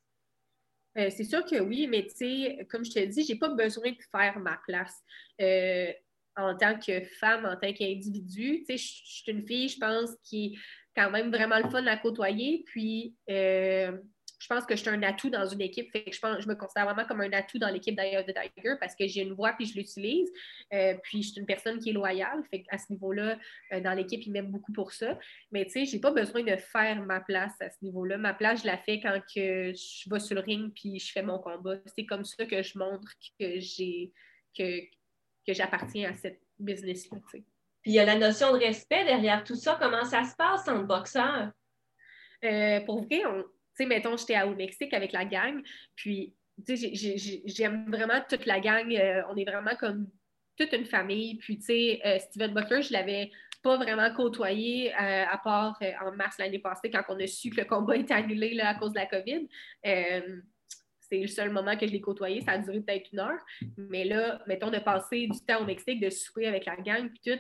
Euh, 0.98 1.10
c'est 1.10 1.24
sûr 1.24 1.46
que 1.46 1.60
oui, 1.60 1.88
mais 1.88 2.04
tu 2.04 2.16
sais, 2.16 2.68
comme 2.70 2.84
je 2.84 2.92
te 2.92 3.00
dis, 3.00 3.24
j'ai 3.24 3.36
pas 3.36 3.50
besoin 3.50 3.92
de 3.92 3.98
faire 4.12 4.40
ma 4.40 4.60
place. 4.68 4.96
Euh, 5.40 5.92
en 6.38 6.56
tant 6.56 6.80
que 6.80 7.02
femme, 7.20 7.46
en 7.46 7.56
tant 7.56 7.74
qu'individu, 7.74 8.64
tu 8.68 8.78
sais, 8.78 8.78
je 8.78 9.02
suis 9.04 9.32
une 9.32 9.46
fille, 9.46 9.70
je 9.70 9.78
pense, 9.78 10.12
qui 10.24 10.58
quand 10.96 11.12
même 11.12 11.32
vraiment 11.32 11.58
le 11.58 11.70
fun 11.70 11.86
à 11.88 11.98
côtoyer. 11.98 12.64
Puis, 12.68 13.16
euh, 13.30 13.98
je 14.40 14.48
pense 14.48 14.66
que 14.66 14.76
je 14.76 14.82
suis 14.82 14.90
un 14.90 15.04
atout 15.04 15.30
dans 15.30 15.46
une 15.46 15.62
équipe. 15.62 15.90
Je, 15.94 16.48
me 16.48 16.56
considère 16.56 16.86
vraiment 16.86 17.06
comme 17.06 17.22
un 17.22 17.32
atout 17.32 17.60
dans 17.60 17.70
l'équipe 17.70 17.96
d'ailleurs 17.96 18.26
de 18.26 18.32
Tiger 18.32 18.76
parce 18.80 18.96
que 18.96 19.06
j'ai 19.06 19.22
une 19.22 19.34
voix 19.34 19.54
puis 19.54 19.68
je 19.68 19.76
l'utilise. 19.76 20.30
Euh, 20.74 20.96
puis, 21.04 21.22
je 21.22 21.30
suis 21.30 21.40
une 21.40 21.46
personne 21.46 21.80
qui 21.80 21.92
est 21.92 21.94
loyale. 21.94 22.44
Fait 22.50 22.64
à 22.70 22.78
ce 22.78 22.92
niveau-là, 22.92 23.38
euh, 23.72 23.80
dans 23.82 23.94
l'équipe, 23.94 24.22
ils 24.26 24.32
m'aiment 24.32 24.52
beaucoup 24.52 24.74
pour 24.74 24.94
ça. 24.94 25.18
Mais 25.52 25.66
tu 25.66 25.72
sais, 25.72 25.86
j'ai 25.86 26.00
pas 26.00 26.12
besoin 26.12 26.44
de 26.44 26.56
faire 26.56 27.02
ma 27.04 27.22
place 27.22 27.54
à 27.62 27.70
ce 27.70 27.78
niveau-là. 27.84 28.18
Ma 28.18 28.34
place, 28.34 28.62
je 28.62 28.68
la 28.68 28.78
fais 28.78 29.00
quand 29.00 29.20
je 29.36 30.10
vais 30.10 30.20
sur 30.20 30.36
le 30.36 30.42
ring 30.42 30.74
puis 30.74 31.00
je 31.00 31.12
fais 31.12 31.22
mon 31.22 31.40
combat. 31.40 31.78
C'est 31.96 32.06
comme 32.06 32.26
ça 32.26 32.46
que 32.46 32.64
je 32.64 32.78
montre 32.78 33.14
que 33.40 33.60
j'ai 33.60 34.12
que, 34.58 34.82
que 35.46 35.54
j'appartiens 35.54 36.12
à 36.12 36.14
cette 36.14 36.42
business-là. 36.60 37.18
Puis 37.32 37.44
il 37.86 37.94
y 37.94 38.00
a 38.00 38.06
la 38.06 38.16
notion 38.16 38.54
de 38.54 38.60
respect 38.60 39.06
derrière 39.06 39.44
tout 39.44 39.56
ça. 39.56 39.78
Comment 39.80 40.06
ça 40.06 40.24
se 40.24 40.36
passe 40.36 40.68
en 40.68 40.84
boxeur? 40.84 41.52
Euh, 42.44 42.80
pour 42.82 43.04
vrai, 43.04 43.22
tu 43.22 43.44
sais, 43.76 43.86
mettons, 43.86 44.18
j'étais 44.18 44.42
au 44.44 44.56
Mexique 44.56 44.94
avec 44.94 45.12
la 45.12 45.26
gang, 45.26 45.62
puis 45.96 46.34
tu 46.66 46.78
sais, 46.78 47.42
j'aime 47.46 47.90
vraiment 47.90 48.22
toute 48.28 48.46
la 48.46 48.60
gang. 48.60 48.94
Euh, 48.94 49.24
on 49.30 49.36
est 49.36 49.46
vraiment 49.46 49.76
comme 49.80 50.08
toute 50.58 50.74
une 50.74 50.86
famille. 50.86 51.38
Puis, 51.38 51.58
tu 51.58 51.66
sais, 51.66 52.02
euh, 52.06 52.20
Steven 52.20 52.54
Butler, 52.54 52.82
je 52.82 52.94
l'avais 52.94 53.32
pas 53.64 53.78
vraiment 53.78 54.12
côtoyé 54.16 54.92
à 54.94 55.40
part 55.44 55.80
en 56.04 56.12
mars 56.14 56.40
l'année 56.40 56.58
passée 56.58 56.90
quand 56.90 57.04
on 57.10 57.20
a 57.20 57.28
su 57.28 57.52
que 57.52 57.62
le 57.62 57.68
combat 57.68 57.96
était 57.96 58.16
annulé 58.16 58.56
là, 58.56 58.70
à 58.70 58.74
cause 58.74 58.92
de 58.92 58.98
la 58.98 59.06
COVID 59.06 59.48
c'est 61.12 61.20
le 61.20 61.28
seul 61.28 61.50
moment 61.50 61.76
que 61.76 61.86
je 61.86 61.92
l'ai 61.92 62.00
côtoyé. 62.00 62.42
Ça 62.42 62.52
a 62.52 62.58
duré 62.58 62.80
peut-être 62.80 63.12
une 63.12 63.20
heure. 63.20 63.40
Mais 63.78 64.06
là, 64.06 64.42
mettons, 64.48 64.70
de 64.70 64.80
passer 64.80 65.28
du 65.28 65.40
temps 65.46 65.62
au 65.62 65.66
Mexique, 65.66 66.00
de 66.00 66.10
souper 66.10 66.48
avec 66.48 66.66
la 66.66 66.78
gang, 66.78 67.10
puis 67.10 67.34
tout, 67.34 67.40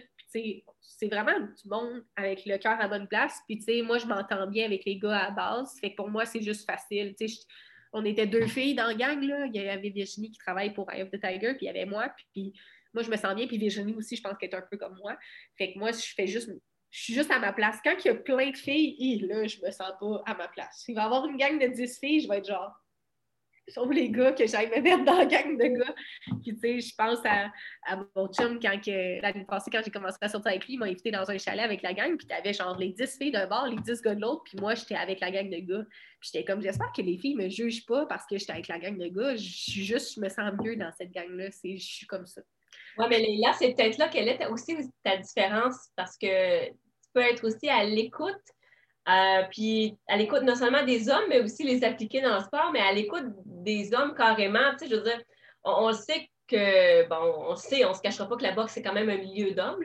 c'est 0.79 1.07
vraiment 1.07 1.39
du 1.39 1.69
monde 1.69 2.03
avec 2.15 2.45
le 2.45 2.57
cœur 2.57 2.79
à 2.79 2.87
bonne 2.87 3.07
place. 3.07 3.39
Puis, 3.47 3.59
tu 3.59 3.63
sais, 3.63 3.81
moi, 3.81 3.97
je 3.97 4.05
m'entends 4.05 4.47
bien 4.47 4.65
avec 4.65 4.83
les 4.85 4.97
gars 4.97 5.19
à 5.19 5.31
base. 5.31 5.77
Fait 5.79 5.91
que 5.91 5.95
pour 5.95 6.09
moi, 6.09 6.25
c'est 6.25 6.41
juste 6.41 6.69
facile. 6.69 7.15
Tu 7.17 7.29
sais, 7.29 7.45
on 7.93 8.03
était 8.03 8.27
deux 8.27 8.47
filles 8.47 8.75
dans 8.75 8.87
la 8.87 8.93
gang, 8.93 9.21
là. 9.21 9.45
Il 9.45 9.55
y 9.55 9.67
avait 9.67 9.89
Virginie 9.89 10.31
qui 10.31 10.39
travaille 10.39 10.73
pour 10.73 10.91
Eye 10.91 11.03
of 11.03 11.09
the 11.09 11.19
Tiger, 11.19 11.53
puis 11.53 11.61
il 11.61 11.65
y 11.65 11.69
avait 11.69 11.85
moi. 11.85 12.13
Puis, 12.33 12.53
moi, 12.93 13.03
je 13.03 13.09
me 13.09 13.15
sens 13.15 13.35
bien. 13.35 13.47
Puis 13.47 13.57
Virginie 13.57 13.93
aussi, 13.93 14.17
je 14.17 14.21
pense 14.21 14.37
qu'elle 14.37 14.49
est 14.49 14.55
un 14.55 14.63
peu 14.69 14.77
comme 14.77 14.97
moi. 14.97 15.17
Fait 15.57 15.73
que 15.73 15.79
moi, 15.79 15.91
je 15.91 16.13
fais 16.15 16.27
juste 16.27 16.49
je 16.91 17.03
suis 17.03 17.13
juste 17.13 17.31
à 17.31 17.39
ma 17.39 17.53
place. 17.53 17.77
Quand 17.83 17.95
il 18.03 18.07
y 18.09 18.11
a 18.11 18.15
plein 18.15 18.51
de 18.51 18.57
filles, 18.57 19.19
là, 19.21 19.47
je 19.47 19.61
me 19.65 19.71
sens 19.71 19.93
pas 19.97 20.23
à 20.25 20.35
ma 20.35 20.49
place. 20.49 20.83
Il 20.89 20.95
va 20.95 21.03
y 21.03 21.05
avoir 21.05 21.25
une 21.25 21.37
gang 21.37 21.57
de 21.57 21.67
10 21.67 21.99
filles, 21.99 22.19
je 22.19 22.27
vais 22.27 22.39
être 22.39 22.47
genre, 22.47 22.73
sauf 23.67 23.89
les 23.91 24.09
gars 24.09 24.33
que 24.33 24.45
j'aille 24.45 24.69
me 24.69 24.81
mettre 24.81 25.03
dans 25.03 25.17
la 25.17 25.25
gang 25.25 25.57
de 25.57 25.65
gars. 25.65 25.95
Puis, 26.41 26.55
tu 26.55 26.59
sais, 26.59 26.79
je 26.79 26.95
pense 26.95 27.19
à, 27.25 27.51
mon 28.15 28.27
chum 28.27 28.59
quand 28.59 28.79
l'année 28.87 29.45
passée, 29.47 29.71
quand 29.71 29.81
j'ai 29.83 29.91
commencé 29.91 30.17
à 30.21 30.29
sortir 30.29 30.51
avec 30.51 30.65
lui, 30.65 30.73
il 30.73 30.79
m'a 30.79 30.87
invité 30.87 31.11
dans 31.11 31.29
un 31.29 31.37
chalet 31.37 31.63
avec 31.63 31.81
la 31.81 31.93
gang, 31.93 32.17
puis 32.17 32.27
t'avais 32.27 32.53
genre 32.53 32.77
les 32.77 32.89
10 32.89 33.17
filles 33.17 33.31
d'un 33.31 33.47
bord, 33.47 33.67
les 33.67 33.77
10 33.77 34.01
gars 34.01 34.15
de 34.15 34.21
l'autre, 34.21 34.43
puis 34.45 34.57
moi, 34.59 34.75
j'étais 34.75 34.95
avec 34.95 35.19
la 35.19 35.31
gang 35.31 35.49
de 35.49 35.57
gars. 35.57 35.85
Puis 36.19 36.29
j'étais 36.33 36.45
comme, 36.45 36.61
j'espère 36.61 36.91
que 36.95 37.01
les 37.01 37.17
filles 37.17 37.35
me 37.35 37.49
jugent 37.49 37.85
pas 37.85 38.05
parce 38.05 38.25
que 38.27 38.37
j'étais 38.37 38.53
avec 38.53 38.67
la 38.67 38.79
gang 38.79 38.97
de 38.97 39.07
gars. 39.07 39.35
Je 39.35 39.49
suis 39.49 39.83
juste, 39.83 40.15
je 40.15 40.21
me 40.21 40.29
sens 40.29 40.51
mieux 40.63 40.75
dans 40.75 40.91
cette 40.91 41.11
gang-là. 41.11 41.49
Je 41.63 41.77
suis 41.77 42.05
comme 42.05 42.25
ça. 42.25 42.41
Oui, 42.97 43.05
mais 43.09 43.37
là, 43.37 43.53
c'est 43.57 43.73
peut-être 43.73 43.97
là 43.97 44.09
qu'elle 44.09 44.27
est 44.27 44.45
aussi 44.47 44.75
ta 45.03 45.17
différence 45.17 45.89
parce 45.95 46.17
que 46.17 46.67
tu 46.67 47.09
peux 47.13 47.21
être 47.21 47.45
aussi 47.45 47.69
à 47.69 47.83
l'écoute 47.83 48.35
euh, 49.11 49.43
puis 49.49 49.97
à 50.07 50.15
l'écoute 50.15 50.43
non 50.43 50.55
seulement 50.55 50.83
des 50.83 51.09
hommes, 51.09 51.25
mais 51.29 51.41
aussi 51.41 51.63
les 51.63 51.83
appliquer 51.83 52.21
dans 52.21 52.37
le 52.37 52.43
sport, 52.43 52.71
mais 52.71 52.79
à 52.79 52.93
l'écoute 52.93 53.25
des 53.45 53.93
hommes 53.93 54.13
carrément. 54.15 54.71
Tu 54.73 54.79
sais, 54.79 54.87
je 54.89 54.95
veux 54.95 55.03
dire, 55.03 55.21
on, 55.63 55.91
sait 55.91 56.29
que, 56.47 57.07
bon, 57.07 57.45
on 57.49 57.55
sait, 57.55 57.83
on 57.85 57.93
se 57.93 58.01
cachera 58.01 58.27
pas 58.29 58.37
que 58.37 58.43
la 58.43 58.51
boxe, 58.51 58.73
c'est 58.73 58.81
quand 58.81 58.93
même 58.93 59.09
un 59.09 59.17
milieu 59.17 59.53
d'hommes. 59.53 59.83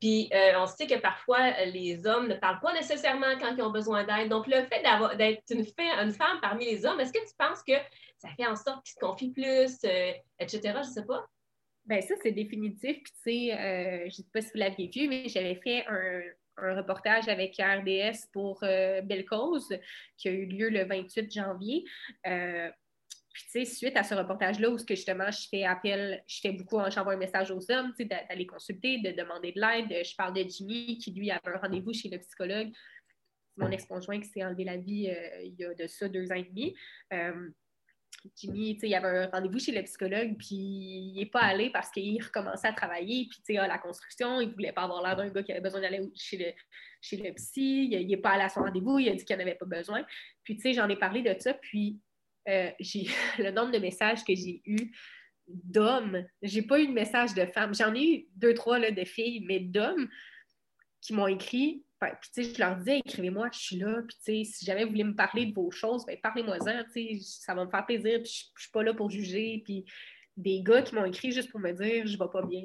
Puis 0.00 0.28
euh, 0.34 0.52
on 0.58 0.66
sait 0.66 0.86
que 0.86 0.98
parfois, 0.98 1.50
les 1.66 2.06
hommes 2.06 2.28
ne 2.28 2.34
parlent 2.34 2.60
pas 2.60 2.72
nécessairement 2.74 3.38
quand 3.40 3.54
ils 3.56 3.62
ont 3.62 3.70
besoin 3.70 4.04
d'aide. 4.04 4.28
Donc, 4.28 4.46
le 4.46 4.64
fait 4.64 4.82
d'être 5.16 5.42
une, 5.50 5.64
femme 6.12 6.40
parmi 6.42 6.66
les 6.66 6.84
hommes, 6.84 7.00
est-ce 7.00 7.12
que 7.12 7.26
tu 7.26 7.34
penses 7.38 7.62
que 7.62 7.74
ça 8.18 8.28
fait 8.36 8.46
en 8.46 8.56
sorte 8.56 8.84
qu'ils 8.84 8.94
se 8.94 9.00
confient 9.00 9.32
plus, 9.32 9.78
euh, 9.84 10.12
etc.? 10.40 10.74
Je 10.78 10.88
sais 10.88 11.06
pas. 11.06 11.24
Bien, 11.86 12.00
ça, 12.02 12.14
c'est 12.22 12.32
définitif. 12.32 12.98
Puis, 13.02 13.12
tu 13.12 13.20
sais, 13.22 14.02
je 14.02 14.04
ne 14.04 14.10
sais 14.10 14.24
pas 14.32 14.40
si 14.42 14.48
vous 14.48 14.58
l'aviez 14.58 14.90
vu, 14.94 15.08
mais 15.08 15.28
j'avais 15.28 15.54
fait 15.54 15.86
un, 15.86 16.20
reportage 16.60 17.28
avec 17.28 17.56
RDS 17.58 18.28
pour 18.32 18.60
Belle 18.60 19.24
Cause 19.24 19.68
qui 20.16 20.28
a 20.28 20.32
eu 20.32 20.46
lieu 20.46 20.68
le 20.68 20.84
28 20.84 21.32
janvier. 21.32 21.84
Puis, 23.38 23.44
tu 23.52 23.64
sais, 23.64 23.72
suite 23.72 23.96
à 23.96 24.02
ce 24.02 24.14
reportage-là, 24.14 24.68
où 24.68 24.78
justement, 24.78 25.30
je 25.30 25.46
fais 25.48 25.62
appel, 25.62 26.24
je 26.26 26.40
fais 26.40 26.50
beaucoup, 26.50 26.78
j'envoie 26.90 27.12
un 27.12 27.18
message 27.18 27.52
aux 27.52 27.70
hommes, 27.70 27.92
tu 27.96 28.02
sais, 28.02 28.04
d'aller 28.06 28.46
consulter, 28.48 28.98
de 28.98 29.12
demander 29.12 29.52
de 29.52 29.60
l'aide. 29.60 30.04
Je 30.04 30.16
parle 30.16 30.34
de 30.34 30.42
Jimmy, 30.48 30.98
qui 30.98 31.12
lui 31.12 31.30
avait 31.30 31.54
un 31.54 31.58
rendez-vous 31.58 31.92
chez 31.92 32.08
le 32.08 32.18
psychologue. 32.18 32.70
C'est 32.72 33.64
mon 33.64 33.70
ex-conjoint 33.70 34.18
qui 34.18 34.28
s'est 34.28 34.42
enlevé 34.42 34.64
la 34.64 34.76
vie 34.76 35.08
euh, 35.08 35.42
il 35.44 35.54
y 35.54 35.64
a 35.64 35.72
de 35.72 35.86
ça 35.86 36.08
deux 36.08 36.32
ans 36.32 36.34
et 36.34 36.44
demi. 36.44 36.74
Il 38.42 38.94
avait 38.94 39.26
un 39.26 39.30
rendez-vous 39.30 39.58
chez 39.58 39.72
le 39.72 39.82
psychologue, 39.82 40.36
puis 40.38 40.56
il 40.56 41.14
n'est 41.16 41.26
pas 41.26 41.40
allé 41.40 41.70
parce 41.70 41.90
qu'il 41.90 42.22
recommençait 42.22 42.68
à 42.68 42.72
travailler, 42.72 43.28
puis 43.28 43.56
à 43.58 43.66
la 43.66 43.78
construction, 43.78 44.40
il 44.40 44.48
ne 44.48 44.52
voulait 44.52 44.72
pas 44.72 44.82
avoir 44.82 45.02
l'air 45.02 45.16
d'un 45.16 45.28
gars 45.28 45.42
qui 45.42 45.52
avait 45.52 45.60
besoin 45.60 45.80
d'aller 45.80 46.00
chez 46.14 46.36
le, 46.36 46.52
chez 47.00 47.16
le 47.16 47.32
psy, 47.34 47.88
il 47.90 48.06
n'est 48.06 48.16
pas 48.16 48.30
allé 48.30 48.42
à 48.42 48.48
son 48.48 48.60
rendez-vous, 48.60 48.98
il 48.98 49.08
a 49.08 49.14
dit 49.14 49.24
qu'il 49.24 49.36
n'en 49.36 49.42
avait 49.42 49.54
pas 49.54 49.66
besoin. 49.66 50.04
Puis 50.42 50.56
tu 50.56 50.62
sais, 50.62 50.72
j'en 50.72 50.88
ai 50.88 50.96
parlé 50.96 51.22
de 51.22 51.34
ça, 51.38 51.54
puis 51.54 52.00
euh, 52.48 52.70
le 53.38 53.50
nombre 53.50 53.72
de 53.72 53.78
messages 53.78 54.24
que 54.24 54.34
j'ai 54.34 54.62
eu 54.64 54.92
d'hommes. 55.48 56.24
J'ai 56.42 56.62
pas 56.62 56.80
eu 56.80 56.88
de 56.88 56.92
message 56.92 57.34
de 57.34 57.46
femmes. 57.46 57.74
J'en 57.74 57.94
ai 57.94 58.04
eu 58.04 58.26
deux, 58.36 58.54
trois 58.54 58.78
là, 58.78 58.90
de 58.90 59.04
filles, 59.04 59.44
mais 59.46 59.60
d'hommes 59.60 60.08
qui 61.00 61.12
m'ont 61.14 61.26
écrit. 61.26 61.84
Puis, 62.00 62.30
tu 62.32 62.44
sais, 62.44 62.54
je 62.54 62.58
leur 62.58 62.76
disais, 62.76 62.98
écrivez-moi, 62.98 63.48
je 63.52 63.58
suis 63.58 63.76
là. 63.76 64.02
Puis, 64.06 64.16
tu 64.16 64.22
sais, 64.22 64.44
si 64.44 64.64
jamais 64.64 64.84
vous 64.84 64.90
voulez 64.90 65.04
me 65.04 65.14
parler 65.14 65.46
de 65.46 65.54
vos 65.54 65.70
choses, 65.70 66.04
ben, 66.06 66.16
parlez-moi-en. 66.22 66.84
Tu 66.92 67.18
sais, 67.18 67.18
ça 67.22 67.54
va 67.54 67.64
me 67.64 67.70
faire 67.70 67.84
plaisir. 67.84 68.20
Puis, 68.22 68.50
je, 68.56 68.62
suis 68.62 68.70
pas 68.72 68.82
là 68.82 68.94
pour 68.94 69.10
juger. 69.10 69.62
Puis, 69.64 69.84
des 70.36 70.62
gars 70.62 70.82
qui 70.82 70.94
m'ont 70.94 71.04
écrit 71.04 71.32
juste 71.32 71.50
pour 71.50 71.60
me 71.60 71.72
dire, 71.72 72.06
je 72.06 72.16
vais 72.16 72.30
pas 72.32 72.42
bien. 72.42 72.64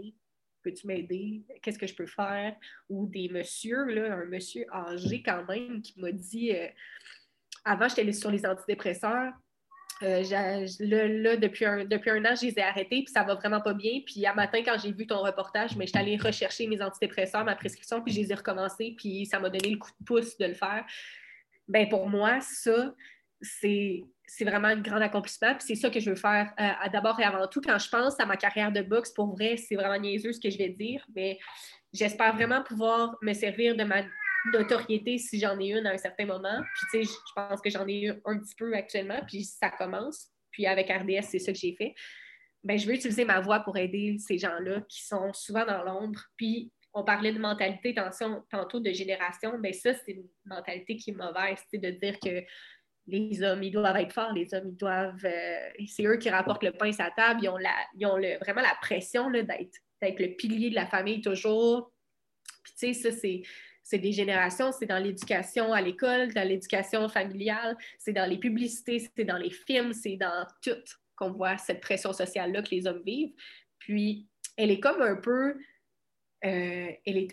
Peux-tu 0.61 0.87
m'aider? 0.87 1.43
Qu'est-ce 1.61 1.79
que 1.79 1.87
je 1.87 1.95
peux 1.95 2.05
faire? 2.05 2.55
Ou 2.89 3.07
des 3.07 3.27
messieurs, 3.29 3.85
là, 3.85 4.13
un 4.13 4.25
monsieur 4.25 4.65
âgé 4.71 5.21
quand 5.23 5.45
même, 5.45 5.81
qui 5.81 5.99
m'a 5.99 6.11
dit 6.11 6.55
euh, 6.55 6.67
avant, 7.65 7.87
j'étais 7.87 8.11
sur 8.13 8.31
les 8.31 8.45
antidépresseurs, 8.45 9.33
euh, 10.03 10.67
là, 10.79 11.37
depuis, 11.37 11.65
un, 11.65 11.85
depuis 11.85 12.09
un 12.09 12.23
an, 12.25 12.35
je 12.35 12.47
les 12.47 12.59
ai 12.59 12.61
arrêtés, 12.61 13.03
puis 13.03 13.13
ça 13.13 13.23
va 13.23 13.35
vraiment 13.35 13.61
pas 13.61 13.73
bien. 13.73 14.01
Puis 14.05 14.25
à 14.25 14.33
matin, 14.33 14.61
quand 14.63 14.77
j'ai 14.81 14.91
vu 14.91 15.07
ton 15.07 15.21
reportage, 15.21 15.75
mais 15.75 15.85
j'étais 15.85 15.99
allée 15.99 16.17
rechercher 16.17 16.67
mes 16.67 16.81
antidépresseurs, 16.81 17.45
ma 17.45 17.55
prescription, 17.55 18.01
puis 18.01 18.13
je 18.13 18.21
les 18.21 18.31
ai 18.31 18.35
recommencés, 18.35 18.93
puis 18.97 19.25
ça 19.25 19.39
m'a 19.39 19.49
donné 19.49 19.69
le 19.69 19.77
coup 19.77 19.91
de 19.99 20.05
pouce 20.05 20.37
de 20.37 20.45
le 20.45 20.53
faire. 20.53 20.85
Ben 21.67 21.87
pour 21.87 22.09
moi, 22.09 22.39
ça, 22.41 22.93
c'est 23.41 24.03
vraiment 24.41 24.69
un 24.69 24.81
grand 24.81 25.01
accomplissement. 25.01 25.55
Puis 25.55 25.67
c'est 25.67 25.75
ça 25.75 25.89
que 25.89 25.99
je 25.99 26.09
veux 26.09 26.15
faire 26.15 26.53
euh, 26.59 26.89
d'abord 26.91 27.19
et 27.19 27.23
avant 27.23 27.47
tout. 27.47 27.61
Quand 27.61 27.79
je 27.79 27.89
pense 27.89 28.19
à 28.19 28.25
ma 28.25 28.37
carrière 28.37 28.71
de 28.71 28.81
boxe, 28.81 29.11
pour 29.11 29.35
vrai, 29.35 29.57
c'est 29.57 29.75
vraiment 29.75 29.99
niaiseux 29.99 30.33
ce 30.33 30.39
que 30.39 30.49
je 30.49 30.57
vais 30.57 30.69
dire, 30.69 31.05
mais 31.15 31.39
j'espère 31.93 32.35
vraiment 32.35 32.63
pouvoir 32.63 33.15
me 33.21 33.33
servir 33.33 33.75
de 33.75 33.83
ma 33.83 34.03
notoriété 34.51 35.17
si 35.17 35.39
j'en 35.39 35.59
ai 35.59 35.71
une 35.71 35.85
à 35.87 35.91
un 35.91 35.97
certain 35.97 36.25
moment. 36.25 36.61
Puis, 36.75 36.85
tu 36.91 37.05
sais, 37.05 37.13
je 37.13 37.33
pense 37.35 37.61
que 37.61 37.69
j'en 37.69 37.87
ai 37.87 38.01
eu 38.01 38.13
un 38.25 38.39
petit 38.39 38.55
peu 38.55 38.73
actuellement, 38.73 39.19
puis 39.27 39.43
ça 39.43 39.69
commence. 39.69 40.27
Puis, 40.51 40.65
avec 40.65 40.89
RDS, 40.89 41.23
c'est 41.29 41.39
ça 41.39 41.51
que 41.51 41.57
j'ai 41.57 41.75
fait. 41.75 41.93
Bien, 42.63 42.77
je 42.77 42.87
veux 42.87 42.93
utiliser 42.93 43.25
ma 43.25 43.41
voix 43.41 43.59
pour 43.59 43.77
aider 43.77 44.17
ces 44.19 44.37
gens-là 44.37 44.81
qui 44.87 45.03
sont 45.03 45.33
souvent 45.33 45.65
dans 45.65 45.83
l'ombre. 45.83 46.19
Puis, 46.37 46.71
on 46.93 47.03
parlait 47.03 47.33
de 47.33 47.39
mentalité 47.39 47.95
tantôt 48.49 48.79
de 48.79 48.91
génération. 48.91 49.57
Bien, 49.59 49.73
ça, 49.73 49.93
c'est 49.93 50.11
une 50.11 50.27
mentalité 50.45 50.95
qui 50.95 51.09
est 51.09 51.15
mauvaise, 51.15 51.59
c'est 51.69 51.79
de 51.79 51.89
dire 51.89 52.19
que 52.19 52.43
les 53.07 53.43
hommes, 53.43 53.63
ils 53.63 53.71
doivent 53.71 53.97
être 53.97 54.13
forts, 54.13 54.31
les 54.33 54.53
hommes, 54.53 54.69
ils 54.69 54.77
doivent. 54.77 55.25
Euh, 55.25 55.69
c'est 55.87 56.05
eux 56.05 56.17
qui 56.17 56.29
rapportent 56.29 56.63
le 56.63 56.71
pain 56.71 56.89
à 56.89 56.93
sa 56.93 57.11
table, 57.11 57.41
ils 57.43 57.49
ont, 57.49 57.57
la, 57.57 57.75
ils 57.97 58.05
ont 58.05 58.15
le, 58.15 58.37
vraiment 58.39 58.61
la 58.61 58.75
pression 58.81 59.29
d'être 59.31 60.19
le 60.19 60.35
pilier 60.35 60.69
de 60.69 60.75
la 60.75 60.85
famille 60.85 61.21
toujours. 61.21 61.91
Puis, 62.63 62.73
tu 62.77 62.93
sais, 62.93 63.11
ça, 63.11 63.17
c'est 63.17 63.41
c'est 63.83 63.99
des 63.99 64.13
générations, 64.13 64.71
c'est 64.71 64.85
dans 64.85 64.97
l'éducation 64.97 65.73
à 65.73 65.81
l'école, 65.81 66.33
dans 66.33 66.47
l'éducation 66.47 67.09
familiale, 67.09 67.77
c'est 67.99 68.13
dans 68.13 68.27
les 68.27 68.37
publicités, 68.37 68.99
c'est 69.15 69.25
dans 69.25 69.37
les 69.37 69.51
films, 69.51 69.93
c'est 69.93 70.15
dans 70.15 70.47
tout 70.61 70.71
qu'on 71.15 71.31
voit 71.31 71.57
cette 71.57 71.81
pression 71.81 72.13
sociale-là 72.13 72.63
que 72.63 72.71
les 72.71 72.87
hommes 72.87 73.03
vivent. 73.05 73.33
Puis, 73.79 74.27
elle 74.57 74.71
est 74.71 74.79
comme 74.79 75.01
un 75.01 75.17
peu, 75.17 75.57
euh, 76.45 76.91
elle, 77.05 77.29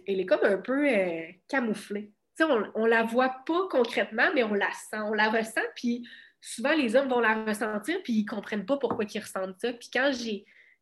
peu 0.65 0.89
euh, 0.89 1.23
camouflée. 1.49 2.13
on, 2.41 2.85
ne 2.85 2.89
la 2.89 3.05
voit 3.05 3.37
pas 3.47 3.69
concrètement, 3.71 4.31
mais 4.35 4.43
on 4.43 4.55
la 4.55 4.71
sent, 4.73 4.99
on 4.99 5.15
la 5.15 5.31
ressent, 5.31 5.61
puis 5.77 6.07
souvent 6.41 6.75
les 6.75 6.97
hommes 6.97 7.09
vont 7.09 7.21
la 7.21 7.45
ressentir, 7.45 8.03
puis 8.03 8.15
ils 8.15 8.27
comprennent 8.27 8.67
pas 8.67 8.77
pourquoi 8.77 9.05
ils 9.05 9.21
ressentent 9.21 9.61
ça. 9.61 9.73
Puis 9.73 9.91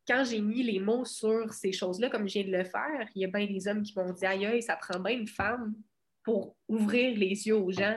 quand 0.09 0.23
j'ai 0.23 0.41
mis 0.41 0.63
les 0.63 0.79
mots 0.79 1.05
sur 1.05 1.53
ces 1.53 1.71
choses-là, 1.71 2.09
comme 2.09 2.27
je 2.27 2.33
viens 2.39 2.43
de 2.43 2.57
le 2.57 2.63
faire, 2.63 3.07
il 3.13 3.21
y 3.21 3.25
a 3.25 3.27
bien 3.27 3.45
des 3.45 3.67
hommes 3.67 3.83
qui 3.83 3.93
m'ont 3.95 4.11
dit 4.11 4.25
Aïe, 4.25 4.61
ça 4.63 4.75
prend 4.75 4.99
bien 4.99 5.13
une 5.13 5.27
femme 5.27 5.75
pour 6.23 6.57
ouvrir 6.67 7.15
les 7.15 7.47
yeux 7.47 7.55
aux 7.55 7.71
gens 7.71 7.95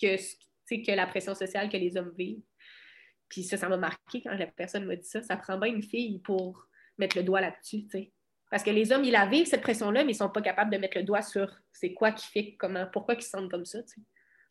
que, 0.00 0.16
que 0.16 0.92
la 0.92 1.06
pression 1.06 1.34
sociale 1.34 1.70
que 1.70 1.78
les 1.78 1.96
hommes 1.96 2.12
vivent. 2.18 2.42
Puis 3.30 3.44
ça, 3.44 3.56
ça 3.56 3.66
m'a 3.66 3.78
marqué 3.78 4.20
quand 4.22 4.34
la 4.34 4.46
personne 4.46 4.84
m'a 4.84 4.96
dit 4.96 5.08
ça. 5.08 5.22
Ça 5.22 5.38
prend 5.38 5.56
bien 5.56 5.72
une 5.72 5.82
fille 5.82 6.18
pour 6.18 6.68
mettre 6.98 7.16
le 7.16 7.22
doigt 7.22 7.40
là-dessus. 7.40 7.86
Parce 8.50 8.62
que 8.62 8.70
les 8.70 8.92
hommes, 8.92 9.04
ils 9.04 9.12
la 9.12 9.26
vivent, 9.26 9.46
cette 9.46 9.62
pression-là, 9.62 10.04
mais 10.04 10.12
ils 10.12 10.16
ne 10.16 10.18
sont 10.18 10.30
pas 10.30 10.42
capables 10.42 10.70
de 10.70 10.76
mettre 10.76 10.98
le 10.98 11.04
doigt 11.04 11.22
sur 11.22 11.50
c'est 11.72 11.94
quoi 11.94 12.12
qui 12.12 12.26
fait, 12.26 12.56
comment, 12.58 12.86
pourquoi 12.92 13.14
ils 13.14 13.22
se 13.22 13.30
sentent 13.30 13.50
comme 13.50 13.64
ça. 13.64 13.78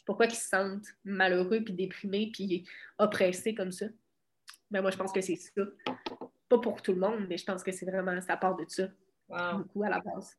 Pourquoi 0.04 0.26
ils 0.26 0.36
se 0.36 0.48
sentent 0.48 0.88
malheureux, 1.04 1.64
puis 1.64 1.74
déprimés, 1.74 2.32
puis 2.34 2.68
oppressés 2.98 3.54
comme 3.54 3.72
ça. 3.72 3.86
Ben, 4.72 4.82
moi, 4.82 4.90
je 4.90 4.98
pense 4.98 5.12
que 5.12 5.22
c'est 5.22 5.36
ça 5.36 5.62
pas 6.50 6.60
pour 6.60 6.82
tout 6.82 6.94
le 6.94 7.00
monde, 7.00 7.26
mais 7.28 7.38
je 7.38 7.46
pense 7.46 7.64
que 7.64 7.72
c'est 7.72 7.86
vraiment, 7.86 8.20
ça 8.22 8.38
part 8.38 8.56
de 8.56 8.66
ça. 8.68 8.88
Beaucoup 9.30 9.84
à 9.84 9.90
la 9.90 10.00
base. 10.00 10.38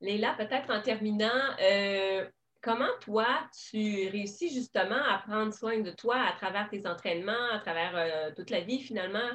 Léla, 0.00 0.34
peut-être 0.34 0.70
en 0.70 0.82
terminant, 0.82 1.56
euh, 1.60 2.28
comment 2.60 2.90
toi, 3.00 3.26
tu 3.70 4.08
réussis 4.08 4.52
justement 4.52 5.02
à 5.02 5.18
prendre 5.26 5.54
soin 5.54 5.80
de 5.80 5.90
toi 5.90 6.16
à 6.16 6.32
travers 6.32 6.68
tes 6.68 6.86
entraînements, 6.86 7.50
à 7.52 7.60
travers 7.60 7.96
euh, 7.96 8.30
toute 8.34 8.50
la 8.50 8.60
vie 8.60 8.80
finalement? 8.80 9.30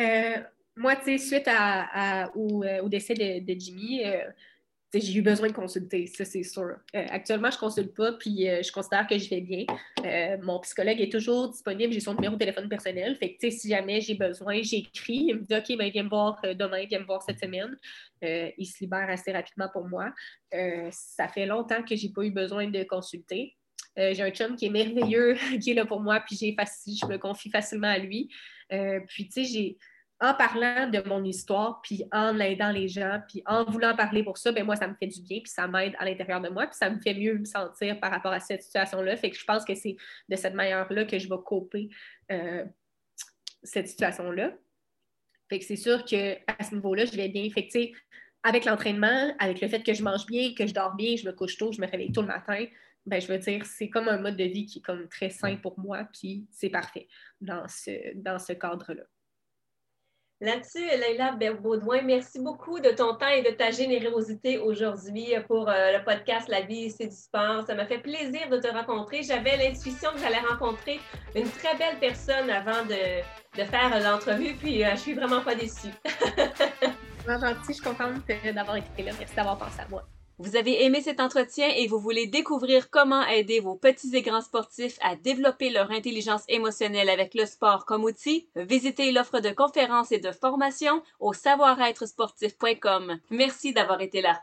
Euh, 0.00 0.38
moi, 0.74 0.96
tu 0.96 1.04
sais, 1.04 1.18
suite 1.18 1.48
à, 1.48 2.30
au, 2.34 2.88
décès 2.88 3.14
de, 3.14 3.54
Jimmy, 3.58 4.02
j'ai 4.94 5.18
eu 5.18 5.22
besoin 5.22 5.48
de 5.48 5.52
consulter, 5.52 6.06
ça 6.06 6.24
c'est 6.24 6.42
sûr. 6.42 6.76
Euh, 6.96 7.06
actuellement, 7.10 7.50
je 7.50 7.56
ne 7.56 7.60
consulte 7.60 7.94
pas, 7.94 8.12
puis 8.12 8.48
euh, 8.48 8.62
je 8.62 8.72
considère 8.72 9.06
que 9.06 9.18
je 9.18 9.28
vais 9.28 9.42
bien. 9.42 9.64
Euh, 10.04 10.38
mon 10.42 10.58
psychologue 10.60 11.00
est 11.00 11.12
toujours 11.12 11.50
disponible, 11.50 11.92
j'ai 11.92 12.00
son 12.00 12.14
numéro 12.14 12.34
de 12.34 12.38
téléphone 12.38 12.68
personnel. 12.68 13.16
Fait 13.16 13.34
que 13.34 13.50
si 13.50 13.68
jamais 13.68 14.00
j'ai 14.00 14.14
besoin, 14.14 14.62
j'écris. 14.62 15.26
Il 15.28 15.36
me 15.36 15.40
dit 15.42 15.54
OK, 15.54 15.76
ben, 15.76 15.90
viens 15.90 16.04
me 16.04 16.08
voir 16.08 16.40
demain, 16.42 16.84
viens 16.86 17.00
me 17.00 17.04
voir 17.04 17.22
cette 17.22 17.38
semaine. 17.38 17.76
il 18.22 18.66
se 18.66 18.80
libère 18.80 19.10
assez 19.10 19.30
rapidement 19.30 19.68
pour 19.72 19.86
moi. 19.86 20.10
ça 20.90 21.28
fait 21.28 21.46
longtemps 21.46 21.82
que 21.82 21.94
je 21.94 22.06
n'ai 22.06 22.12
pas 22.12 22.22
eu 22.22 22.30
besoin 22.30 22.68
de 22.68 22.82
consulter. 22.84 23.56
j'ai 23.96 24.22
un 24.22 24.30
chum 24.30 24.56
qui 24.56 24.66
est 24.66 24.70
merveilleux, 24.70 25.36
qui 25.62 25.72
est 25.72 25.74
là 25.74 25.84
pour 25.84 26.00
moi, 26.00 26.20
puis 26.20 26.36
je 26.36 27.06
me 27.06 27.18
confie 27.18 27.50
facilement 27.50 27.88
à 27.88 27.98
lui. 27.98 28.30
puis, 28.70 29.28
tu 29.28 29.32
sais, 29.32 29.44
j'ai 29.44 29.78
en 30.20 30.34
parlant 30.34 30.88
de 30.88 31.00
mon 31.08 31.22
histoire, 31.24 31.80
puis 31.82 32.04
en 32.10 32.38
aidant 32.40 32.70
les 32.70 32.88
gens, 32.88 33.20
puis 33.28 33.42
en 33.46 33.64
voulant 33.64 33.94
parler 33.94 34.24
pour 34.24 34.36
ça, 34.36 34.50
ben 34.50 34.64
moi, 34.64 34.74
ça 34.74 34.88
me 34.88 34.94
fait 34.94 35.06
du 35.06 35.22
bien, 35.22 35.38
puis 35.40 35.50
ça 35.50 35.68
m'aide 35.68 35.94
à 35.98 36.04
l'intérieur 36.04 36.40
de 36.40 36.48
moi, 36.48 36.66
puis 36.66 36.76
ça 36.76 36.90
me 36.90 36.98
fait 36.98 37.14
mieux 37.14 37.38
me 37.38 37.44
sentir 37.44 38.00
par 38.00 38.10
rapport 38.10 38.32
à 38.32 38.40
cette 38.40 38.62
situation-là. 38.62 39.16
Fait 39.16 39.30
que 39.30 39.36
je 39.36 39.44
pense 39.44 39.64
que 39.64 39.74
c'est 39.74 39.96
de 40.28 40.36
cette 40.36 40.54
manière-là 40.54 41.04
que 41.04 41.18
je 41.18 41.28
vais 41.28 41.38
couper 41.44 41.88
euh, 42.32 42.64
cette 43.62 43.88
situation-là. 43.88 44.52
Fait 45.48 45.60
que 45.60 45.64
c'est 45.64 45.76
sûr 45.76 46.04
qu'à 46.04 46.36
ce 46.62 46.74
niveau-là, 46.74 47.04
je 47.04 47.16
vais 47.16 47.28
bien. 47.28 47.48
Que, 47.48 47.92
avec 48.42 48.64
l'entraînement, 48.64 49.34
avec 49.38 49.60
le 49.60 49.68
fait 49.68 49.82
que 49.82 49.94
je 49.94 50.02
mange 50.02 50.26
bien, 50.26 50.52
que 50.54 50.66
je 50.66 50.74
dors 50.74 50.94
bien, 50.94 51.16
je 51.16 51.26
me 51.26 51.32
couche 51.32 51.56
tôt, 51.56 51.72
je 51.72 51.80
me 51.80 51.86
réveille 51.86 52.12
tôt 52.12 52.22
le 52.22 52.28
matin, 52.28 52.64
ben, 53.06 53.20
je 53.20 53.26
veux 53.26 53.38
dire, 53.38 53.64
c'est 53.64 53.88
comme 53.88 54.08
un 54.08 54.18
mode 54.18 54.36
de 54.36 54.44
vie 54.44 54.66
qui 54.66 54.80
est 54.80 54.82
comme 54.82 55.08
très 55.08 55.30
sain 55.30 55.56
pour 55.56 55.78
moi, 55.78 56.08
puis 56.12 56.46
c'est 56.50 56.68
parfait 56.68 57.08
dans 57.40 57.66
ce, 57.68 58.14
dans 58.16 58.38
ce 58.38 58.52
cadre-là. 58.52 59.04
Là-dessus, 60.40 60.86
Leila 60.86 61.32
Baudouin, 61.60 62.02
merci 62.02 62.38
beaucoup 62.38 62.78
de 62.78 62.90
ton 62.90 63.16
temps 63.16 63.26
et 63.26 63.42
de 63.42 63.50
ta 63.50 63.72
générosité 63.72 64.58
aujourd'hui 64.58 65.34
pour 65.48 65.68
euh, 65.68 65.98
le 65.98 66.04
podcast 66.04 66.48
La 66.48 66.60
vie, 66.60 66.92
c'est 66.92 67.08
du 67.08 67.16
sport. 67.16 67.66
Ça 67.66 67.74
m'a 67.74 67.86
fait 67.86 67.98
plaisir 67.98 68.48
de 68.48 68.56
te 68.58 68.68
rencontrer. 68.68 69.24
J'avais 69.24 69.56
l'intuition 69.56 70.12
que 70.12 70.20
j'allais 70.20 70.38
rencontrer 70.38 71.00
une 71.34 71.48
très 71.50 71.76
belle 71.76 71.98
personne 71.98 72.50
avant 72.50 72.84
de, 72.84 73.64
faire 73.64 74.00
l'entrevue, 74.00 74.54
puis 74.54 74.84
euh, 74.84 74.90
je 74.92 75.00
suis 75.00 75.14
vraiment 75.14 75.40
pas 75.40 75.56
déçue. 75.56 75.88
vraiment 77.24 77.48
gentil, 77.48 77.60
je 77.70 77.72
suis 77.72 77.82
contente 77.82 78.22
d'avoir 78.54 78.76
été 78.76 79.02
là. 79.02 79.10
Merci 79.18 79.34
d'avoir 79.34 79.58
pensé 79.58 79.80
à 79.80 79.88
moi. 79.88 80.04
Vous 80.40 80.54
avez 80.54 80.84
aimé 80.84 81.00
cet 81.02 81.18
entretien 81.18 81.68
et 81.68 81.88
vous 81.88 81.98
voulez 81.98 82.28
découvrir 82.28 82.90
comment 82.90 83.26
aider 83.26 83.58
vos 83.58 83.74
petits 83.74 84.14
et 84.14 84.22
grands 84.22 84.40
sportifs 84.40 84.96
à 85.02 85.16
développer 85.16 85.68
leur 85.68 85.90
intelligence 85.90 86.44
émotionnelle 86.46 87.10
avec 87.10 87.34
le 87.34 87.44
sport 87.44 87.84
comme 87.84 88.04
outil? 88.04 88.46
Visitez 88.54 89.10
l'offre 89.10 89.40
de 89.40 89.50
conférences 89.50 90.12
et 90.12 90.20
de 90.20 90.30
formations 90.30 91.02
au 91.18 91.32
savoir-être 91.32 92.06
sportif.com. 92.06 93.18
Merci 93.30 93.72
d'avoir 93.72 94.00
été 94.00 94.20
là. 94.20 94.40